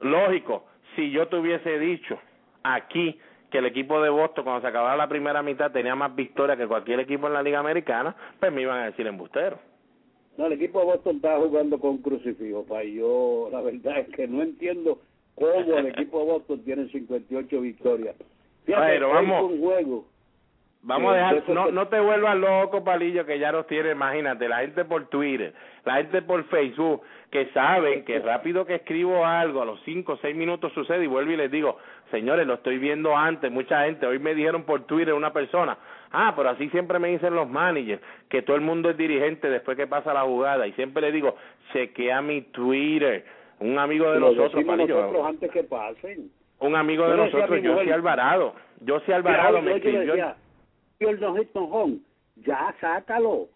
Lógico, 0.00 0.66
si 0.94 1.10
yo 1.10 1.26
te 1.26 1.36
hubiese 1.36 1.78
dicho 1.78 2.18
aquí 2.62 3.18
que 3.50 3.58
el 3.58 3.66
equipo 3.66 4.00
de 4.02 4.10
Boston 4.10 4.44
cuando 4.44 4.60
se 4.62 4.66
acababa 4.68 4.96
la 4.96 5.08
primera 5.08 5.42
mitad 5.42 5.70
tenía 5.72 5.94
más 5.94 6.14
victorias 6.14 6.58
que 6.58 6.66
cualquier 6.66 7.00
equipo 7.00 7.26
en 7.26 7.32
la 7.34 7.42
Liga 7.42 7.58
Americana, 7.60 8.14
pues 8.38 8.52
me 8.52 8.62
iban 8.62 8.78
a 8.78 8.84
decir 8.86 9.06
embustero. 9.06 9.58
No, 10.36 10.46
el 10.46 10.52
equipo 10.52 10.78
de 10.80 10.84
Boston 10.86 11.16
está 11.16 11.36
jugando 11.38 11.78
con 11.80 11.98
crucifijo, 11.98 12.64
pa. 12.64 12.84
y 12.84 12.94
yo 12.96 13.48
la 13.50 13.60
verdad 13.60 13.98
es 13.98 14.08
que 14.14 14.28
no 14.28 14.42
entiendo 14.42 14.98
cómo 15.34 15.76
el 15.78 15.86
equipo 15.86 16.20
de 16.20 16.24
Boston 16.26 16.62
tiene 16.64 16.88
58 16.88 17.60
victorias. 17.60 18.14
Fíjate, 18.64 18.86
Pero 18.86 19.08
vamos- 19.10 19.50
un 19.52 19.60
juego. 19.60 20.04
Vamos 20.88 21.12
Sí, 21.12 21.20
a 21.20 21.32
dejar, 21.34 21.48
no, 21.50 21.70
no 21.70 21.86
te 21.88 22.00
vuelvas 22.00 22.34
loco, 22.38 22.82
Palillo, 22.82 23.26
que 23.26 23.38
ya 23.38 23.52
los 23.52 23.66
tiene, 23.66 23.90
imagínate, 23.90 24.48
la 24.48 24.60
gente 24.60 24.86
por 24.86 25.04
Twitter, 25.08 25.52
la 25.84 25.96
gente 25.96 26.22
por 26.22 26.42
Facebook, 26.44 27.02
que 27.30 27.44
saben 27.52 28.06
que 28.06 28.18
rápido 28.20 28.64
que 28.64 28.76
escribo 28.76 29.26
algo, 29.26 29.60
a 29.60 29.66
los 29.66 29.78
cinco 29.84 30.14
o 30.14 30.16
seis 30.16 30.34
minutos 30.34 30.72
sucede 30.72 31.04
y 31.04 31.06
vuelvo 31.06 31.30
y 31.32 31.36
les 31.36 31.50
digo, 31.50 31.76
señores, 32.10 32.46
lo 32.46 32.54
estoy 32.54 32.78
viendo 32.78 33.14
antes, 33.14 33.52
mucha 33.52 33.84
gente, 33.84 34.06
hoy 34.06 34.18
me 34.18 34.34
dijeron 34.34 34.62
por 34.62 34.86
Twitter 34.86 35.12
una 35.12 35.30
persona, 35.30 35.76
ah, 36.10 36.32
pero 36.34 36.48
así 36.48 36.70
siempre 36.70 36.98
me 36.98 37.08
dicen 37.08 37.34
los 37.34 37.46
managers, 37.50 38.00
que 38.30 38.40
todo 38.40 38.56
el 38.56 38.62
mundo 38.62 38.88
es 38.88 38.96
dirigente 38.96 39.50
después 39.50 39.76
que 39.76 39.86
pasa 39.86 40.14
la 40.14 40.22
jugada, 40.22 40.66
y 40.66 40.72
siempre 40.72 41.02
le 41.02 41.12
digo, 41.12 41.36
chequea 41.74 42.22
mi 42.22 42.40
Twitter, 42.40 43.26
un 43.60 43.78
amigo 43.78 44.10
de 44.10 44.20
nosotros, 44.20 44.64
Palillo, 44.64 45.00
nosotros 45.02 45.26
antes 45.26 45.50
que 45.50 45.64
pasen. 45.64 46.30
un 46.60 46.76
amigo 46.76 47.06
de 47.10 47.16
nosotros, 47.18 47.60
José 47.62 47.92
Alvarado, 47.92 48.54
José 48.86 49.12
Alvarado 49.12 49.60
me 49.60 49.76
escribió, 49.76 50.14
decía, 50.98 51.06
"Yo 51.06 51.10
el 51.10 51.20
no 51.20 51.36
hit 51.36 51.48
no 51.54 51.64
home, 51.64 51.98
ya 52.36 52.74
sácalo. 52.80 53.48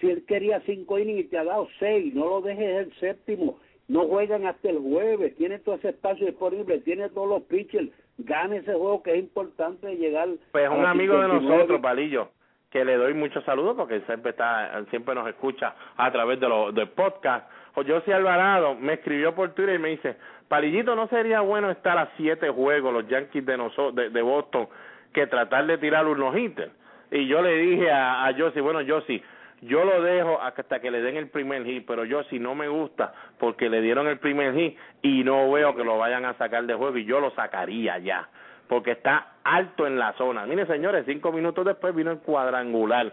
Si 0.00 0.08
él 0.10 0.24
quería 0.26 0.60
cinco 0.64 0.98
innings 0.98 1.20
y 1.20 1.24
te 1.24 1.38
ha 1.38 1.44
dado 1.44 1.68
seis, 1.78 2.14
no 2.14 2.26
lo 2.26 2.40
dejes 2.40 2.86
el 2.86 2.94
séptimo. 3.00 3.58
No 3.88 4.06
juegan 4.06 4.46
hasta 4.46 4.70
el 4.70 4.78
jueves, 4.78 5.36
tiene 5.36 5.58
todo 5.58 5.74
ese 5.74 5.90
espacio 5.90 6.26
disponible, 6.26 6.78
tiene 6.78 7.08
todos 7.10 7.28
los 7.28 7.42
pitchers. 7.42 7.90
Gane 8.18 8.58
ese 8.58 8.72
juego 8.72 9.02
que 9.02 9.12
es 9.12 9.18
importante 9.18 9.94
llegar. 9.96 10.28
pues 10.52 10.68
un 10.70 10.84
amigo 10.84 11.14
de 11.14 11.24
59. 11.24 11.44
nosotros, 11.56 11.80
Palillo, 11.80 12.28
que 12.70 12.84
le 12.84 12.96
doy 12.96 13.14
muchos 13.14 13.44
saludos 13.44 13.74
porque 13.76 14.00
siempre 14.02 14.30
está, 14.30 14.84
siempre 14.90 15.14
nos 15.14 15.28
escucha 15.28 15.74
a 15.96 16.10
través 16.12 16.38
de 16.38 16.48
los 16.48 16.74
del 16.74 16.88
podcast. 16.90 17.50
José 17.74 18.14
Alvarado 18.14 18.74
me 18.74 18.94
escribió 18.94 19.34
por 19.34 19.54
Twitter 19.54 19.74
y 19.74 19.78
me 19.78 19.88
dice, 19.90 20.16
Palillito, 20.48 20.94
¿no 20.94 21.08
sería 21.08 21.40
bueno 21.40 21.70
estar 21.70 21.98
a 21.98 22.10
siete 22.16 22.48
juegos 22.48 22.92
los 22.92 23.08
Yankees 23.08 23.44
de 23.44 23.56
nosotros, 23.56 23.94
de, 23.96 24.10
de 24.10 24.22
Boston, 24.22 24.68
que 25.12 25.26
tratar 25.26 25.66
de 25.66 25.78
tirar 25.78 26.06
unos 26.06 26.36
hitters? 26.36 26.72
Y 27.10 27.26
yo 27.26 27.42
le 27.42 27.56
dije 27.56 27.90
a, 27.90 28.24
a 28.24 28.32
bueno, 28.62 28.80
Josie, 28.86 29.22
yo 29.62 29.84
lo 29.84 30.00
dejo 30.02 30.40
hasta 30.40 30.80
que 30.80 30.90
le 30.90 31.02
den 31.02 31.16
el 31.16 31.28
primer 31.28 31.64
hit, 31.64 31.84
pero 31.86 32.04
yo 32.04 32.22
no 32.32 32.54
me 32.54 32.68
gusta 32.68 33.12
porque 33.38 33.68
le 33.68 33.82
dieron 33.82 34.06
el 34.06 34.18
primer 34.18 34.54
hit 34.54 34.76
y 35.02 35.22
no 35.22 35.50
veo 35.50 35.76
que 35.76 35.84
lo 35.84 35.98
vayan 35.98 36.24
a 36.24 36.34
sacar 36.34 36.64
de 36.64 36.74
juego 36.74 36.96
y 36.96 37.04
yo 37.04 37.20
lo 37.20 37.30
sacaría 37.32 37.98
ya, 37.98 38.28
porque 38.68 38.92
está 38.92 39.34
alto 39.44 39.86
en 39.86 39.98
la 39.98 40.12
zona. 40.14 40.46
Mire 40.46 40.66
señores, 40.66 41.04
cinco 41.06 41.30
minutos 41.32 41.64
después 41.64 41.94
vino 41.94 42.10
el 42.10 42.18
cuadrangular. 42.18 43.12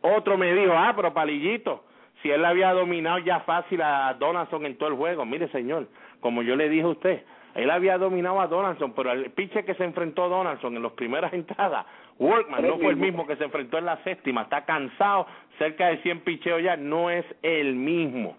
Otro 0.00 0.36
me 0.36 0.52
dijo, 0.54 0.72
ah, 0.74 0.92
pero 0.96 1.12
Palillito, 1.12 1.84
si 2.22 2.30
él 2.30 2.44
había 2.44 2.72
dominado 2.72 3.18
ya 3.18 3.40
fácil 3.40 3.80
a 3.82 4.14
Donaldson 4.18 4.66
en 4.66 4.76
todo 4.76 4.88
el 4.88 4.96
juego. 4.96 5.24
Mire 5.24 5.48
señor, 5.48 5.86
como 6.20 6.42
yo 6.42 6.56
le 6.56 6.68
dije 6.68 6.82
a 6.82 6.88
usted, 6.88 7.22
él 7.54 7.70
había 7.70 7.98
dominado 7.98 8.40
a 8.40 8.46
Donaldson, 8.46 8.92
pero 8.94 9.12
el 9.12 9.30
pitcher 9.30 9.64
que 9.64 9.74
se 9.74 9.84
enfrentó 9.84 10.24
a 10.24 10.28
Donaldson 10.28 10.76
en 10.76 10.82
las 10.82 10.92
primeras 10.92 11.32
entradas, 11.34 11.86
Workman, 12.18 12.66
no 12.66 12.78
fue 12.78 12.90
el 12.90 12.96
mismo 12.96 13.26
que 13.26 13.36
se 13.36 13.44
enfrentó 13.44 13.78
en 13.78 13.86
la 13.86 14.02
séptima, 14.04 14.42
está 14.42 14.64
cansado, 14.64 15.26
cerca 15.58 15.88
de 15.88 15.98
100 16.02 16.20
picheos 16.20 16.62
ya, 16.62 16.76
no 16.76 17.10
es 17.10 17.24
el 17.42 17.74
mismo. 17.74 18.36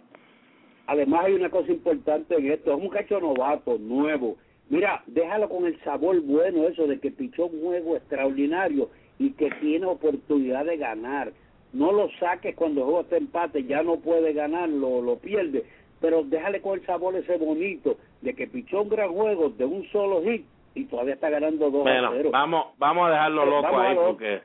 Además 0.88 1.26
hay 1.26 1.34
una 1.34 1.50
cosa 1.50 1.71
importante 1.71 2.36
en 2.36 2.52
esto, 2.52 2.71
es 2.71 2.78
un 2.78 2.84
muchacho 2.84 3.19
novato, 3.19 3.78
nuevo. 3.78 4.38
Mira, 4.69 5.04
déjalo 5.08 5.50
con 5.50 5.65
el 5.65 5.80
sabor 5.84 6.21
bueno 6.21 6.67
eso 6.67 6.88
de 6.88 7.00
que 7.00 7.12
pichó 7.12 7.47
un 7.47 7.62
juego 7.62 7.97
extraordinario 7.97 8.89
y 9.19 9.32
que 9.32 9.50
tiene 9.62 9.86
oportunidad 9.86 10.65
de 10.65 10.78
ganar. 10.78 11.34
No 11.74 11.91
lo 11.91 12.10
saques 12.19 12.56
cuando 12.56 12.82
el 12.82 12.86
juego 12.86 13.02
está 13.02 13.17
empate, 13.17 13.63
ya 13.63 13.84
no 13.84 13.97
puede 13.97 14.34
ganar, 14.34 14.69
lo, 14.69 15.02
lo 15.02 15.17
pierde. 15.17 15.63
Pero 16.01 16.23
déjale 16.23 16.61
con 16.61 16.79
el 16.79 16.85
sabor 16.85 17.15
ese 17.15 17.37
bonito 17.37 17.97
de 18.21 18.33
que 18.33 18.47
pichó 18.47 18.81
un 18.81 18.89
gran 18.89 19.09
juego 19.11 19.49
de 19.49 19.65
un 19.65 19.87
solo 19.91 20.21
hit 20.23 20.45
y 20.75 20.85
todavía 20.85 21.13
está 21.13 21.29
ganando 21.29 21.69
2 21.69 21.87
a 21.87 22.09
0. 22.11 22.29
vamos, 22.31 22.65
vamos 22.77 23.07
a 23.07 23.11
dejarlo 23.11 23.41
Pero 23.43 23.61
loco 23.61 23.79
ahí 23.79 23.95
porque 23.95 24.41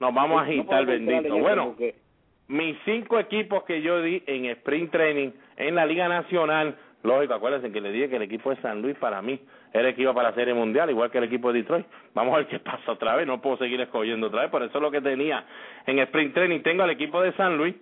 nos 0.00 0.14
vamos 0.14 0.40
a 0.40 0.44
agitar, 0.44 0.86
bendito. 0.86 1.36
Bueno, 1.38 1.66
porque- 1.68 1.94
mis 2.48 2.76
cinco 2.84 3.18
equipos 3.18 3.64
que 3.64 3.82
yo 3.82 4.00
di 4.02 4.22
en 4.26 4.46
Sprint 4.46 4.90
Training 4.92 5.30
en 5.56 5.74
la 5.74 5.84
Liga 5.84 6.08
Nacional, 6.08 6.76
lógico, 7.02 7.34
acuérdense 7.34 7.72
que 7.72 7.80
le 7.80 7.90
dije 7.90 8.08
que 8.08 8.16
el 8.16 8.22
equipo 8.22 8.50
de 8.50 8.56
San 8.62 8.80
Luis 8.82 8.96
para 8.98 9.20
mí 9.20 9.40
era 9.72 9.88
el 9.88 9.94
que 9.96 10.02
iba 10.02 10.14
para 10.14 10.30
la 10.30 10.34
Serie 10.36 10.54
Mundial, 10.54 10.88
igual 10.88 11.10
que 11.10 11.18
el 11.18 11.24
equipo 11.24 11.52
de 11.52 11.60
Detroit. 11.60 11.86
Vamos 12.14 12.34
a 12.34 12.38
ver 12.38 12.46
qué 12.46 12.58
pasa 12.60 12.92
otra 12.92 13.16
vez, 13.16 13.26
no 13.26 13.40
puedo 13.42 13.56
seguir 13.58 13.80
escogiendo 13.80 14.28
otra 14.28 14.42
vez, 14.42 14.50
por 14.50 14.62
eso 14.62 14.78
es 14.78 14.82
lo 14.82 14.90
que 14.92 15.00
tenía 15.00 15.44
en 15.86 15.98
Sprint 15.98 16.34
Training. 16.34 16.60
Tengo 16.60 16.84
al 16.84 16.90
equipo 16.90 17.20
de 17.20 17.32
San 17.32 17.56
Luis, 17.56 17.74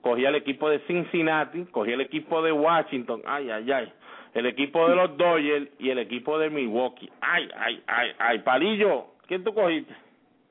cogí 0.00 0.24
al 0.26 0.34
equipo 0.34 0.68
de 0.68 0.80
Cincinnati, 0.80 1.64
cogí 1.66 1.92
el 1.92 2.00
equipo 2.00 2.42
de 2.42 2.52
Washington, 2.52 3.22
ay, 3.26 3.50
ay, 3.50 3.70
ay, 3.70 3.92
el 4.34 4.46
equipo 4.46 4.88
de 4.88 4.96
los 4.96 5.16
Dodgers 5.16 5.68
y 5.78 5.90
el 5.90 5.98
equipo 5.98 6.38
de 6.38 6.50
Milwaukee. 6.50 7.10
Ay, 7.20 7.48
ay, 7.56 7.82
ay, 7.86 8.10
ay, 8.18 8.38
Palillo, 8.40 9.06
¿quién 9.26 9.44
tú 9.44 9.52
cogiste? 9.52 9.94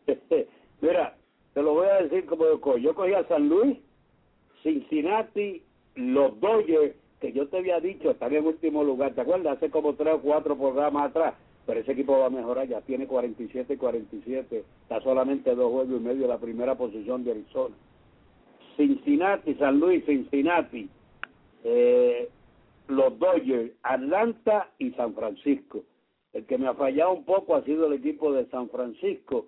Mira, 0.82 1.16
te 1.54 1.64
lo 1.64 1.74
voy 1.74 1.88
a 1.88 2.04
decir 2.04 2.26
como 2.26 2.46
yo 2.46 2.62
cogí. 2.62 2.82
Yo 2.82 2.94
cogí 2.94 3.14
a 3.14 3.28
San 3.28 3.50
Luis, 3.50 3.78
Cincinnati, 4.64 5.64
los 5.96 6.40
Dodgers, 6.40 6.96
que 7.20 7.34
yo 7.34 7.48
te 7.48 7.58
había 7.58 7.80
dicho, 7.80 8.12
están 8.12 8.34
en 8.34 8.46
último 8.46 8.84
lugar. 8.84 9.14
¿Te 9.14 9.22
acuerdas? 9.22 9.58
Hace 9.58 9.70
como 9.70 9.96
tres 9.96 10.14
o 10.16 10.22
cuatro 10.22 10.58
programas 10.58 11.10
atrás. 11.10 11.34
Pero 11.66 11.82
ese 11.82 11.92
equipo 11.92 12.18
va 12.18 12.28
a 12.28 12.32
mejorar, 12.32 12.68
ya 12.68 12.82
tiene 12.82 13.06
47 13.06 13.74
y 13.74 13.78
47. 13.78 14.64
Está 14.82 15.02
solamente 15.02 15.54
dos 15.54 15.72
juegos 15.72 16.00
y 16.00 16.04
medio 16.04 16.22
de 16.24 16.28
la 16.28 16.40
primera 16.40 16.76
posición 16.76 17.24
de 17.24 17.32
Arizona. 17.32 17.76
Cincinnati, 18.80 19.56
San 19.56 19.78
Luis, 19.78 20.06
Cincinnati, 20.06 20.88
eh, 21.66 22.30
los 22.88 23.20
Dodgers, 23.20 23.74
Atlanta 23.84 24.70
y 24.78 24.92
San 24.92 25.14
Francisco. 25.14 25.84
El 26.32 26.46
que 26.46 26.58
me 26.58 26.68
ha 26.68 26.74
fallado 26.76 27.12
un 27.12 27.26
poco 27.26 27.58
ha 27.58 27.64
sido 27.66 27.88
el 27.88 27.94
equipo 27.94 28.32
de 28.32 28.46
San 28.46 28.70
Francisco, 28.70 29.48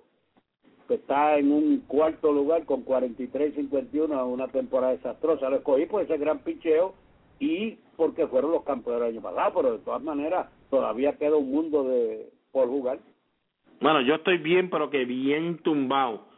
que 0.86 0.96
está 0.96 1.38
en 1.38 1.54
un 1.54 1.80
cuarto 1.88 2.34
lugar 2.34 2.66
con 2.66 2.84
43-51, 2.84 4.28
una 4.28 4.50
temporada 4.50 4.92
desastrosa. 4.92 5.50
Lo 5.50 5.58
escogí 5.58 5.86
por 5.86 6.02
ese 6.02 6.18
gran 6.18 6.40
picheo 6.40 6.94
y 7.40 7.78
porque 7.96 8.28
fueron 8.28 8.52
los 8.52 8.64
campeones 8.64 9.02
del 9.02 9.12
año 9.12 9.22
pasado, 9.22 9.54
pero 9.56 9.72
de 9.78 9.84
todas 9.86 10.04
maneras 10.04 10.48
todavía 10.70 11.18
queda 11.18 11.38
un 11.38 11.50
mundo 11.50 11.86
de 11.86 12.30
por 12.52 12.68
jugar. 12.68 13.00
Bueno, 13.80 14.02
yo 14.02 14.16
estoy 14.16 14.40
bien, 14.40 14.70
pero 14.70 14.90
que 14.90 15.06
bien 15.06 15.60
tumbado 15.60 16.31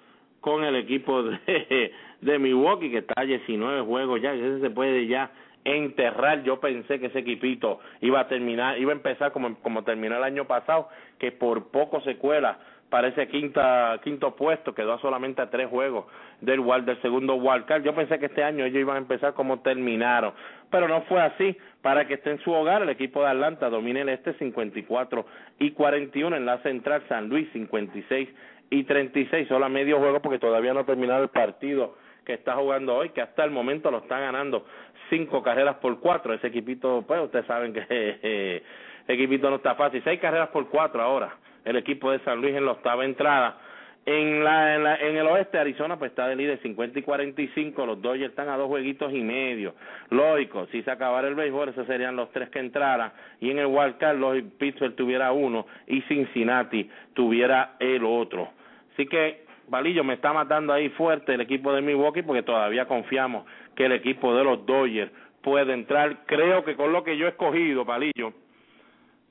con 0.43 0.65
el 0.65 0.75
equipo 0.75 1.23
de, 1.23 1.93
de 2.21 2.37
Milwaukee, 2.37 2.91
que 2.91 2.97
está 2.97 3.13
a 3.15 3.23
19 3.23 3.83
juegos 3.83 4.21
ya, 4.21 4.33
ese 4.33 4.59
se 4.59 4.69
puede 4.69 5.07
ya 5.07 5.31
enterrar. 5.63 6.43
Yo 6.43 6.59
pensé 6.59 6.99
que 6.99 7.05
ese 7.05 7.19
equipito 7.19 7.79
iba 8.01 8.19
a 8.19 8.27
terminar, 8.27 8.77
iba 8.77 8.91
a 8.91 8.95
empezar 8.95 9.31
como, 9.31 9.55
como 9.61 9.85
terminó 9.85 10.17
el 10.17 10.23
año 10.23 10.43
pasado, 10.43 10.89
que 11.17 11.31
por 11.31 11.71
poco 11.71 12.01
se 12.01 12.17
cuela 12.17 12.59
para 12.89 13.07
ese 13.07 13.25
quinta, 13.29 13.97
quinto 14.03 14.35
puesto, 14.35 14.75
quedó 14.75 14.99
solamente 14.99 15.41
a 15.41 15.49
tres 15.49 15.69
juegos 15.69 16.07
del, 16.41 16.61
del 16.83 17.01
segundo 17.01 17.35
wildcard. 17.35 17.81
Yo 17.81 17.95
pensé 17.95 18.19
que 18.19 18.25
este 18.25 18.43
año 18.43 18.65
ellos 18.65 18.81
iban 18.81 18.97
a 18.97 18.99
empezar 18.99 19.33
como 19.33 19.61
terminaron, 19.61 20.33
pero 20.69 20.89
no 20.89 21.03
fue 21.03 21.21
así. 21.21 21.57
Para 21.81 22.05
que 22.05 22.15
esté 22.15 22.31
en 22.31 22.39
su 22.39 22.51
hogar, 22.51 22.81
el 22.81 22.89
equipo 22.89 23.21
de 23.21 23.29
Atlanta 23.29 23.69
domina 23.69 24.01
el 24.01 24.09
este 24.09 24.33
54 24.33 25.25
y 25.59 25.71
41, 25.71 26.35
en 26.35 26.45
la 26.45 26.57
central 26.59 27.01
San 27.07 27.29
Luis 27.29 27.49
56 27.53 28.29
y 28.73 28.83
36, 28.83 29.47
solo 29.47 29.65
a 29.65 29.69
medio 29.69 29.99
juego 29.99 30.19
porque 30.19 30.39
todavía 30.39 30.73
no 30.73 30.79
ha 30.79 30.85
terminado 30.85 31.21
el 31.23 31.29
partido 31.29 31.95
que 32.25 32.33
está 32.33 32.55
jugando 32.55 32.95
hoy, 32.95 33.09
que 33.09 33.21
hasta 33.21 33.43
el 33.43 33.51
momento 33.51 33.91
lo 33.91 33.99
está 33.99 34.19
ganando 34.19 34.65
cinco 35.09 35.43
carreras 35.43 35.75
por 35.75 35.99
cuatro. 35.99 36.33
Ese 36.33 36.47
equipito, 36.47 37.03
pues 37.05 37.21
ustedes 37.21 37.45
saben 37.45 37.73
que 37.73 37.85
eh, 37.89 38.63
equipito 39.07 39.49
no 39.49 39.57
está 39.57 39.75
fácil. 39.75 40.01
Seis 40.03 40.19
carreras 40.19 40.49
por 40.49 40.69
cuatro 40.69 41.01
ahora. 41.01 41.35
El 41.63 41.75
equipo 41.75 42.11
de 42.11 42.19
San 42.19 42.41
Luis 42.41 42.55
en 42.55 42.65
la 42.65 42.71
octava 42.71 43.05
entrada. 43.05 43.57
En, 44.05 44.43
la, 44.43 44.75
en, 44.75 44.83
la, 44.83 44.95
en 44.97 45.15
el 45.15 45.25
oeste, 45.27 45.57
Arizona 45.57 45.97
pues 45.97 46.11
está 46.11 46.27
de 46.27 46.35
líder 46.35 46.59
50 46.61 46.99
y 46.99 47.03
45. 47.03 47.85
Los 47.85 48.01
Dodgers 48.01 48.31
están 48.31 48.49
a 48.49 48.57
dos 48.57 48.67
jueguitos 48.67 49.13
y 49.13 49.21
medio. 49.21 49.75
Lógico, 50.09 50.67
si 50.71 50.81
se 50.83 50.91
acabara 50.91 51.27
el 51.27 51.35
béisbol, 51.35 51.69
esos 51.69 51.87
serían 51.87 52.15
los 52.17 52.29
tres 52.31 52.49
que 52.49 52.59
entraran. 52.59 53.13
Y 53.39 53.51
en 53.51 53.59
el 53.59 53.67
Wild 53.67 53.97
Card, 53.97 54.17
los 54.17 54.41
Pittsburgh 54.57 54.95
tuviera 54.95 55.31
uno 55.31 55.67
y 55.87 56.01
Cincinnati 56.01 56.89
tuviera 57.13 57.75
el 57.79 58.03
otro. 58.03 58.49
Así 58.93 59.07
que, 59.07 59.45
Valillo, 59.67 60.03
me 60.03 60.13
está 60.13 60.33
matando 60.33 60.73
ahí 60.73 60.89
fuerte 60.89 61.33
el 61.33 61.41
equipo 61.41 61.73
de 61.73 61.81
Milwaukee 61.81 62.21
porque 62.21 62.43
todavía 62.43 62.87
confiamos 62.87 63.45
que 63.75 63.85
el 63.85 63.91
equipo 63.93 64.35
de 64.35 64.43
los 64.43 64.65
Dodgers 64.65 65.11
puede 65.41 65.73
entrar. 65.73 66.25
Creo 66.25 66.63
que 66.63 66.75
con 66.75 66.91
lo 66.91 67.03
que 67.03 67.17
yo 67.17 67.25
he 67.25 67.29
escogido, 67.29 67.85
Palillo, 67.85 68.33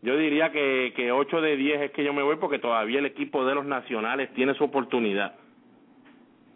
yo 0.02 0.16
diría 0.16 0.50
que, 0.50 0.92
que 0.96 1.12
8 1.12 1.40
de 1.40 1.56
10 1.56 1.80
es 1.82 1.90
que 1.92 2.04
yo 2.04 2.12
me 2.12 2.22
voy 2.22 2.36
porque 2.36 2.58
todavía 2.58 2.98
el 2.98 3.06
equipo 3.06 3.44
de 3.46 3.54
los 3.54 3.64
nacionales 3.64 4.32
tiene 4.34 4.54
su 4.54 4.64
oportunidad. 4.64 5.34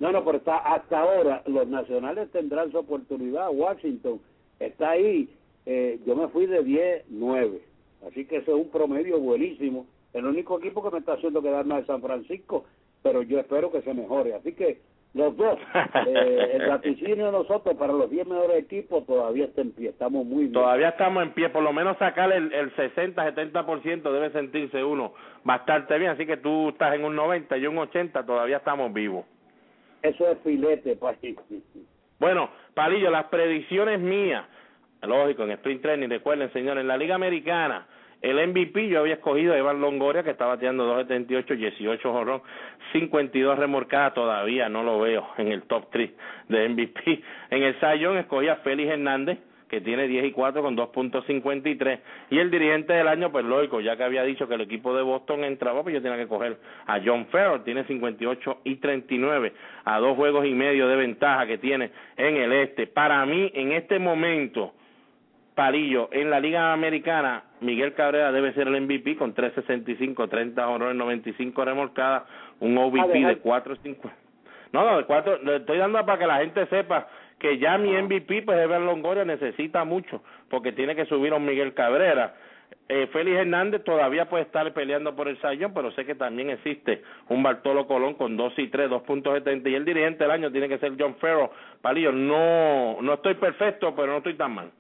No, 0.01 0.13
no, 0.13 0.25
pero 0.25 0.39
está, 0.39 0.57
hasta 0.59 1.01
ahora 1.01 1.43
los 1.47 1.67
nacionales 1.69 2.31
tendrán 2.31 2.71
su 2.71 2.79
oportunidad. 2.79 3.49
Washington 3.51 4.21
está 4.59 4.91
ahí. 4.91 5.29
Eh, 5.65 6.01
yo 6.07 6.17
me 6.17 6.29
fui 6.29 6.47
de 6.47 6.63
10-9. 6.65 7.61
Así 8.07 8.27
que 8.27 8.37
ese 8.37 8.51
es 8.51 8.57
un 8.57 8.71
promedio 8.71 9.19
buenísimo. 9.19 9.87
El 10.13 10.27
único 10.27 10.59
equipo 10.59 10.83
que 10.83 10.91
me 10.91 10.99
está 10.99 11.15
haciendo 11.15 11.43
quedarme 11.43 11.79
es 11.79 11.87
San 11.87 12.03
Francisco, 12.03 12.65
pero 13.07 13.23
yo 13.23 13.39
espero 13.39 13.71
que 13.71 13.83
se 13.83 13.95
mejore. 13.95 14.35
Así 14.35 14.53
que 14.53 14.81
los 15.15 15.37
dos, 15.37 15.57
eh, 16.09 16.51
el 16.55 16.69
vaticinio 16.69 17.27
de 17.27 17.33
nosotros 17.33 17.77
para 17.77 17.93
los 17.93 18.11
10 18.11 18.27
mejores 18.27 18.59
equipos 18.59 19.07
todavía 19.07 19.45
está 19.45 19.61
en 19.61 19.71
pie. 19.71 19.91
Estamos 19.91 20.27
muy 20.27 20.41
bien. 20.41 20.53
Todavía 20.53 20.89
estamos 20.89 21.23
en 21.23 21.31
pie, 21.33 21.49
por 21.51 21.63
lo 21.63 21.73
menos 21.73 21.97
sacar 21.99 22.33
el, 22.33 22.53
el 22.53 22.75
60-70% 22.75 24.03
debe 24.11 24.31
sentirse 24.31 24.83
uno 24.83 25.15
bastante 25.45 25.97
bien. 25.99 26.11
Así 26.11 26.27
que 26.27 26.37
tú 26.39 26.71
estás 26.71 26.97
en 26.97 27.05
un 27.05 27.15
90 27.15 27.57
y 27.59 27.67
un 27.69 27.79
80, 27.79 28.27
todavía 28.27 28.57
estamos 28.57 28.93
vivos. 28.93 29.25
Eso 30.03 30.29
es 30.29 30.39
filete, 30.41 30.97
país. 30.97 31.37
Bueno, 32.19 32.49
Palillo, 32.73 33.11
las 33.11 33.27
predicciones 33.27 34.01
mías, 34.01 34.47
lógico, 35.03 35.43
en 35.43 35.51
Sprint 35.51 35.83
Training, 35.83 36.09
recuerden, 36.09 36.51
señores, 36.51 36.81
en 36.81 36.89
la 36.89 36.97
Liga 36.97 37.15
Americana, 37.15 37.87
el 38.23 38.49
MVP 38.49 38.89
yo 38.89 39.01
había 39.01 39.15
escogido 39.15 39.55
a 39.55 39.59
Evan 39.59 39.81
Longoria, 39.81 40.23
que 40.23 40.31
está 40.31 40.47
bateando 40.47 40.85
2.78, 41.05 41.57
18 41.57 42.13
jorrón, 42.13 42.43
52 42.93 43.59
remorcadas, 43.59 44.15
todavía 44.15 44.69
no 44.69 44.83
lo 44.83 45.01
veo 45.01 45.29
en 45.39 45.49
el 45.49 45.63
top 45.63 45.89
3 45.91 46.11
de 46.49 46.69
MVP. 46.69 47.23
En 47.51 47.63
el 47.63 47.79
Sayón 47.81 48.17
escogí 48.19 48.49
a 48.49 48.57
Félix 48.57 48.91
Hernández, 48.91 49.39
que 49.69 49.81
tiene 49.81 50.07
10 50.07 50.27
y 50.27 50.33
4 50.33 50.63
con 50.63 50.77
2.53. 50.77 51.99
Y 52.31 52.39
el 52.39 52.51
dirigente 52.51 52.93
del 52.93 53.09
año, 53.09 53.31
pues 53.33 53.45
lógico, 53.45 53.81
ya 53.81 53.97
que 53.97 54.05
había 54.05 54.23
dicho 54.23 54.49
que 54.49 54.55
el 54.55 54.61
equipo 54.61 54.97
de 54.97 55.03
Boston 55.03 55.45
entraba, 55.45 55.83
pues 55.83 55.95
yo 55.95 56.03
tenía 56.03 56.19
que 56.19 56.29
coger 56.29 56.59
a 56.87 57.01
John 57.05 57.27
Farrell, 57.27 57.65
tiene 57.65 57.85
58 57.85 58.59
y 58.65 58.77
39, 58.77 59.53
a 59.85 59.99
dos 59.99 60.17
juegos 60.17 60.47
y 60.47 60.55
medio 60.55 60.89
de 60.89 60.97
ventaja 60.97 61.47
que 61.47 61.59
tiene 61.59 61.91
en 62.17 62.37
el 62.37 62.53
este. 62.53 62.87
Para 62.87 63.25
mí, 63.27 63.51
en 63.55 63.73
este 63.73 63.99
momento, 63.99 64.73
Palillo, 65.57 66.11
en 66.13 66.29
la 66.29 66.39
Liga 66.39 66.75
Americana, 66.75 67.45
Miguel 67.61 67.95
Cabrera 67.95 68.31
debe 68.31 68.53
ser 68.53 68.69
el 68.69 68.79
MVP 68.79 69.17
con 69.17 69.35
3.65, 69.35 70.29
30 70.29 70.69
honores, 70.69 70.95
95 70.95 71.65
remolcadas, 71.65 72.25
un 72.61 72.77
OVP 72.77 73.25
de 73.25 73.43
4.50. 73.43 74.13
No, 74.75 74.85
no, 74.85 74.99
de 74.99 75.05
4, 75.05 75.39
le 75.45 75.57
estoy 75.57 75.79
dando 75.79 76.05
para 76.05 76.19
que 76.19 76.27
la 76.27 76.39
gente 76.41 76.67
sepa 76.67 77.09
que 77.39 77.57
ya 77.57 77.79
mi 77.79 77.91
MVP, 77.91 78.43
pues 78.43 78.59
Ever 78.59 78.83
Longoria 78.83 79.25
necesita 79.25 79.83
mucho, 79.85 80.23
porque 80.51 80.73
tiene 80.73 80.95
que 80.95 81.07
subir 81.07 81.33
a 81.33 81.37
un 81.37 81.47
Miguel 81.47 81.73
Cabrera. 81.73 82.35
Eh, 82.91 83.09
Félix 83.11 83.39
Hernández 83.39 83.83
todavía 83.83 84.29
puede 84.29 84.45
estar 84.45 84.71
peleando 84.75 85.17
por 85.17 85.27
el 85.27 85.41
Sayón, 85.41 85.73
pero 85.73 85.91
sé 85.93 86.05
que 86.05 86.15
también 86.15 86.51
existe 86.51 87.03
un 87.31 87.43
Bartolo 87.43 87.87
Colón 87.87 88.13
con 88.15 88.37
2 88.37 88.59
y 88.59 88.69
3, 88.69 88.91
2.70, 88.91 89.71
y 89.71 89.75
el 89.75 89.87
dirigente 89.87 90.25
del 90.25 90.33
año 90.33 90.53
tiene 90.53 90.69
que 90.69 90.77
ser 90.77 90.93
John 90.99 91.17
Ferro. 91.17 91.51
Palillo, 91.81 92.13
no, 92.13 93.01
no 93.01 93.15
estoy 93.15 93.37
perfecto, 93.37 93.95
pero 93.97 94.13
no 94.13 94.19
estoy 94.19 94.35
tan 94.35 94.53
mal. 94.53 94.71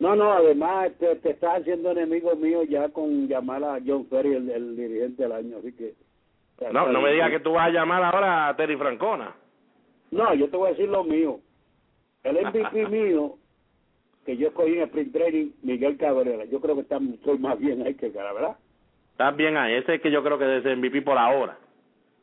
No, 0.00 0.16
no, 0.16 0.32
además 0.32 0.92
te, 0.98 1.14
te 1.16 1.30
estás 1.30 1.60
haciendo 1.60 1.90
enemigo 1.90 2.34
mío 2.34 2.62
ya 2.64 2.88
con 2.88 3.28
llamar 3.28 3.62
a 3.62 3.78
John 3.86 4.06
Ferry 4.06 4.34
el, 4.34 4.50
el 4.50 4.76
dirigente 4.76 5.22
del 5.22 5.32
año, 5.32 5.58
así 5.58 5.72
que... 5.72 5.94
No, 6.72 6.88
no 6.90 7.00
me 7.00 7.12
digas 7.12 7.30
que 7.30 7.40
tú 7.40 7.52
vas 7.52 7.68
a 7.68 7.70
llamar 7.70 8.02
ahora 8.02 8.48
a 8.48 8.56
Terry 8.56 8.76
Francona. 8.76 9.34
No, 10.10 10.34
yo 10.34 10.48
te 10.48 10.56
voy 10.56 10.68
a 10.68 10.70
decir 10.70 10.88
lo 10.88 11.04
mío. 11.04 11.40
El 12.24 12.46
MVP 12.46 12.86
mío, 12.88 13.36
que 14.24 14.36
yo 14.36 14.48
escogí 14.48 14.72
en 14.72 14.82
Sprint 14.82 15.12
Training, 15.12 15.50
Miguel 15.62 15.96
Cabrera. 15.98 16.44
Yo 16.46 16.60
creo 16.60 16.74
que 16.74 16.82
está, 16.82 16.96
estoy 16.96 17.38
más 17.38 17.58
bien 17.58 17.82
ahí 17.86 17.94
que 17.94 18.10
cara, 18.10 18.32
¿verdad? 18.32 18.56
Estás 19.12 19.36
bien 19.36 19.56
ahí. 19.56 19.74
Ese 19.74 19.96
es 19.96 20.00
que 20.00 20.10
yo 20.10 20.22
creo 20.22 20.38
que 20.38 20.44
debe 20.44 20.62
ser 20.62 20.76
MVP 20.76 21.02
por 21.02 21.18
ahora. 21.18 21.58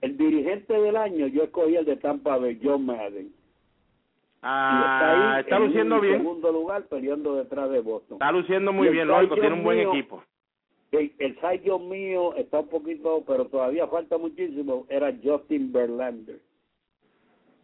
El 0.02 0.18
dirigente 0.18 0.74
del 0.74 0.96
año, 0.96 1.28
yo 1.28 1.44
escogí 1.44 1.76
el 1.76 1.86
de 1.86 1.98
Tampa 1.98 2.38
Bay, 2.38 2.60
John 2.64 2.86
Madden. 2.86 3.32
Ah, 4.50 5.38
está, 5.42 5.58
en 5.58 5.64
luciendo 5.66 6.00
bien. 6.00 6.18
segundo 6.20 6.52
lugar 6.54 6.84
peleando 6.84 7.36
detrás 7.36 7.70
de 7.70 7.82
Boston. 7.82 8.16
Está 8.16 8.32
luciendo 8.32 8.72
muy 8.72 8.88
bien, 8.90 9.08
lógico, 9.08 9.36
tiene 9.36 9.54
un 9.56 9.64
buen 9.64 9.78
mío- 9.80 9.90
equipo. 9.94 10.24
El, 10.92 11.12
el 11.20 11.36
side 11.42 11.80
mío 11.80 12.34
está 12.36 12.60
un 12.62 12.70
poquito, 12.70 13.22
pero 13.28 13.46
todavía 13.48 13.88
falta 13.88 14.18
muchísimo, 14.18 14.86
era 14.88 15.12
Justin 15.22 15.74
Verlander. 15.74 16.40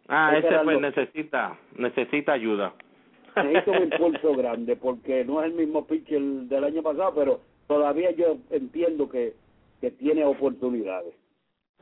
Ah, 0.08 0.34
Ese 0.36 0.58
pues 0.62 0.78
necesita, 0.80 1.58
necesita 1.76 2.32
ayuda. 2.34 2.74
Necesita 3.36 3.70
un 3.70 3.82
impulso 3.92 4.34
grande 4.34 4.76
porque 4.76 5.24
no 5.24 5.40
es 5.42 5.46
el 5.50 5.54
mismo 5.54 5.86
pitcher 5.86 6.20
del 6.20 6.64
año 6.64 6.82
pasado, 6.82 7.14
pero 7.14 7.40
todavía 7.66 8.10
yo 8.10 8.36
entiendo 8.50 9.08
que, 9.08 9.32
que 9.80 9.90
tiene 9.90 10.22
oportunidades. 10.26 11.14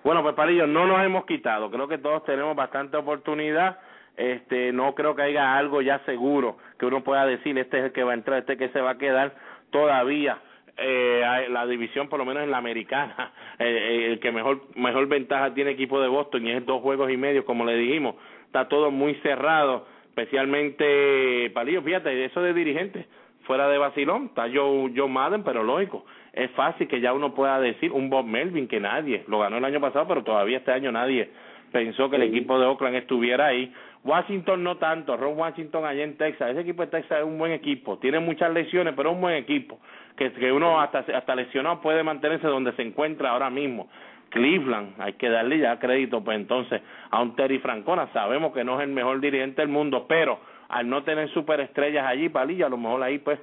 Bueno, 0.05 0.23
pues 0.23 0.35
Palillo, 0.37 0.67
no 0.69 0.87
nos 0.87 1.03
hemos 1.05 1.25
quitado. 1.27 1.71
Creo 1.73 1.89
que 1.89 1.99
todos 1.99 2.25
tenemos 2.25 2.55
bastante 2.55 2.97
oportunidad. 2.97 3.79
Este, 4.17 4.73
no 4.73 4.95
creo 4.95 5.15
que 5.17 5.23
haya 5.23 5.57
algo 5.57 5.81
ya 5.81 6.01
seguro 6.01 6.59
que 6.79 6.87
uno 6.87 7.03
pueda 7.03 7.25
decir, 7.25 7.57
este 7.59 7.79
es 7.79 7.85
el 7.87 7.93
que 7.93 8.05
va 8.05 8.13
a 8.13 8.15
entrar, 8.15 8.41
este 8.41 8.57
que 8.57 8.69
se 8.69 8.81
va 8.81 8.91
a 8.91 8.99
quedar 8.99 9.35
todavía. 9.71 10.39
Eh, 10.77 11.47
la 11.51 11.67
división, 11.67 12.09
por 12.09 12.19
lo 12.19 12.25
menos 12.25 12.43
en 12.43 12.51
la 12.51 12.57
americana, 12.57 13.33
eh, 13.59 13.67
eh, 13.67 14.13
el 14.13 14.21
que 14.21 14.33
mejor 14.33 14.63
mejor 14.75 15.07
ventaja 15.07 15.53
tiene 15.53 15.73
equipo 15.73 16.01
de 16.01 16.09
Boston 16.09 16.47
y 16.47 16.53
es 16.53 16.65
dos 16.65 16.81
juegos 16.81 17.11
y 17.11 17.17
medio, 17.17 17.45
como 17.45 17.65
le 17.65 17.77
dijimos, 17.77 18.17
está 18.47 18.69
todo 18.69 18.91
muy 18.91 19.15
cerrado, 19.17 19.87
especialmente 20.09 21.51
Palillo, 21.53 21.83
fíjate, 21.83 22.25
eso 22.25 22.41
de 22.41 22.55
dirigentes, 22.55 23.07
fuera 23.45 23.69
de 23.69 23.77
vacilón, 23.77 24.27
está 24.27 24.45
Joe, 24.53 24.93
Joe 24.97 25.09
Madden, 25.09 25.43
pero 25.43 25.63
lógico, 25.63 26.07
es 26.33 26.51
fácil 26.53 26.89
que 26.89 27.01
ya 27.01 27.13
uno 27.13 27.35
pueda 27.35 27.61
decir 27.61 27.93
un 27.93 28.09
Bob 28.09 28.25
Melvin 28.25 28.67
que 28.67 28.81
nadie, 28.81 29.25
lo 29.29 29.41
ganó 29.41 29.59
el 29.59 29.65
año 29.67 29.81
pasado, 29.81 30.09
pero 30.09 30.25
todavía 30.25 30.59
este 30.59 30.73
año 30.73 30.91
nadie 30.91 31.29
pensó 31.73 32.09
que 32.11 32.17
el 32.17 32.23
equipo 32.23 32.59
de 32.59 32.67
Oakland 32.67 32.97
estuviera 32.97 33.47
ahí. 33.47 33.73
Washington 34.05 34.65
no 34.65 34.79
tanto, 34.79 35.17
Ron 35.17 35.39
Washington 35.39 35.85
allá 35.85 36.03
en 36.03 36.17
Texas, 36.17 36.51
ese 36.51 36.61
equipo 36.61 36.83
de 36.83 36.89
Texas 36.89 37.21
es 37.21 37.25
un 37.25 37.39
buen 37.39 37.53
equipo, 37.53 37.99
tiene 37.99 38.19
muchas 38.19 38.53
lesiones, 38.53 38.95
pero 38.97 39.11
es 39.11 39.15
un 39.15 39.21
buen 39.21 39.37
equipo, 39.37 39.79
que, 40.17 40.53
uno 40.53 40.81
hasta, 40.81 41.35
lesionado 41.37 41.81
puede 41.81 42.03
mantenerse 42.03 42.47
donde 42.47 42.73
se 42.73 42.83
encuentra 42.83 43.31
ahora 43.31 43.51
mismo. 43.51 43.89
Cleveland, 44.31 44.95
hay 44.99 45.13
que 45.13 45.29
darle 45.29 45.59
ya 45.59 45.79
crédito, 45.79 46.25
pues 46.25 46.37
entonces 46.37 46.81
a 47.11 47.21
un 47.21 47.37
Terry 47.37 47.59
Francona, 47.59 48.09
sabemos 48.15 48.53
que 48.55 48.65
no 48.65 48.81
es 48.81 48.89
el 48.89 48.93
mejor 48.93 49.21
dirigente 49.21 49.61
del 49.61 49.69
mundo, 49.69 50.07
pero 50.09 50.41
al 50.71 50.89
no 50.89 51.03
tener 51.03 51.29
superestrellas 51.31 52.07
allí, 52.07 52.31
Palillo, 52.31 52.67
a 52.67 52.71
lo 52.71 52.79
mejor 52.79 53.03
ahí 53.03 53.19
pues 53.19 53.39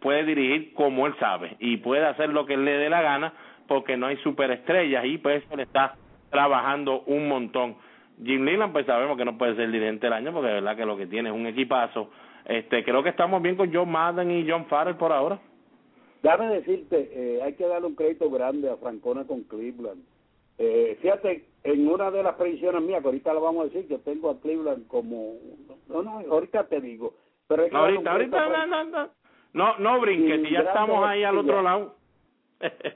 puede 0.00 0.24
dirigir 0.24 0.74
como 0.74 1.06
él 1.06 1.14
sabe 1.18 1.56
y 1.60 1.78
puede 1.78 2.04
hacer 2.04 2.28
lo 2.28 2.44
que 2.44 2.54
él 2.54 2.64
le 2.66 2.72
dé 2.72 2.90
la 2.90 3.00
gana 3.00 3.32
porque 3.66 3.96
no 3.96 4.06
hay 4.06 4.16
superestrellas 4.18 5.04
y 5.06 5.18
pues 5.18 5.42
le 5.56 5.62
está 5.62 5.94
trabajando 6.30 7.02
un 7.06 7.28
montón. 7.28 7.76
Jim 8.22 8.44
Leland 8.44 8.72
pues 8.72 8.86
sabemos 8.86 9.16
que 9.16 9.24
no 9.24 9.38
puede 9.38 9.56
ser 9.56 9.70
dirigente 9.70 10.06
del 10.06 10.12
año 10.12 10.32
porque 10.32 10.48
de 10.48 10.54
verdad 10.54 10.76
que 10.76 10.86
lo 10.86 10.96
que 10.96 11.06
tiene 11.06 11.28
es 11.28 11.34
un 11.34 11.46
equipazo. 11.46 12.10
Este, 12.44 12.82
creo 12.82 13.02
que 13.02 13.10
estamos 13.10 13.42
bien 13.42 13.56
con 13.56 13.72
John 13.72 13.90
Madden 13.90 14.30
y 14.30 14.48
John 14.48 14.66
Farrell 14.66 14.96
por 14.96 15.12
ahora. 15.12 15.38
Dame 16.22 16.48
decirte, 16.48 17.10
eh, 17.12 17.42
hay 17.42 17.54
que 17.54 17.66
darle 17.66 17.86
un 17.86 17.94
crédito 17.94 18.28
grande 18.30 18.70
a 18.70 18.76
Francona 18.76 19.24
con 19.24 19.42
Cleveland. 19.44 20.02
Eh, 20.58 20.98
fíjate, 21.00 21.44
en 21.62 21.86
una 21.86 22.10
de 22.10 22.22
las 22.22 22.34
predicciones 22.34 22.82
mías, 22.82 23.00
que 23.00 23.06
ahorita 23.06 23.32
la 23.32 23.40
vamos 23.40 23.62
a 23.62 23.64
decir, 23.66 23.86
yo 23.88 24.00
tengo 24.00 24.30
a 24.30 24.40
Cleveland 24.40 24.88
como... 24.88 25.34
No, 25.88 26.02
no, 26.02 26.18
ahorita 26.28 26.66
te 26.66 26.80
digo. 26.80 27.14
Pero 27.46 27.68
que 27.68 27.76
ahorita, 27.76 28.10
ahorita, 28.10 28.48
no, 28.48 28.66
no, 28.66 28.84
no, 28.84 29.10
no, 29.52 29.78
no 29.78 30.00
brinques, 30.00 30.42
si 30.42 30.50
ya 30.50 30.60
estamos 30.60 31.04
ahí 31.06 31.22
al 31.22 31.38
otro 31.38 31.62
lado. 31.62 31.94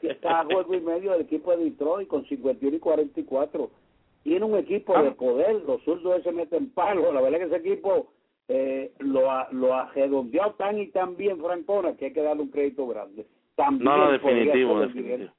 está 0.03 0.41
a 0.41 0.45
juego 0.45 0.75
y 0.75 0.81
medio 0.81 1.13
del 1.13 1.23
equipo 1.23 1.57
de 1.57 1.65
Detroit 1.65 2.09
con 2.09 2.25
51 2.25 2.77
y 2.77 2.81
44. 2.81 3.71
Tiene 4.23 4.45
un 4.45 4.57
equipo 4.57 4.97
Ah. 4.97 5.03
de 5.03 5.13
poder, 5.13 5.63
los 5.67 5.83
zurdos 5.83 6.21
ese 6.21 6.33
meten 6.33 6.71
palo. 6.71 7.13
La 7.13 7.21
verdad 7.21 7.39
que 7.39 7.45
ese 7.47 7.57
equipo 7.57 8.13
eh, 8.49 8.93
lo 8.99 9.31
ha, 9.31 9.49
lo 9.53 9.73
ha 9.75 9.91
redondeado 9.93 10.53
tan 10.55 10.79
y 10.79 10.89
tan 10.89 11.17
bien 11.17 11.41
Francona 11.41 11.97
que 11.97 12.07
hay 12.07 12.13
que 12.13 12.23
darle 12.23 12.43
un 12.43 12.51
crédito 12.51 12.87
grande. 12.87 13.27
También 13.55 13.85
No, 13.85 13.97
no, 13.97 14.13
definitivo, 14.13 14.81
definitivo. 14.81 15.31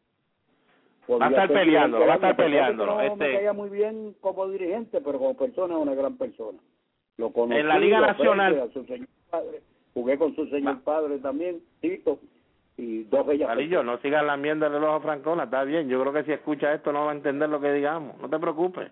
Va 1.09 1.25
a 1.25 1.29
estar 1.29 1.49
peleando, 1.51 1.99
va 1.99 2.13
a 2.13 2.15
estar 2.15 2.35
peleándolo, 2.35 2.93
No 2.93 2.97
me 2.99 3.07
este- 3.07 3.33
caía 3.33 3.53
muy 3.53 3.69
bien 3.69 4.15
como 4.21 4.47
dirigente, 4.47 5.01
pero 5.01 5.19
como 5.19 5.35
persona 5.35 5.75
es 5.75 5.79
una 5.81 5.93
gran 5.95 6.17
persona. 6.17 6.57
Lo 7.17 7.31
conocí, 7.31 7.59
En 7.59 7.67
la 7.67 7.77
Liga 7.77 7.99
Nacional. 7.99 8.69
padre. 9.29 9.61
Jugué 9.93 10.17
con 10.17 10.33
su 10.35 10.47
señor 10.47 10.81
padre 10.81 11.19
también, 11.19 11.61
Tito, 11.81 12.19
y 12.77 13.03
dos 13.03 13.25
bellas 13.25 13.47
Palillo, 13.47 13.83
no 13.83 13.97
sigas 13.99 14.23
lambiendo 14.25 14.65
el 14.65 14.83
ojo 14.83 14.95
a 14.95 15.01
Francona, 15.01 15.43
está 15.43 15.63
bien. 15.63 15.87
Yo 15.87 16.01
creo 16.01 16.13
que 16.13 16.23
si 16.23 16.31
escucha 16.31 16.73
esto 16.73 16.91
no 16.91 17.05
va 17.05 17.11
a 17.11 17.15
entender 17.15 17.49
lo 17.49 17.61
que 17.61 17.71
digamos. 17.71 18.17
No 18.19 18.29
te 18.29 18.39
preocupes. 18.39 18.91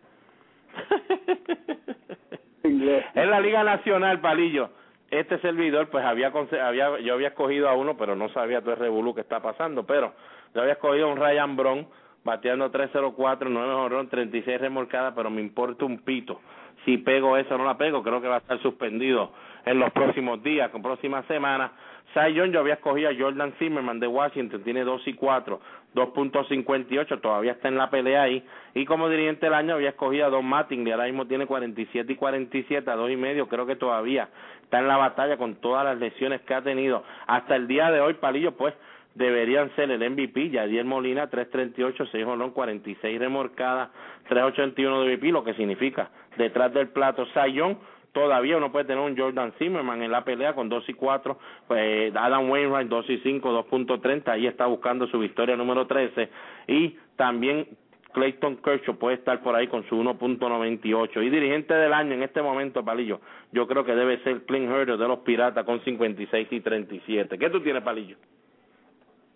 Inglés. 2.64 3.06
en 3.16 3.30
la 3.32 3.40
Liga 3.40 3.64
Nacional, 3.64 4.22
Palillo, 4.22 4.70
este 5.10 5.40
servidor, 5.40 5.90
pues 5.90 6.06
había, 6.06 6.28
había 6.28 7.00
yo 7.00 7.14
había 7.14 7.30
escogido 7.30 7.68
a 7.68 7.76
uno, 7.76 7.98
pero 7.98 8.16
no 8.16 8.30
sabía 8.30 8.62
todo 8.62 8.74
el 8.74 8.80
revolú 8.80 9.16
que 9.16 9.22
está 9.22 9.42
pasando, 9.42 9.86
pero 9.86 10.14
yo 10.54 10.62
había 10.62 10.74
escogido 10.74 11.08
a 11.08 11.12
un 11.12 11.18
Ryan 11.18 11.56
Brown, 11.58 11.88
bateando 12.24 12.70
304, 12.70 13.50
9 13.50 13.74
honrón, 13.74 14.10
36 14.10 14.62
remolcadas, 14.62 15.14
pero 15.16 15.30
me 15.30 15.42
importa 15.42 15.86
un 15.86 16.00
pito. 16.00 16.40
Si 16.86 16.98
pego 16.98 17.38
eso 17.38 17.56
o 17.56 17.58
no 17.58 17.66
la 17.66 17.78
pego, 17.78 18.02
creo 18.04 18.22
que 18.22 18.28
va 18.28 18.36
a 18.36 18.40
estar 18.40 18.60
suspendido 18.62 19.32
en 19.66 19.80
los 19.80 19.92
próximos 19.92 20.42
días, 20.42 20.70
con 20.72 20.82
próximas 20.82 21.26
semanas. 21.26 21.72
Cy 22.14 22.34
Young, 22.34 22.52
yo 22.52 22.60
había 22.60 22.74
escogido 22.74 23.10
a 23.10 23.14
Jordan 23.18 23.54
Zimmerman 23.58 24.00
de 24.00 24.08
Washington, 24.08 24.64
tiene 24.64 24.84
2 24.84 25.08
y 25.08 25.14
4, 25.14 25.60
2.58, 25.96 27.22
todavía 27.22 27.54
está 27.54 27.68
en 27.70 27.78
la 27.78 27.90
pelea 27.90 28.24
ahí. 28.24 28.44
Y 28.74 28.86
como 28.86 29.08
dirigente 29.08 29.46
del 29.46 29.54
año 29.54 29.76
había 29.76 29.90
escogido 29.90 30.26
a 30.26 30.30
Don 30.30 30.46
Mattingly, 30.46 30.92
ahora 30.92 31.06
mismo 31.06 31.28
tiene 31.28 31.46
47 31.46 32.12
y 32.12 32.16
47, 32.16 32.90
a 32.90 32.96
2 32.96 33.12
y 33.12 33.16
medio, 33.16 33.48
creo 33.48 33.66
que 33.66 33.76
todavía 33.76 34.30
está 34.64 34.80
en 34.80 34.88
la 34.88 34.98
batalla 34.98 35.38
con 35.38 35.56
todas 35.56 35.86
las 35.86 35.98
lesiones 36.00 36.42
que 36.42 36.54
ha 36.54 36.62
tenido. 36.62 37.04
Hasta 37.28 37.56
el 37.56 37.68
día 37.68 37.92
de 37.92 38.02
hoy, 38.02 38.16
Palillo, 38.16 38.58
pues 38.58 38.74
deberían 39.16 39.74
ser 39.76 39.92
el 39.92 40.10
MVP, 40.10 40.50
Yadier 40.50 40.86
Molina 40.86 41.30
338, 41.30 42.06
6 42.12 42.26
honrón, 42.26 42.52
46 42.52 43.20
remorcadas, 43.20 43.90
381 44.30 45.02
de 45.02 45.16
MVP, 45.16 45.32
lo 45.32 45.44
que 45.44 45.54
significa 45.54 46.10
detrás 46.38 46.74
del 46.74 46.90
plato 46.90 47.26
Sayón, 47.34 47.78
todavía 48.14 48.58
uno 48.58 48.72
puede 48.72 48.86
tener 48.86 49.04
un 49.04 49.18
Jordan 49.18 49.54
Zimmerman 49.58 50.02
en 50.04 50.12
la 50.12 50.24
pelea 50.24 50.54
con 50.54 50.70
2 50.70 50.90
y 50.90 50.94
4, 50.94 51.38
pues 51.68 52.16
Adam 52.16 52.50
Wainwright 52.50 52.88
2 52.88 53.10
y 53.10 53.18
5, 53.20 53.68
2.30, 53.70 54.28
ahí 54.30 54.48
está 54.48 54.66
buscando 54.66 55.08
su 55.08 55.20
victoria 55.20 55.56
número 55.56 55.88
13 55.88 56.30
y 56.68 56.98
también 57.16 57.68
Clayton 58.14 58.58
Kershaw 58.58 58.98
puede 58.98 59.16
estar 59.16 59.42
por 59.42 59.56
ahí 59.56 59.68
con 59.68 59.88
su 59.88 59.96
1.98 59.96 61.24
y 61.24 61.30
dirigente 61.30 61.74
del 61.74 61.94
año 61.94 62.14
en 62.14 62.24
este 62.24 62.42
momento, 62.42 62.84
Palillo, 62.84 63.22
yo 63.52 63.68
creo 63.68 63.86
que 63.86 63.96
debe 63.96 64.22
ser 64.24 64.46
Clint 64.46 64.70
Herder 64.70 64.98
de 64.98 65.08
los 65.08 65.20
Piratas 65.20 65.66
con 65.66 65.82
56 65.82 66.48
y 66.52 66.60
37. 66.60 67.38
¿Qué 67.38 67.50
tú 67.50 67.62
tienes, 67.62 67.84
Palillo? 67.84 68.18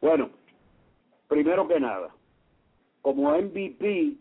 Bueno, 0.05 0.29
primero 1.27 1.67
que 1.67 1.79
nada, 1.79 2.11
como 3.01 3.35
MVP 3.35 4.13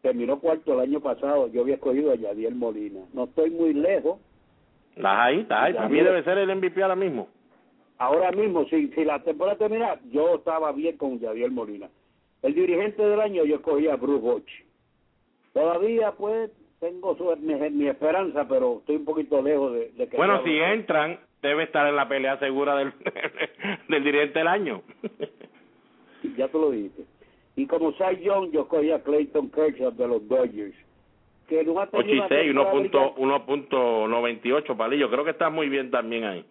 terminó 0.00 0.40
cuarto 0.40 0.72
el 0.72 0.80
año 0.80 1.00
pasado, 1.00 1.48
yo 1.48 1.60
había 1.60 1.74
escogido 1.74 2.10
a 2.10 2.14
Yadiel 2.14 2.54
Molina. 2.54 3.00
No 3.12 3.24
estoy 3.24 3.50
muy 3.50 3.74
lejos, 3.74 4.18
Estás 4.96 5.18
ahí, 5.18 5.40
estás 5.40 5.64
ahí. 5.64 5.74
Para 5.74 5.88
mí 5.90 6.00
debe 6.00 6.24
ser 6.24 6.38
el 6.38 6.56
MVP 6.56 6.82
ahora 6.82 6.96
mismo. 6.96 7.28
Ahora 7.98 8.32
mismo, 8.32 8.64
si, 8.64 8.88
si 8.88 9.04
la 9.04 9.22
temporada 9.22 9.58
termina, 9.58 10.00
yo 10.10 10.36
estaba 10.36 10.72
bien 10.72 10.96
con 10.96 11.20
Javier 11.20 11.50
Molina. 11.50 11.90
El 12.40 12.54
dirigente 12.54 13.02
del 13.02 13.20
año 13.20 13.44
yo 13.44 13.56
escogía 13.56 13.92
a 13.92 13.96
Bruce 13.96 14.22
Bochy. 14.22 14.64
Todavía, 15.52 16.12
pues, 16.12 16.50
tengo 16.80 17.14
su, 17.16 17.24
mi, 17.36 17.54
mi 17.70 17.88
esperanza, 17.88 18.48
pero 18.48 18.78
estoy 18.78 18.96
un 18.96 19.04
poquito 19.04 19.42
lejos 19.42 19.74
de, 19.74 19.90
de 19.92 20.08
que... 20.08 20.16
Bueno, 20.16 20.42
si 20.44 20.50
entran, 20.50 21.18
debe 21.42 21.64
estar 21.64 21.86
en 21.88 21.96
la 21.96 22.08
pelea 22.08 22.38
segura 22.38 22.76
del, 22.76 22.92
del 23.88 24.04
dirigente 24.04 24.38
del 24.38 24.48
año. 24.48 24.82
ya 26.36 26.48
tú 26.48 26.60
lo 26.60 26.70
dijiste. 26.70 27.04
Y 27.56 27.66
como 27.66 27.92
Cy 27.92 28.22
Young, 28.22 28.52
yo 28.52 28.62
escogí 28.62 28.90
a 28.92 29.02
Clayton 29.02 29.50
Kershaw 29.50 29.90
de 29.90 30.08
los 30.08 30.26
Dodgers. 30.26 30.74
Que 31.48 31.64
no 31.64 31.78
ha 31.80 31.88
tenido 31.88 32.24
86, 32.24 32.54
1.98 32.54 34.76
palillo. 34.76 35.10
Creo 35.10 35.24
que 35.24 35.32
está 35.32 35.50
muy 35.50 35.68
bien 35.68 35.90
también 35.90 36.24
ahí. 36.24 36.46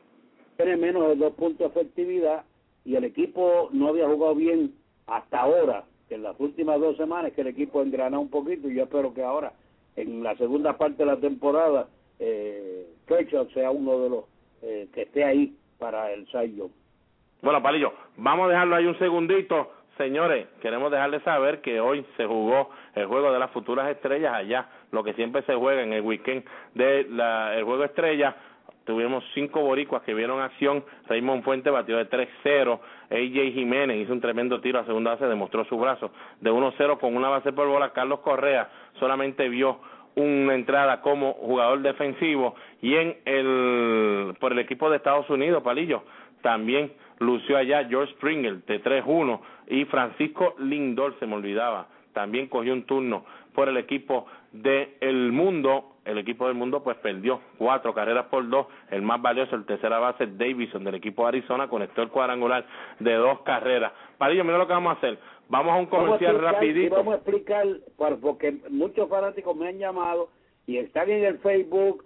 Tiene 0.58 0.78
menos 0.78 1.08
de 1.08 1.16
dos 1.16 1.34
puntos 1.34 1.74
de 1.74 1.82
efectividad 1.82 2.44
y 2.86 2.96
el 2.96 3.06
equipo 3.06 3.70
no 3.72 3.88
había 3.88 4.08
jugado 4.08 4.36
bien 4.36 4.76
hasta 5.08 5.42
ahora, 5.42 5.86
que 6.08 6.14
en 6.16 6.24
las 6.24 6.40
últimas 6.40 6.80
dos 6.80 6.98
semanas 6.98 7.32
que 7.34 7.42
el 7.42 7.48
equipo 7.48 7.82
engrana 7.82 8.20
un 8.20 8.30
poquito 8.30 8.70
y 8.70 8.76
yo 8.76 8.84
espero 8.84 9.14
que 9.14 9.24
ahora, 9.24 9.54
en 9.96 10.22
la 10.22 10.36
segunda 10.38 10.78
parte 10.78 10.98
de 10.98 11.06
la 11.06 11.18
temporada, 11.18 11.88
eh, 12.20 12.86
Kershaw 13.08 13.50
sea 13.52 13.72
uno 13.72 14.00
de 14.00 14.10
los 14.10 14.26
eh, 14.62 14.88
que 14.94 15.04
esté 15.04 15.24
ahí 15.24 15.56
para 15.80 16.12
el 16.12 16.26
Young. 16.28 16.72
Bueno, 17.42 17.62
Palillo, 17.64 17.94
vamos 18.18 18.46
a 18.46 18.50
dejarlo 18.50 18.76
ahí 18.76 18.86
un 18.86 18.98
segundito. 19.00 19.72
Señores, 19.98 20.48
queremos 20.62 20.92
dejarles 20.92 21.24
saber 21.24 21.62
que 21.62 21.80
hoy 21.80 22.06
se 22.18 22.26
jugó 22.26 22.70
el 22.96 23.06
juego 23.08 23.32
de 23.32 23.40
las 23.40 23.52
futuras 23.52 23.90
estrellas 23.90 24.34
allá, 24.34 24.68
lo 24.92 25.04
que 25.04 25.14
siempre 25.14 25.42
se 25.44 25.56
juega 25.56 25.82
en 25.84 25.94
el 25.94 26.02
weekend 26.02 26.44
del 26.74 27.20
el 27.20 27.64
juego 27.64 27.84
estrella. 27.84 28.36
Tuvimos 28.86 29.24
cinco 29.34 29.62
boricuas 29.62 30.02
que 30.04 30.14
vieron 30.14 30.42
acción. 30.42 30.84
Raymond 31.08 31.44
Fuente 31.44 31.70
batió 31.70 31.98
de 31.98 32.10
3-0. 32.10 32.80
AJ 33.12 33.54
Jiménez 33.54 33.98
hizo 33.98 34.14
un 34.14 34.22
tremendo 34.22 34.60
tiro 34.60 34.80
a 34.80 34.86
segunda 34.86 35.12
base, 35.12 35.26
demostró 35.26 35.66
su 35.66 35.78
brazo 35.78 36.12
de 36.40 36.52
1-0 36.52 37.00
con 37.00 37.16
una 37.16 37.30
base 37.30 37.54
por 37.54 37.68
bola. 37.68 37.92
Carlos 37.92 38.22
Correa 38.22 38.70
solamente 39.00 39.50
vio 39.50 39.80
una 40.16 40.56
entrada 40.56 41.02
como 41.02 41.34
jugador 41.34 41.82
defensivo 41.82 42.56
y 42.82 42.96
en 42.96 43.18
el 43.26 44.36
por 44.40 44.52
el 44.52 44.60
equipo 44.60 44.90
de 44.90 44.98
Estados 44.98 45.30
Unidos, 45.30 45.64
Palillo, 45.64 46.04
también 46.42 46.94
lució 47.20 47.58
allá 47.58 47.86
George 47.88 48.14
Springer 48.14 48.64
de 48.66 48.84
3-1 48.84 49.40
y 49.68 49.86
Francisco 49.86 50.56
Lindor, 50.60 51.18
se 51.20 51.28
me 51.28 51.36
olvidaba, 51.36 51.88
también 52.14 52.48
cogió 52.48 52.74
un 52.74 52.84
turno 52.84 53.26
por 53.54 53.70
el 53.70 53.78
equipo 53.78 54.28
de 54.52 54.98
El 55.02 55.32
Mundo. 55.32 55.88
El 56.04 56.18
equipo 56.18 56.48
del 56.48 56.56
Mundo 56.56 56.84
pues 56.84 56.98
perdió 56.98 57.42
cuatro 57.58 57.94
carreras 57.94 58.26
por 58.26 58.48
dos. 58.50 58.68
El 58.90 59.04
más 59.04 59.22
valioso, 59.22 59.56
el 59.56 59.66
tercera 59.66 60.00
base, 60.00 60.26
Davison 60.26 60.84
del 60.84 60.96
equipo 60.96 61.24
de 61.24 61.30
Arizona, 61.30 61.68
conectó 61.68 62.02
el 62.02 62.10
cuadrangular 62.10 62.66
de 63.00 63.14
dos 63.14 63.42
carreras. 63.42 63.92
Palillo, 64.18 64.44
mira 64.44 64.58
lo 64.58 64.68
que 64.68 64.74
vamos 64.74 64.96
a 64.96 64.98
hacer. 64.98 65.20
Vamos 65.52 65.74
a 65.74 65.80
un 65.80 65.86
comercial 65.88 66.36
vamos 66.36 66.48
a 66.48 66.52
rapidito. 66.54 66.96
Vamos 66.96 67.14
a 67.14 67.18
explicar, 67.18 67.68
porque 68.22 68.58
muchos 68.70 69.10
fanáticos 69.10 69.56
me 69.56 69.68
han 69.68 69.78
llamado 69.78 70.30
y 70.66 70.78
están 70.78 71.10
en 71.10 71.26
el 71.26 71.40
Facebook 71.40 72.06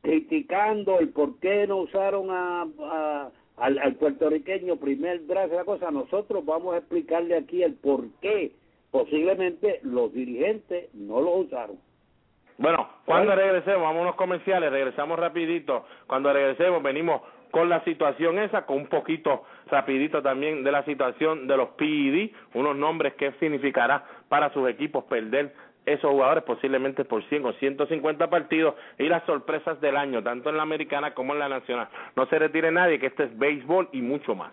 criticando 0.00 1.00
el 1.00 1.08
por 1.08 1.40
qué 1.40 1.66
no 1.66 1.78
usaron 1.78 2.30
a, 2.30 2.66
a 2.80 3.30
al, 3.56 3.78
al 3.78 3.94
puertorriqueño 3.96 4.76
primer 4.76 5.26
draft 5.26 5.52
la 5.52 5.64
cosa, 5.64 5.90
nosotros 5.90 6.44
vamos 6.44 6.74
a 6.74 6.78
explicarle 6.78 7.36
aquí 7.36 7.62
el 7.62 7.74
por 7.74 8.08
qué 8.20 8.52
posiblemente 8.90 9.80
los 9.82 10.12
dirigentes 10.12 10.92
no 10.94 11.20
lo 11.20 11.36
usaron. 11.36 11.76
Bueno, 12.58 12.88
cuando 13.04 13.34
regresemos, 13.34 13.82
vamos 13.82 13.98
a 13.98 14.02
unos 14.02 14.14
comerciales, 14.14 14.70
regresamos 14.70 15.18
rapidito. 15.18 15.84
Cuando 16.06 16.32
regresemos 16.32 16.80
venimos 16.80 17.22
con 17.50 17.68
la 17.68 17.82
situación 17.82 18.38
esa, 18.38 18.66
con 18.66 18.76
un 18.78 18.86
poquito 18.86 19.42
rapidito 19.70 20.22
también 20.22 20.64
de 20.64 20.72
la 20.72 20.84
situación 20.84 21.46
de 21.46 21.56
los 21.56 21.70
PED, 21.70 22.30
unos 22.54 22.76
nombres 22.76 23.14
que 23.14 23.32
significará 23.32 24.04
para 24.28 24.52
sus 24.52 24.68
equipos 24.68 25.04
perder 25.04 25.54
esos 25.86 26.10
jugadores 26.10 26.44
posiblemente 26.44 27.04
por 27.04 27.22
100 27.24 27.44
o 27.44 27.52
150 27.52 28.30
partidos 28.30 28.74
y 28.98 29.04
las 29.04 29.24
sorpresas 29.24 29.80
del 29.80 29.96
año, 29.96 30.22
tanto 30.22 30.48
en 30.50 30.56
la 30.56 30.62
americana 30.62 31.12
como 31.12 31.34
en 31.34 31.40
la 31.40 31.48
nacional. 31.48 31.88
No 32.16 32.26
se 32.26 32.38
retire 32.38 32.70
nadie, 32.70 32.98
que 32.98 33.06
este 33.06 33.24
es 33.24 33.38
béisbol 33.38 33.90
y 33.92 34.00
mucho 34.00 34.34
más. 34.34 34.52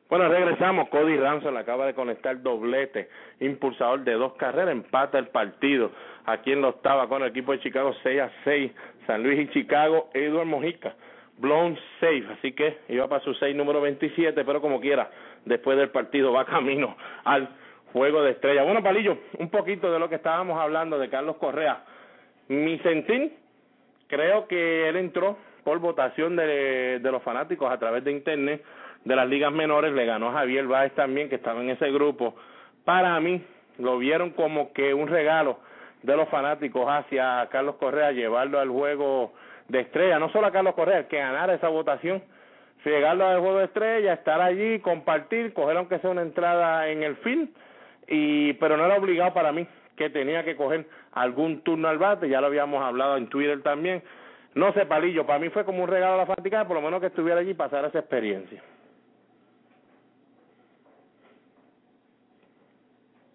Bueno, 0.10 0.30
regresamos. 0.30 0.88
Cody 0.90 1.18
Ransom 1.18 1.58
acaba 1.58 1.86
de 1.86 1.94
conectar 1.94 2.42
doblete, 2.42 3.10
impulsador 3.42 4.06
de 4.06 4.14
dos 4.14 4.34
carreras, 4.34 4.72
empata 4.72 5.20
el 5.20 5.28
partido. 5.28 5.92
Aquí 6.26 6.54
en 6.54 6.62
la 6.62 6.70
octava 6.70 7.10
con 7.10 7.24
el 7.24 7.30
equipo 7.30 7.52
de 7.52 7.60
Chicago 7.60 7.94
6 8.04 8.22
a 8.22 8.32
6, 8.46 8.72
San 9.08 9.24
Luis 9.24 9.40
y 9.40 9.48
Chicago, 9.48 10.10
Edward 10.14 10.46
Mojica 10.46 10.94
blown 11.38 11.78
safe, 12.00 12.26
así 12.38 12.52
que 12.54 12.80
iba 12.90 13.08
para 13.08 13.24
su 13.24 13.34
6 13.34 13.56
número 13.56 13.82
27, 13.82 14.44
pero 14.44 14.62
como 14.62 14.80
quiera, 14.80 15.10
después 15.46 15.78
del 15.78 15.90
partido 15.90 16.32
va 16.34 16.46
camino 16.46 16.96
al 17.24 17.50
juego 17.94 18.22
de 18.24 18.32
estrella. 18.32 18.64
Bueno, 18.64 18.84
Palillo, 18.84 19.18
un 19.40 19.50
poquito 19.50 19.92
de 19.92 20.00
lo 20.00 20.10
que 20.10 20.16
estábamos 20.16 20.60
hablando 20.60 21.00
de 21.00 21.10
Carlos 21.10 21.38
Correa. 21.38 21.84
Mi 22.50 22.80
sentir 22.80 23.34
creo 24.08 24.48
que 24.48 24.90
él 24.90 24.96
entró 24.98 25.38
por 25.64 25.80
votación 25.80 26.36
de, 26.36 27.00
de 27.00 27.12
los 27.12 27.22
fanáticos 27.24 27.72
a 27.72 27.78
través 27.78 28.04
de 28.04 28.12
internet 28.12 28.64
de 29.04 29.16
las 29.16 29.28
ligas 29.28 29.52
menores, 29.52 29.94
le 29.94 30.06
ganó 30.06 30.30
a 30.30 30.34
Javier 30.34 30.66
Báez 30.66 30.94
también, 30.94 31.30
que 31.30 31.36
estaba 31.36 31.62
en 31.62 31.70
ese 31.70 31.92
grupo. 31.92 32.36
Para 32.84 33.20
mí, 33.20 33.42
lo 33.78 33.98
vieron 33.98 34.32
como 34.32 34.74
que 34.74 34.94
un 34.94 35.08
regalo 35.08 35.60
de 36.04 36.16
los 36.16 36.30
fanáticos 36.30 36.86
hacia 36.88 37.48
Carlos 37.52 37.76
Correa, 37.76 38.12
llevarlo 38.12 38.60
al 38.60 38.70
juego 38.70 39.34
de 39.68 39.82
estrella, 39.82 40.20
no 40.20 40.30
solo 40.30 40.48
a 40.48 40.52
Carlos 40.52 40.76
Correa, 40.76 41.08
que 41.08 41.18
ganara 41.18 41.54
esa 41.54 41.70
votación, 41.70 42.22
llegarlo 42.86 43.26
al 43.26 43.40
juego 43.40 43.60
de 43.60 43.66
estrella, 43.66 44.14
estar 44.14 44.42
allí, 44.42 44.80
compartir, 44.80 45.54
coger 45.54 45.78
aunque 45.78 46.00
sea 46.00 46.10
una 46.10 46.22
entrada 46.22 46.88
en 46.88 47.04
el 47.04 47.18
film, 47.18 47.50
y 48.08 48.54
pero 48.54 48.78
no 48.78 48.86
era 48.86 48.98
obligado 48.98 49.34
para 49.34 49.52
mí 49.52 49.68
que 49.98 50.10
tenía 50.10 50.44
que 50.46 50.56
coger 50.56 50.86
algún 51.12 51.62
turno 51.62 51.88
al 51.88 51.98
bate, 51.98 52.30
ya 52.30 52.40
lo 52.40 52.48
habíamos 52.48 52.82
hablado 52.84 53.18
en 53.18 53.28
Twitter 53.28 53.62
también. 53.64 54.04
No 54.54 54.72
sé, 54.74 54.86
Palillo, 54.86 55.26
para 55.26 55.40
mí 55.40 55.50
fue 55.50 55.66
como 55.66 55.84
un 55.84 55.90
regalo 55.90 56.14
a 56.14 56.18
la 56.18 56.26
fanaticada, 56.26 56.68
por 56.68 56.78
lo 56.78 56.82
menos 56.82 57.02
que 57.02 57.08
estuviera 57.08 57.42
allí 57.42 57.52
y 57.52 57.56
pasara 57.56 57.90
esa 57.90 58.00
experiencia. 58.00 58.64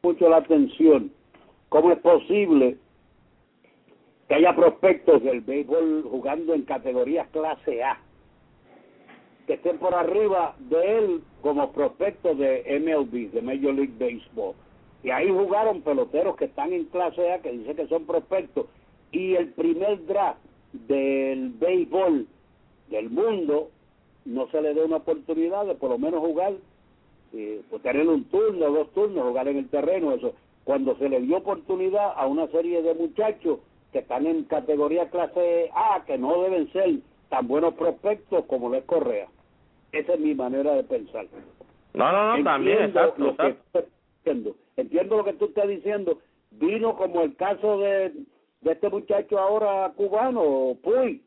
Mucho 0.02 0.28
la 0.28 0.38
atención. 0.38 1.12
¿Cómo 1.72 1.90
es 1.90 1.98
posible 2.00 2.76
que 4.28 4.34
haya 4.34 4.54
prospectos 4.54 5.22
del 5.22 5.40
béisbol 5.40 6.02
jugando 6.02 6.52
en 6.52 6.62
categorías 6.64 7.26
clase 7.30 7.82
A? 7.82 7.98
que 9.46 9.54
estén 9.54 9.78
por 9.78 9.94
arriba 9.94 10.54
de 10.58 10.98
él 10.98 11.22
como 11.40 11.72
prospectos 11.72 12.36
de 12.36 12.62
MLB, 12.78 13.32
de 13.32 13.40
Major 13.40 13.74
League 13.74 13.94
Baseball. 13.98 14.54
Y 15.02 15.10
ahí 15.10 15.30
jugaron 15.30 15.80
peloteros 15.80 16.36
que 16.36 16.44
están 16.44 16.74
en 16.74 16.84
clase 16.84 17.32
A, 17.32 17.40
que 17.40 17.50
dice 17.50 17.74
que 17.74 17.88
son 17.88 18.04
prospectos. 18.04 18.66
Y 19.10 19.34
el 19.34 19.48
primer 19.54 20.04
draft 20.04 20.38
del 20.72 21.52
béisbol 21.52 22.26
del 22.90 23.08
mundo 23.08 23.70
no 24.26 24.46
se 24.50 24.60
le 24.60 24.74
dio 24.74 24.84
una 24.84 24.96
oportunidad 24.96 25.64
de 25.64 25.74
por 25.74 25.88
lo 25.90 25.98
menos 25.98 26.20
jugar, 26.20 26.52
eh, 27.32 27.62
pues 27.70 27.82
tener 27.82 28.06
un 28.06 28.24
turno, 28.24 28.70
dos 28.70 28.92
turnos, 28.92 29.26
jugar 29.26 29.48
en 29.48 29.56
el 29.56 29.68
terreno, 29.70 30.12
eso. 30.12 30.34
Cuando 30.64 30.96
se 30.96 31.08
le 31.08 31.20
dio 31.20 31.38
oportunidad 31.38 32.12
a 32.16 32.26
una 32.26 32.46
serie 32.48 32.82
de 32.82 32.94
muchachos 32.94 33.60
que 33.92 34.00
están 34.00 34.26
en 34.26 34.44
categoría 34.44 35.10
clase 35.10 35.70
A, 35.74 36.04
que 36.06 36.16
no 36.18 36.42
deben 36.42 36.70
ser 36.72 37.00
tan 37.28 37.48
buenos 37.48 37.74
prospectos 37.74 38.44
como 38.46 38.70
les 38.70 38.84
Correa. 38.84 39.28
Esa 39.92 40.14
es 40.14 40.20
mi 40.20 40.34
manera 40.34 40.74
de 40.74 40.84
pensar. 40.84 41.26
No, 41.94 42.10
no, 42.10 42.36
no, 42.36 42.44
también, 42.44 42.84
exacto, 42.84 43.22
lo 43.22 43.36
que 43.36 43.56
entiendo. 44.24 44.56
entiendo 44.76 45.16
lo 45.18 45.24
que 45.24 45.34
tú 45.34 45.46
estás 45.46 45.68
diciendo. 45.68 46.18
Vino 46.52 46.96
como 46.96 47.22
el 47.22 47.36
caso 47.36 47.78
de, 47.78 48.12
de 48.62 48.72
este 48.72 48.88
muchacho 48.88 49.38
ahora 49.38 49.92
cubano, 49.96 50.76
Puy, 50.82 51.22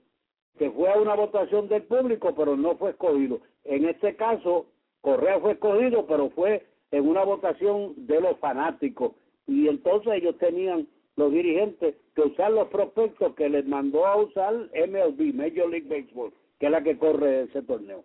que 0.57 0.71
fue 0.71 0.91
a 0.91 0.97
una 0.97 1.15
votación 1.15 1.67
del 1.67 1.83
público, 1.83 2.33
pero 2.35 2.55
no 2.55 2.75
fue 2.77 2.91
escogido. 2.91 3.39
En 3.63 3.85
este 3.85 4.15
caso, 4.15 4.67
Correa 5.01 5.39
fue 5.39 5.53
escogido, 5.53 6.05
pero 6.07 6.29
fue 6.29 6.65
en 6.91 7.07
una 7.07 7.23
votación 7.23 7.93
de 7.97 8.21
los 8.21 8.39
fanáticos. 8.39 9.11
Y 9.47 9.67
entonces 9.67 10.13
ellos 10.13 10.37
tenían 10.37 10.87
los 11.15 11.31
dirigentes 11.31 11.95
que 12.15 12.21
usar 12.21 12.51
los 12.51 12.67
prospectos 12.69 13.35
que 13.35 13.49
les 13.49 13.65
mandó 13.65 14.05
a 14.05 14.17
usar 14.17 14.53
MLB, 14.53 15.33
Major 15.33 15.69
League 15.69 15.87
Baseball, 15.87 16.33
que 16.59 16.65
es 16.65 16.71
la 16.71 16.83
que 16.83 16.97
corre 16.97 17.43
ese 17.43 17.61
torneo. 17.61 18.03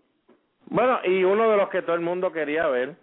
Bueno, 0.67 0.99
y 1.05 1.25
uno 1.25 1.51
de 1.51 1.57
los 1.57 1.69
que 1.71 1.83
todo 1.83 1.97
el 1.97 2.03
mundo 2.03 2.33
quería 2.33 2.69
ver 2.69 2.97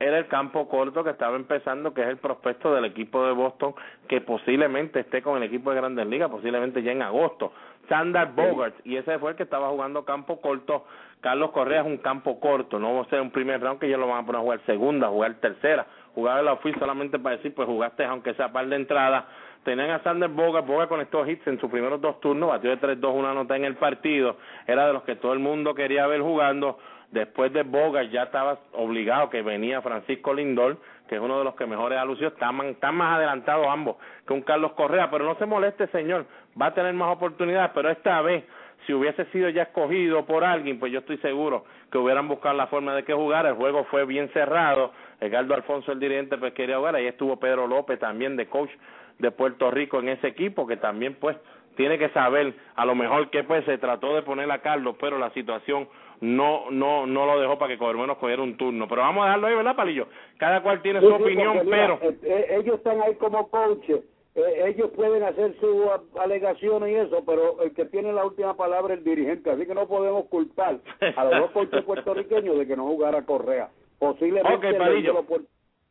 era 0.00 0.18
el 0.18 0.26
campo 0.26 0.68
corto 0.68 1.04
que 1.04 1.10
estaba 1.10 1.36
empezando, 1.36 1.94
que 1.94 2.02
es 2.02 2.08
el 2.08 2.18
prospecto 2.18 2.74
del 2.74 2.84
equipo 2.84 3.24
de 3.24 3.32
Boston, 3.32 3.74
que 4.08 4.20
posiblemente 4.20 5.00
esté 5.00 5.22
con 5.22 5.36
el 5.36 5.44
equipo 5.44 5.70
de 5.70 5.76
Grandes 5.76 6.06
Ligas, 6.06 6.30
posiblemente 6.30 6.82
ya 6.82 6.92
en 6.92 7.02
agosto. 7.02 7.52
Sandar 7.88 8.32
Bogart, 8.34 8.74
y 8.84 8.96
ese 8.96 9.18
fue 9.18 9.30
el 9.30 9.36
que 9.36 9.44
estaba 9.44 9.68
jugando 9.68 10.04
campo 10.04 10.40
corto. 10.40 10.84
Carlos 11.24 11.52
Correa 11.52 11.80
es 11.80 11.86
un 11.86 11.96
campo 11.96 12.38
corto, 12.38 12.78
no 12.78 12.96
va 12.96 13.00
a 13.00 13.04
ser 13.06 13.22
un 13.22 13.30
primer 13.30 13.58
round 13.58 13.80
que 13.80 13.86
ellos 13.86 13.98
lo 13.98 14.08
van 14.08 14.24
a 14.24 14.26
poner 14.26 14.40
a 14.40 14.42
jugar 14.42 14.60
segunda, 14.66 15.08
jugar 15.08 15.32
tercera. 15.40 15.86
Jugar 16.14 16.44
la 16.44 16.52
office 16.52 16.78
solamente 16.78 17.18
para 17.18 17.36
decir, 17.36 17.54
pues 17.54 17.66
jugaste 17.66 18.04
aunque 18.04 18.34
sea 18.34 18.52
par 18.52 18.66
de 18.66 18.76
entrada. 18.76 19.24
Tenían 19.64 19.88
a 19.88 20.02
Sander 20.02 20.28
Bogart, 20.28 20.66
Bogart 20.66 20.90
con 20.90 21.00
estos 21.00 21.26
hits 21.26 21.46
en 21.46 21.58
sus 21.58 21.70
primeros 21.70 21.98
dos 22.02 22.20
turnos, 22.20 22.50
batió 22.50 22.68
de 22.68 22.78
3-2 22.78 23.10
una 23.14 23.32
nota 23.32 23.56
en 23.56 23.64
el 23.64 23.76
partido. 23.76 24.36
Era 24.66 24.86
de 24.86 24.92
los 24.92 25.02
que 25.04 25.16
todo 25.16 25.32
el 25.32 25.38
mundo 25.38 25.74
quería 25.74 26.06
ver 26.06 26.20
jugando 26.20 26.76
Después 27.14 27.52
de 27.52 27.62
Bogart 27.62 28.10
ya 28.10 28.24
estaba 28.24 28.58
obligado 28.72 29.30
que 29.30 29.40
venía 29.40 29.80
Francisco 29.82 30.34
Lindor, 30.34 30.78
que 31.08 31.14
es 31.14 31.20
uno 31.20 31.38
de 31.38 31.44
los 31.44 31.54
que 31.54 31.64
mejores 31.64 31.96
alusió, 31.96 32.26
están, 32.26 32.60
están 32.62 32.96
más 32.96 33.16
adelantados 33.16 33.68
ambos 33.68 33.98
que 34.26 34.32
un 34.32 34.42
Carlos 34.42 34.72
Correa, 34.72 35.12
pero 35.12 35.24
no 35.24 35.36
se 35.36 35.46
moleste 35.46 35.86
señor, 35.88 36.26
va 36.60 36.66
a 36.66 36.74
tener 36.74 36.92
más 36.94 37.14
oportunidades, 37.14 37.70
pero 37.72 37.88
esta 37.88 38.20
vez 38.20 38.42
si 38.86 38.92
hubiese 38.92 39.24
sido 39.26 39.48
ya 39.48 39.62
escogido 39.64 40.24
por 40.26 40.44
alguien, 40.44 40.78
pues 40.78 40.92
yo 40.92 41.00
estoy 41.00 41.18
seguro 41.18 41.64
que 41.90 41.98
hubieran 41.98 42.28
buscado 42.28 42.54
la 42.54 42.66
forma 42.66 42.94
de 42.94 43.04
que 43.04 43.14
jugar. 43.14 43.46
El 43.46 43.54
juego 43.54 43.84
fue 43.84 44.04
bien 44.04 44.28
cerrado. 44.30 44.92
Edgardo 45.20 45.54
Alfonso, 45.54 45.92
el 45.92 46.00
dirigente, 46.00 46.36
pues 46.38 46.52
quería 46.54 46.78
jugar. 46.78 46.96
Ahí 46.96 47.06
estuvo 47.06 47.38
Pedro 47.38 47.66
López 47.66 47.98
también 47.98 48.36
de 48.36 48.46
coach 48.46 48.70
de 49.18 49.30
Puerto 49.30 49.70
Rico 49.70 50.00
en 50.00 50.08
ese 50.08 50.28
equipo, 50.28 50.66
que 50.66 50.76
también 50.76 51.16
pues 51.20 51.36
tiene 51.76 51.98
que 51.98 52.08
saber 52.10 52.54
a 52.76 52.84
lo 52.84 52.94
mejor 52.94 53.30
que 53.30 53.44
pues 53.44 53.64
se 53.64 53.78
trató 53.78 54.14
de 54.14 54.22
poner 54.22 54.50
a 54.50 54.58
Carlos, 54.58 54.96
pero 55.00 55.18
la 55.18 55.30
situación 55.30 55.88
no 56.20 56.70
no 56.70 57.06
no 57.06 57.26
lo 57.26 57.40
dejó 57.40 57.58
para 57.58 57.72
que 57.72 57.78
por 57.78 57.96
menos 57.96 58.18
cogiera 58.18 58.42
un 58.42 58.56
turno. 58.56 58.88
Pero 58.88 59.02
vamos 59.02 59.22
a 59.22 59.26
dejarlo 59.26 59.46
ahí, 59.46 59.54
¿verdad, 59.54 59.76
Palillo? 59.76 60.08
Cada 60.38 60.62
cual 60.62 60.82
tiene 60.82 61.00
su 61.00 61.12
opinión, 61.12 61.62
pero... 61.68 61.98
Eh, 62.02 62.18
eh, 62.22 62.46
ellos 62.60 62.76
están 62.76 63.00
ahí 63.02 63.14
como 63.16 63.48
coaches, 63.48 64.00
eh, 64.34 64.64
ellos 64.66 64.90
pueden 64.90 65.22
hacer 65.22 65.54
sus 65.60 65.86
alegaciones 66.18 66.90
y 66.90 66.94
eso, 66.94 67.22
pero 67.24 67.62
el 67.62 67.72
que 67.72 67.84
tiene 67.84 68.12
la 68.12 68.26
última 68.26 68.56
palabra 68.56 68.94
es 68.94 68.98
el 68.98 69.04
dirigente, 69.04 69.50
así 69.50 69.64
que 69.64 69.74
no 69.74 69.86
podemos 69.86 70.26
culpar 70.26 70.80
a 71.16 71.24
los 71.24 71.40
dos 71.40 71.50
coaches 71.52 71.84
puertorriqueños 71.86 72.58
de 72.58 72.66
que 72.66 72.76
no 72.76 72.84
jugara 72.84 73.24
Correa. 73.24 73.70
Posiblemente 73.98 74.56
okay, 74.56 74.72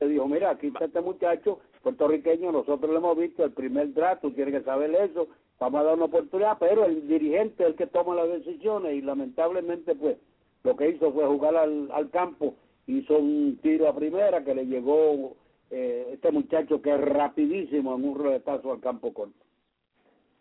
le 0.02 0.08
dijo, 0.10 0.28
mira, 0.28 0.50
aquí 0.50 0.68
está 0.68 0.86
este 0.86 1.00
muchacho 1.00 1.60
puertorriqueño, 1.82 2.52
nosotros 2.52 2.92
lo 2.92 2.98
hemos 2.98 3.18
visto, 3.18 3.46
el 3.46 3.52
primer 3.52 3.94
draft, 3.94 4.22
tú 4.22 4.32
tienes 4.32 4.54
que 4.54 4.64
saber 4.64 4.94
eso, 4.96 5.28
vamos 5.60 5.82
a 5.82 5.84
dar 5.86 5.96
una 5.96 6.06
oportunidad, 6.06 6.58
pero 6.60 6.86
el 6.86 7.08
dirigente 7.08 7.64
es 7.64 7.70
el 7.70 7.76
que 7.76 7.88
toma 7.88 8.16
las 8.16 8.28
decisiones 8.28 8.94
y 8.96 9.02
lamentablemente 9.02 9.96
pues 9.96 10.18
lo 10.64 10.76
que 10.76 10.90
hizo 10.90 11.14
fue 11.14 11.26
jugar 11.26 11.56
al, 11.56 11.90
al 11.94 12.10
campo, 12.10 12.56
hizo 12.88 13.18
un 13.18 13.58
tiro 13.62 13.88
a 13.88 13.96
primera 13.96 14.44
que 14.44 14.56
le 14.56 14.66
llegó 14.66 15.36
eh, 15.76 16.10
este 16.14 16.32
muchacho 16.32 16.82
que 16.84 16.94
es 16.94 17.02
rapidísimo 17.02 17.96
en 17.96 18.06
un 18.06 18.16
roletazo 18.16 18.72
al 18.72 18.80
campo 18.80 19.12
corto. 19.12 19.44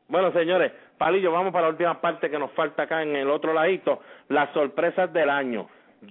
Bueno, 0.08 0.30
señores, 0.32 0.72
Palillo, 0.98 1.32
vamos 1.32 1.54
para 1.54 1.68
la 1.68 1.70
última 1.70 1.98
parte 2.02 2.28
que 2.28 2.38
nos 2.38 2.50
falta 2.52 2.82
acá 2.82 3.02
en 3.02 3.16
el 3.16 3.30
otro 3.30 3.54
ladito, 3.54 4.00
las 4.28 4.52
sorpresas 4.52 5.10
del 5.10 5.30
año. 5.30 5.68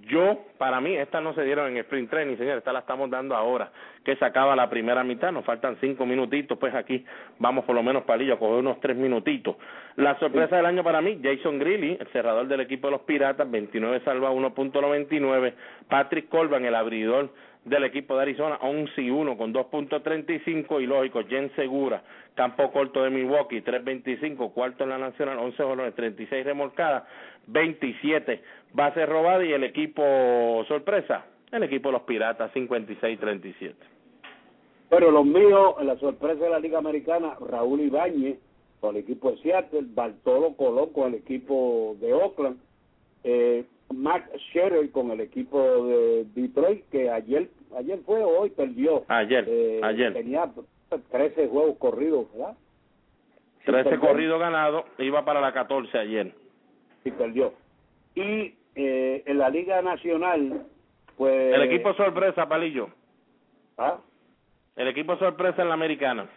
Yo, 0.07 0.39
para 0.57 0.82
mí, 0.82 0.95
estas 0.95 1.22
no 1.22 1.36
se 1.36 1.43
dieron 1.43 1.67
en 1.67 1.74
el 1.74 1.84
sprint 1.84 2.09
training, 2.09 2.38
señor, 2.38 2.57
estas 2.57 2.74
la 2.74 2.80
estamos 2.80 3.09
dando 3.09 3.36
ahora, 3.36 3.72
que 4.05 4.15
se 4.15 4.26
acaba 4.26 4.55
la 4.55 4.69
primera 4.69 5.03
mitad, 5.03 5.32
nos 5.34 5.45
faltan 5.45 5.78
cinco 5.82 6.05
minutitos, 6.05 6.57
pues 6.57 6.74
aquí 6.74 7.05
vamos 7.38 7.65
por 7.65 7.76
lo 7.76 7.84
menos 7.84 8.03
palillo 8.03 8.36
a 8.36 8.39
coger 8.39 8.59
unos 8.59 8.80
tres 8.80 8.95
minutitos. 8.95 9.57
La 9.97 10.17
sorpresa 10.17 10.55
del 10.55 10.65
año 10.65 10.84
para 10.84 11.01
mí, 11.01 11.19
Jason 11.22 11.59
Greeley, 11.59 11.97
el 11.99 12.07
cerrador 12.07 12.47
del 12.47 12.61
equipo 12.61 12.88
de 12.88 12.91
los 12.91 13.01
Piratas, 13.01 13.51
29 13.51 13.99
salva 14.05 14.32
1.99, 14.32 15.53
Patrick 15.89 16.30
Colban, 16.30 16.63
el 16.63 16.74
abridor 16.74 17.30
del 17.66 17.84
equipo 17.84 18.16
de 18.16 18.24
Arizona, 18.24 18.57
11 18.62 19.01
y 19.01 19.09
1 19.09 19.38
con 19.38 19.53
2.35 19.53 20.82
y 20.82 20.88
lógico, 20.88 21.22
Jen 21.28 21.51
Segura, 21.55 22.01
campo 22.34 22.72
corto 22.72 23.03
de 23.03 23.12
Milwaukee, 23.12 23.62
3.25, 23.62 24.51
cuarto 24.51 24.84
en 24.84 24.89
la 24.89 24.97
nacional, 24.97 25.38
11 25.38 25.64
jolones, 25.64 25.95
36 25.95 26.43
remolcadas, 26.43 27.03
27 27.47 28.41
bases 28.74 29.07
robadas 29.07 29.45
y 29.45 29.53
el 29.53 29.64
equipo 29.64 30.64
sorpresa, 30.68 31.26
el 31.51 31.64
equipo 31.64 31.89
de 31.89 31.93
los 31.93 32.01
Piratas, 32.03 32.51
56-37. 32.53 33.74
Bueno, 34.89 35.12
los 35.12 35.26
míos, 35.26 35.76
en 35.80 35.88
la 35.88 35.97
sorpresa 35.97 36.43
de 36.43 36.49
la 36.49 36.59
Liga 36.59 36.80
Americana, 36.80 37.36
Raúl 37.39 37.82
Ibáñez 37.82 38.39
con 38.82 38.95
el 38.95 39.03
equipo 39.03 39.32
de 39.32 39.38
Seattle, 39.38 39.86
Bartolo 39.93 40.55
Colón 40.57 40.89
con 40.91 41.09
el 41.09 41.20
equipo 41.20 41.95
de 42.01 42.14
Oakland, 42.14 42.57
eh, 43.24 43.65
Max 43.93 44.30
Scherzer 44.49 44.89
con 44.91 45.11
el 45.11 45.22
equipo 45.22 45.86
de 45.86 46.26
Detroit, 46.36 46.88
que 46.89 47.09
ayer 47.09 47.49
ayer 47.78 47.99
fue 48.05 48.24
o 48.24 48.41
hoy 48.41 48.49
perdió. 48.49 49.03
Ayer, 49.07 49.45
eh, 49.47 49.82
ayer. 49.84 50.13
Tenía 50.13 50.49
13 51.11 51.47
juegos 51.47 51.78
corridos, 51.78 52.32
¿verdad? 52.34 52.55
13 53.65 53.99
corridos 53.99 54.39
ganados, 54.39 54.86
iba 54.97 55.24
para 55.24 55.39
la 55.39 55.53
14 55.53 55.97
ayer. 55.97 56.34
Y 57.03 57.11
perdió. 57.11 57.53
Y 58.15 58.55
eh, 58.76 59.24
en 59.26 59.38
la 59.38 59.49
Liga 59.49 59.82
Nacional, 59.82 60.65
pues... 61.17 61.53
El 61.53 61.61
equipo 61.63 61.93
sorpresa, 61.93 62.47
Palillo. 62.47 62.89
¿Ah? 63.78 63.99
El 64.76 64.88
equipo 64.88 65.15
sorpresa 65.17 65.61
en 65.61 65.67
la 65.67 65.76
Americana. 65.76 66.28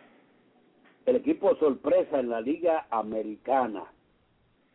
El 1.07 1.17
equipo 1.17 1.55
sorpresa 1.57 2.21
en 2.21 2.29
la 2.29 2.41
Liga 2.41 2.87
Americana. 2.91 3.85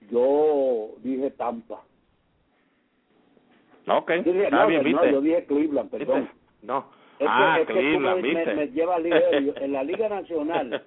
Yo 0.09 0.91
dije 1.03 1.31
Tampa. 1.31 1.83
Ok, 3.87 4.11
dije, 4.11 4.43
está 4.43 4.61
no, 4.63 4.67
bien, 4.67 4.91
no, 4.91 5.05
yo 5.05 5.21
dije 5.21 5.45
Cleveland, 5.45 5.89
perdón. 5.89 6.21
¿Viste? 6.21 6.35
No. 6.63 6.85
Es 7.13 7.17
que- 7.19 7.25
ah, 7.27 7.55
que 7.59 7.73
Cleveland, 7.73 8.21
me, 8.21 8.29
¿viste? 8.35 8.53
me, 8.55 8.67
lleva 8.67 8.99
ligero. 8.99 9.53
en 9.61 9.71
la 9.73 9.83
Liga 9.83 10.09
Nacional, 10.09 10.83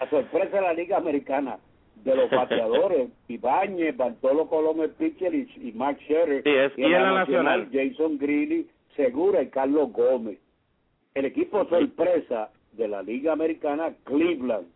la 0.00 0.10
sorpresa 0.10 0.56
de 0.56 0.62
la 0.62 0.72
Liga 0.72 0.96
Americana, 0.96 1.58
de 2.04 2.14
los 2.16 2.30
bateadores, 2.30 3.08
Ibáñez, 3.28 3.96
Bartolo 3.96 4.48
Colón 4.48 4.80
el 4.80 4.90
pitcher 4.90 5.34
y, 5.34 5.48
y 5.56 5.72
Mark 5.72 5.98
Scherer. 6.00 6.42
Sí, 6.42 6.50
es- 6.50 6.78
y 6.78 6.84
en 6.84 6.92
la 6.92 7.12
nacional. 7.12 7.68
Jason 7.72 8.18
Greeley, 8.18 8.68
Segura 8.96 9.42
y 9.42 9.48
Carlos 9.48 9.92
Gómez. 9.92 10.38
El 11.14 11.24
equipo 11.26 11.64
sorpresa 11.66 12.50
de 12.72 12.88
la 12.88 13.02
Liga 13.02 13.32
Americana, 13.32 13.92
Cleveland. 14.04 14.66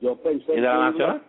Yo 0.00 0.16
pensé 0.16 0.52
¿Y 0.52 0.56
de 0.56 0.62
la 0.62 0.72
Cleveland- 0.72 0.92
nacional? 0.98 1.22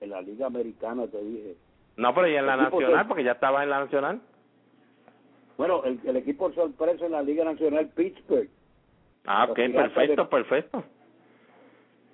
En 0.00 0.10
la 0.10 0.20
Liga 0.22 0.46
Americana 0.46 1.06
te 1.06 1.22
dije. 1.22 1.54
No, 1.96 2.14
pero 2.14 2.28
y 2.28 2.34
en 2.36 2.46
la 2.46 2.56
nacional, 2.56 3.02
que- 3.02 3.08
porque 3.08 3.24
ya 3.24 3.32
estaba 3.32 3.62
en 3.62 3.70
la 3.70 3.80
nacional. 3.80 4.20
Bueno, 5.58 5.84
el, 5.84 6.00
el 6.04 6.16
equipo 6.16 6.50
sorpresa 6.52 7.04
en 7.06 7.12
la 7.12 7.22
Liga 7.22 7.44
Nacional, 7.44 7.88
Pittsburgh. 7.94 8.48
Ah, 9.26 9.46
ok, 9.48 9.54
perfecto, 9.72 10.22
de- 10.24 10.28
perfecto. 10.28 10.84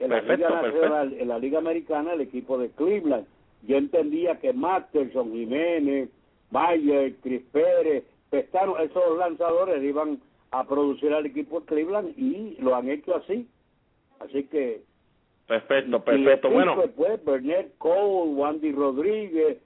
En 0.01 0.11
la 0.11 0.17
Perfecto, 0.21 0.37
Liga 0.49 0.61
perfecto. 0.61 0.89
Nacional, 0.89 1.13
en 1.21 1.29
la 1.29 1.39
Liga 1.39 1.59
Americana, 1.59 2.13
el 2.13 2.21
equipo 2.21 2.59
de 2.59 2.71
Cleveland. 2.71 3.27
Yo 3.63 3.77
entendía 3.77 4.39
que 4.39 4.53
Masterson, 4.53 5.33
Jiménez, 5.33 6.09
Mayer, 6.51 7.15
Chris 7.23 7.43
Pérez, 7.53 8.05
Pestano, 8.31 8.79
esos 8.79 9.19
lanzadores 9.19 9.83
iban 9.83 10.21
a 10.51 10.65
producir 10.65 11.13
al 11.13 11.27
equipo 11.27 11.61
de 11.61 11.67
Cleveland 11.67 12.15
y 12.19 12.57
lo 12.61 12.75
han 12.77 12.89
hecho 12.89 13.17
así. 13.17 13.49
Así 14.21 14.45
que 14.45 14.83
Perfecto, 15.47 15.97
y 15.97 16.01
perfecto. 16.01 16.49
el 16.49 16.55
Bueno, 16.55 16.73
equipo, 16.83 16.95
pues, 16.97 17.25
Bernard 17.25 17.69
Cole, 17.79 18.33
Wandy 18.35 18.73
Rodríguez, 18.73 19.59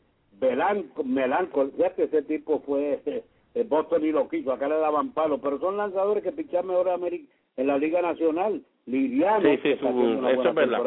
Melanco, 0.42 1.04
Melanco, 1.04 1.70
ya 1.78 1.90
que 1.94 2.04
ese 2.04 2.22
tipo 2.22 2.60
fue 2.66 3.00
eh, 3.54 3.64
Boston 3.68 4.04
y 4.04 4.12
lo 4.12 4.28
quiso, 4.28 4.52
acá 4.52 4.68
le 4.68 4.76
daban 4.78 5.12
palo, 5.12 5.38
pero 5.38 5.58
son 5.60 5.76
lanzadores 5.76 6.22
que 6.22 6.32
pichan 6.32 6.66
mejor 6.66 6.88
en 6.88 7.28
en 7.56 7.66
la 7.66 7.78
Liga 7.78 8.02
Nacional. 8.02 8.62
Liriano, 8.86 9.48
Sí, 9.48 9.58
sí, 9.62 9.76
su- 9.78 9.86
una 9.86 10.30
eso 10.32 10.48
es 10.48 10.54
verdad. 10.56 10.78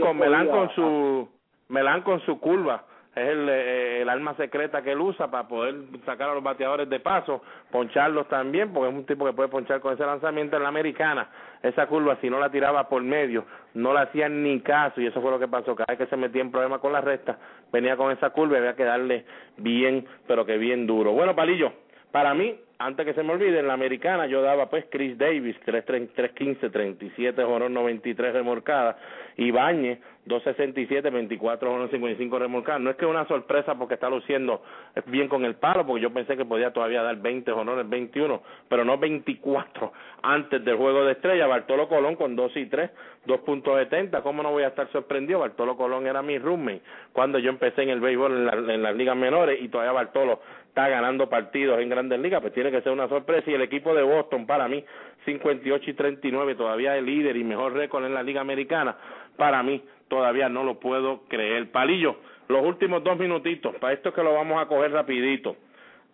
con 0.00 0.18
con 0.48 0.68
su 0.74 1.28
Melán 1.68 2.02
con 2.02 2.20
su 2.22 2.40
curva 2.40 2.84
es 3.22 3.28
el, 3.30 3.48
eh, 3.48 4.02
el 4.02 4.08
arma 4.08 4.34
secreta 4.34 4.82
que 4.82 4.92
él 4.92 5.00
usa 5.00 5.30
para 5.30 5.48
poder 5.48 5.74
sacar 6.04 6.30
a 6.30 6.34
los 6.34 6.42
bateadores 6.42 6.88
de 6.88 7.00
paso, 7.00 7.42
poncharlos 7.70 8.28
también, 8.28 8.72
porque 8.72 8.90
es 8.90 8.94
un 8.94 9.06
tipo 9.06 9.24
que 9.26 9.32
puede 9.32 9.48
ponchar 9.48 9.80
con 9.80 9.94
ese 9.94 10.04
lanzamiento 10.04 10.56
en 10.56 10.62
la 10.62 10.68
americana. 10.68 11.28
Esa 11.62 11.86
curva, 11.86 12.16
si 12.20 12.30
no 12.30 12.38
la 12.38 12.50
tiraba 12.50 12.88
por 12.88 13.02
medio, 13.02 13.44
no 13.74 13.92
la 13.92 14.02
hacían 14.02 14.42
ni 14.42 14.60
caso, 14.60 15.00
y 15.00 15.06
eso 15.06 15.20
fue 15.20 15.30
lo 15.30 15.38
que 15.38 15.48
pasó. 15.48 15.74
Cada 15.74 15.86
vez 15.88 15.98
que 15.98 16.06
se 16.06 16.16
metía 16.16 16.42
en 16.42 16.50
problemas 16.50 16.80
con 16.80 16.92
la 16.92 17.00
recta, 17.00 17.38
venía 17.72 17.96
con 17.96 18.12
esa 18.12 18.30
curva 18.30 18.56
y 18.56 18.58
había 18.58 18.76
que 18.76 18.84
darle 18.84 19.24
bien, 19.56 20.06
pero 20.26 20.46
que 20.46 20.56
bien 20.56 20.86
duro. 20.86 21.12
Bueno, 21.12 21.34
Palillo, 21.34 21.72
para 22.12 22.34
mí, 22.34 22.54
antes 22.78 23.04
que 23.04 23.12
se 23.14 23.22
me 23.22 23.32
olvide, 23.32 23.58
en 23.58 23.66
la 23.66 23.74
americana 23.74 24.26
yo 24.26 24.40
daba 24.40 24.70
pues 24.70 24.84
Chris 24.88 25.18
Davis, 25.18 25.56
3-15, 25.66 26.70
37 26.70 27.42
jorón 27.44 27.74
93 27.74 28.32
remolcadas, 28.32 28.96
Ibáñez, 29.36 29.98
267, 30.26 31.10
24 31.10 31.70
jorón 31.70 31.90
55 31.90 32.38
remolcadas. 32.38 32.80
No 32.80 32.90
es 32.90 32.96
que 32.96 33.06
una 33.06 33.26
sorpresa 33.26 33.74
porque 33.76 33.94
está 33.94 34.08
luciendo 34.08 34.62
bien 35.06 35.26
con 35.28 35.44
el 35.44 35.54
palo, 35.56 35.86
porque 35.86 36.02
yo 36.02 36.12
pensé 36.12 36.36
que 36.36 36.44
podía 36.44 36.72
todavía 36.72 37.02
dar 37.02 37.16
20 37.16 37.50
jorrones, 37.50 37.88
21, 37.88 38.42
pero 38.68 38.84
no 38.84 38.96
24 38.98 39.92
antes 40.22 40.64
del 40.64 40.76
juego 40.76 41.04
de 41.04 41.12
estrella. 41.12 41.46
Bartolo 41.46 41.88
Colón 41.88 42.14
con 42.14 42.36
2 42.36 42.56
y 42.58 42.66
3, 42.66 42.90
2.70. 43.26 44.22
¿Cómo 44.22 44.42
no 44.42 44.50
voy 44.52 44.62
a 44.64 44.68
estar 44.68 44.90
sorprendido? 44.92 45.40
Bartolo 45.40 45.76
Colón 45.76 46.06
era 46.06 46.22
mi 46.22 46.38
roommate 46.38 46.82
cuando 47.12 47.38
yo 47.38 47.50
empecé 47.50 47.82
en 47.82 47.90
el 47.90 48.00
béisbol 48.00 48.32
en, 48.32 48.46
la- 48.46 48.74
en 48.74 48.82
las 48.82 48.94
ligas 48.96 49.16
menores 49.16 49.60
y 49.62 49.68
todavía 49.68 49.92
Bartolo 49.92 50.40
está 50.78 50.88
ganando 50.88 51.28
partidos 51.28 51.80
en 51.80 51.88
grandes 51.88 52.20
ligas, 52.20 52.40
pues 52.40 52.54
tiene 52.54 52.70
que 52.70 52.80
ser 52.82 52.92
una 52.92 53.08
sorpresa. 53.08 53.50
Y 53.50 53.54
el 53.54 53.62
equipo 53.62 53.92
de 53.96 54.02
Boston, 54.02 54.46
para 54.46 54.68
mí, 54.68 54.84
58 55.24 55.90
y 55.90 55.94
39, 55.94 56.54
todavía 56.54 56.96
el 56.96 57.04
líder 57.04 57.36
y 57.36 57.42
mejor 57.42 57.72
récord 57.72 58.04
en 58.04 58.14
la 58.14 58.22
liga 58.22 58.40
americana, 58.40 58.96
para 59.36 59.60
mí 59.64 59.82
todavía 60.06 60.48
no 60.48 60.62
lo 60.62 60.78
puedo 60.78 61.24
creer. 61.26 61.72
Palillo, 61.72 62.18
los 62.46 62.64
últimos 62.64 63.02
dos 63.02 63.18
minutitos, 63.18 63.74
para 63.76 63.92
esto 63.92 64.10
es 64.10 64.14
que 64.14 64.22
lo 64.22 64.34
vamos 64.34 64.62
a 64.62 64.66
coger 64.66 64.92
rapidito. 64.92 65.56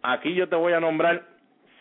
Aquí 0.02 0.32
yo 0.32 0.48
te 0.48 0.56
voy 0.56 0.72
a 0.72 0.80
nombrar 0.80 1.26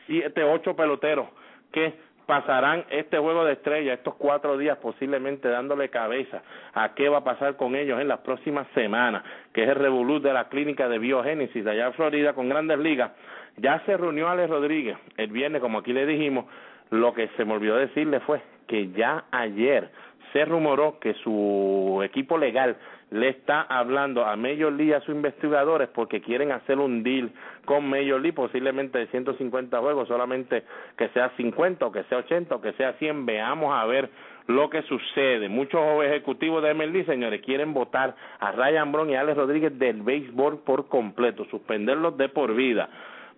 siete, 0.06 0.44
ocho 0.44 0.76
peloteros 0.76 1.28
que 1.72 1.94
pasarán 2.26 2.86
este 2.90 3.18
juego 3.18 3.46
de 3.46 3.54
estrella 3.54 3.94
estos 3.94 4.16
cuatro 4.16 4.58
días 4.58 4.78
posiblemente 4.78 5.48
dándole 5.50 5.90
cabeza 5.90 6.42
a 6.74 6.94
qué 6.94 7.10
va 7.10 7.20
a 7.20 7.24
pasar 7.24 7.56
con 7.56 7.76
ellos 7.76 8.00
en 8.00 8.08
las 8.08 8.20
próximas 8.20 8.68
semanas, 8.74 9.24
que 9.54 9.64
es 9.64 9.70
el 9.70 9.76
revolú 9.76 10.20
de 10.20 10.34
la 10.34 10.50
clínica 10.50 10.88
de 10.88 11.00
biogénesis 11.00 11.64
de 11.64 11.72
allá 11.72 11.88
en 11.88 11.94
Florida 11.94 12.34
con 12.34 12.50
grandes 12.50 12.80
ligas. 12.80 13.12
Ya 13.58 13.80
se 13.86 13.98
reunió 13.98 14.30
Alex 14.30 14.50
Rodríguez 14.50 14.98
el 15.18 15.32
viernes, 15.32 15.62
como 15.62 15.80
aquí 15.80 15.94
le 15.94 16.06
dijimos, 16.06 16.46
lo 16.90 17.14
que 17.14 17.28
se 17.38 17.46
me 17.46 17.54
olvidó 17.54 17.76
decirle 17.76 18.20
fue 18.22 18.42
que 18.68 18.90
ya 18.92 19.26
ayer 19.32 19.90
se 20.32 20.46
rumoró 20.46 21.00
que 21.00 21.14
su 21.16 22.02
equipo 22.04 22.38
legal 22.38 22.76
le 23.14 23.30
está 23.30 23.62
hablando 23.62 24.26
a 24.26 24.36
Major 24.36 24.74
y 24.82 24.92
a 24.92 25.00
sus 25.02 25.14
investigadores 25.14 25.88
porque 25.90 26.20
quieren 26.20 26.52
hacer 26.52 26.80
un 26.80 27.04
deal 27.04 27.30
con 27.64 27.88
Major 27.88 28.20
League 28.20 28.34
posiblemente 28.34 28.98
de 28.98 29.06
150 29.08 29.80
juegos, 29.80 30.08
solamente 30.08 30.64
que 30.98 31.10
sea 31.10 31.30
50 31.38 31.86
o 31.86 31.92
que 31.92 32.04
sea 32.06 32.18
80 32.18 32.56
o 32.56 32.60
que 32.62 32.74
sea 32.74 32.94
100, 32.94 33.28
veamos 33.28 33.72
a 33.72 33.86
ver 33.86 34.10
lo 34.48 34.68
que 34.72 34.82
sucede. 34.82 35.48
Muchos 35.48 35.80
ejecutivos 36.04 36.64
de 36.64 36.74
MLB, 36.74 37.06
señores, 37.06 37.42
quieren 37.42 37.72
votar 37.76 38.16
a 38.40 38.52
Ryan 38.52 38.92
Brown 38.92 39.12
y 39.12 39.16
Alex 39.16 39.38
Rodríguez 39.38 39.78
del 39.78 40.02
béisbol 40.02 40.64
por 40.64 40.88
completo, 40.88 41.46
suspenderlos 41.52 42.18
de 42.18 42.30
por 42.30 42.56
vida. 42.56 42.90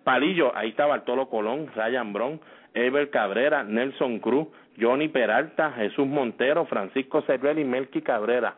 Palillo, 0.04 0.56
ahí 0.56 0.70
está 0.70 0.86
Bartolo 0.86 1.28
Colón, 1.28 1.68
Ryan 1.74 2.14
Brown, 2.14 2.40
Ever 2.72 3.10
Cabrera, 3.10 3.62
Nelson 3.62 4.20
Cruz, 4.20 4.48
Johnny 4.80 5.08
Peralta, 5.08 5.72
Jesús 5.72 6.06
Montero, 6.06 6.64
Francisco 6.64 7.20
Cervel 7.22 7.58
y 7.58 7.64
Melqui 7.64 8.00
Cabrera. 8.00 8.54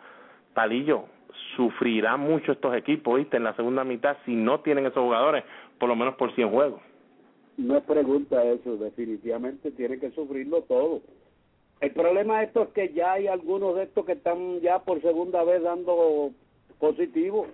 Palillo, 0.54 1.04
sufrirán 1.56 2.20
mucho 2.20 2.52
estos 2.52 2.74
equipos, 2.74 3.18
¿viste? 3.18 3.36
En 3.36 3.44
la 3.44 3.54
segunda 3.54 3.84
mitad, 3.84 4.16
si 4.24 4.34
no 4.34 4.60
tienen 4.60 4.86
esos 4.86 5.02
jugadores, 5.02 5.44
por 5.78 5.88
lo 5.88 5.96
menos 5.96 6.14
por 6.14 6.34
100 6.34 6.50
juegos. 6.50 6.80
No 7.56 7.76
es 7.76 7.84
pregunta 7.84 8.44
eso, 8.44 8.76
definitivamente 8.76 9.70
tiene 9.72 9.98
que 9.98 10.10
sufrirlo 10.12 10.62
todo. 10.62 11.00
El 11.80 11.92
problema 11.92 12.38
de 12.38 12.46
esto 12.46 12.62
es 12.62 12.68
que 12.70 12.92
ya 12.92 13.12
hay 13.12 13.26
algunos 13.26 13.76
de 13.76 13.84
estos 13.84 14.04
que 14.04 14.12
están 14.12 14.60
ya 14.60 14.80
por 14.80 15.00
segunda 15.00 15.44
vez 15.44 15.62
dando 15.62 16.30
positivo. 16.78 17.46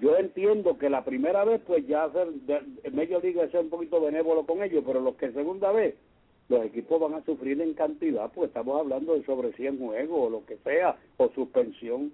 Yo 0.00 0.16
entiendo 0.16 0.76
que 0.76 0.90
la 0.90 1.04
primera 1.04 1.44
vez, 1.44 1.60
pues 1.66 1.86
ya 1.86 2.04
hacer, 2.04 2.28
Major 2.92 3.22
League 3.22 3.40
es 3.42 3.54
un 3.54 3.70
poquito 3.70 4.00
benévolo 4.00 4.44
con 4.44 4.62
ellos, 4.62 4.82
pero 4.84 5.00
los 5.00 5.14
que 5.14 5.30
segunda 5.32 5.70
vez, 5.70 5.94
los 6.48 6.64
equipos 6.64 7.00
van 7.00 7.14
a 7.14 7.24
sufrir 7.24 7.60
en 7.60 7.74
cantidad, 7.74 8.30
pues 8.32 8.48
estamos 8.48 8.78
hablando 8.78 9.14
de 9.14 9.24
sobre 9.24 9.52
100 9.52 9.78
juegos 9.78 10.26
o 10.26 10.30
lo 10.30 10.46
que 10.46 10.56
sea, 10.58 10.96
o 11.16 11.28
suspensión. 11.30 12.12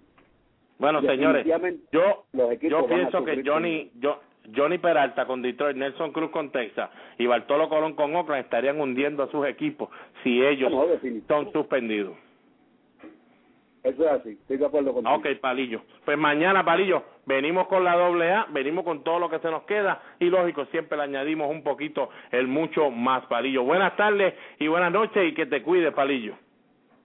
Bueno, 0.78 1.02
señores, 1.02 1.46
yo 1.92 2.24
pienso 2.86 3.24
que 3.24 3.42
Johnny 3.44 3.90
yo, 4.00 4.20
Johnny 4.54 4.78
Peralta 4.78 5.26
con 5.26 5.42
Detroit, 5.42 5.76
Nelson 5.76 6.12
Cruz 6.12 6.30
con 6.30 6.50
Texas 6.50 6.90
y 7.18 7.26
Bartolo 7.26 7.68
Colón 7.68 7.94
con 7.94 8.14
Oakland 8.14 8.44
estarían 8.44 8.80
hundiendo 8.80 9.22
a 9.22 9.30
sus 9.30 9.46
equipos 9.46 9.90
si 10.22 10.42
ellos 10.42 10.70
No, 10.70 10.86
son 11.28 11.52
suspendidos. 11.52 12.16
Eso 13.82 14.04
es 14.04 14.10
así, 14.10 14.30
estoy 14.30 14.58
de 14.58 14.66
acuerdo 14.66 14.92
contigo. 14.92 15.14
Ok, 15.14 15.40
Palillo. 15.40 15.82
Pues 16.04 16.18
mañana, 16.18 16.64
Palillo, 16.64 17.02
venimos 17.24 17.66
con 17.66 17.82
la 17.82 17.96
doble 17.96 18.30
A, 18.30 18.46
venimos 18.50 18.84
con 18.84 19.02
todo 19.02 19.18
lo 19.18 19.30
que 19.30 19.38
se 19.38 19.50
nos 19.50 19.62
queda 19.62 20.02
y 20.18 20.26
lógico, 20.26 20.66
siempre 20.66 20.98
le 20.98 21.04
añadimos 21.04 21.50
un 21.50 21.62
poquito 21.62 22.10
el 22.30 22.46
mucho 22.46 22.90
más, 22.90 23.24
Palillo. 23.26 23.62
Buenas 23.62 23.96
tardes 23.96 24.34
y 24.58 24.68
buenas 24.68 24.92
noches 24.92 25.30
y 25.30 25.34
que 25.34 25.46
te 25.46 25.62
cuide, 25.62 25.92
Palillo. 25.92 26.34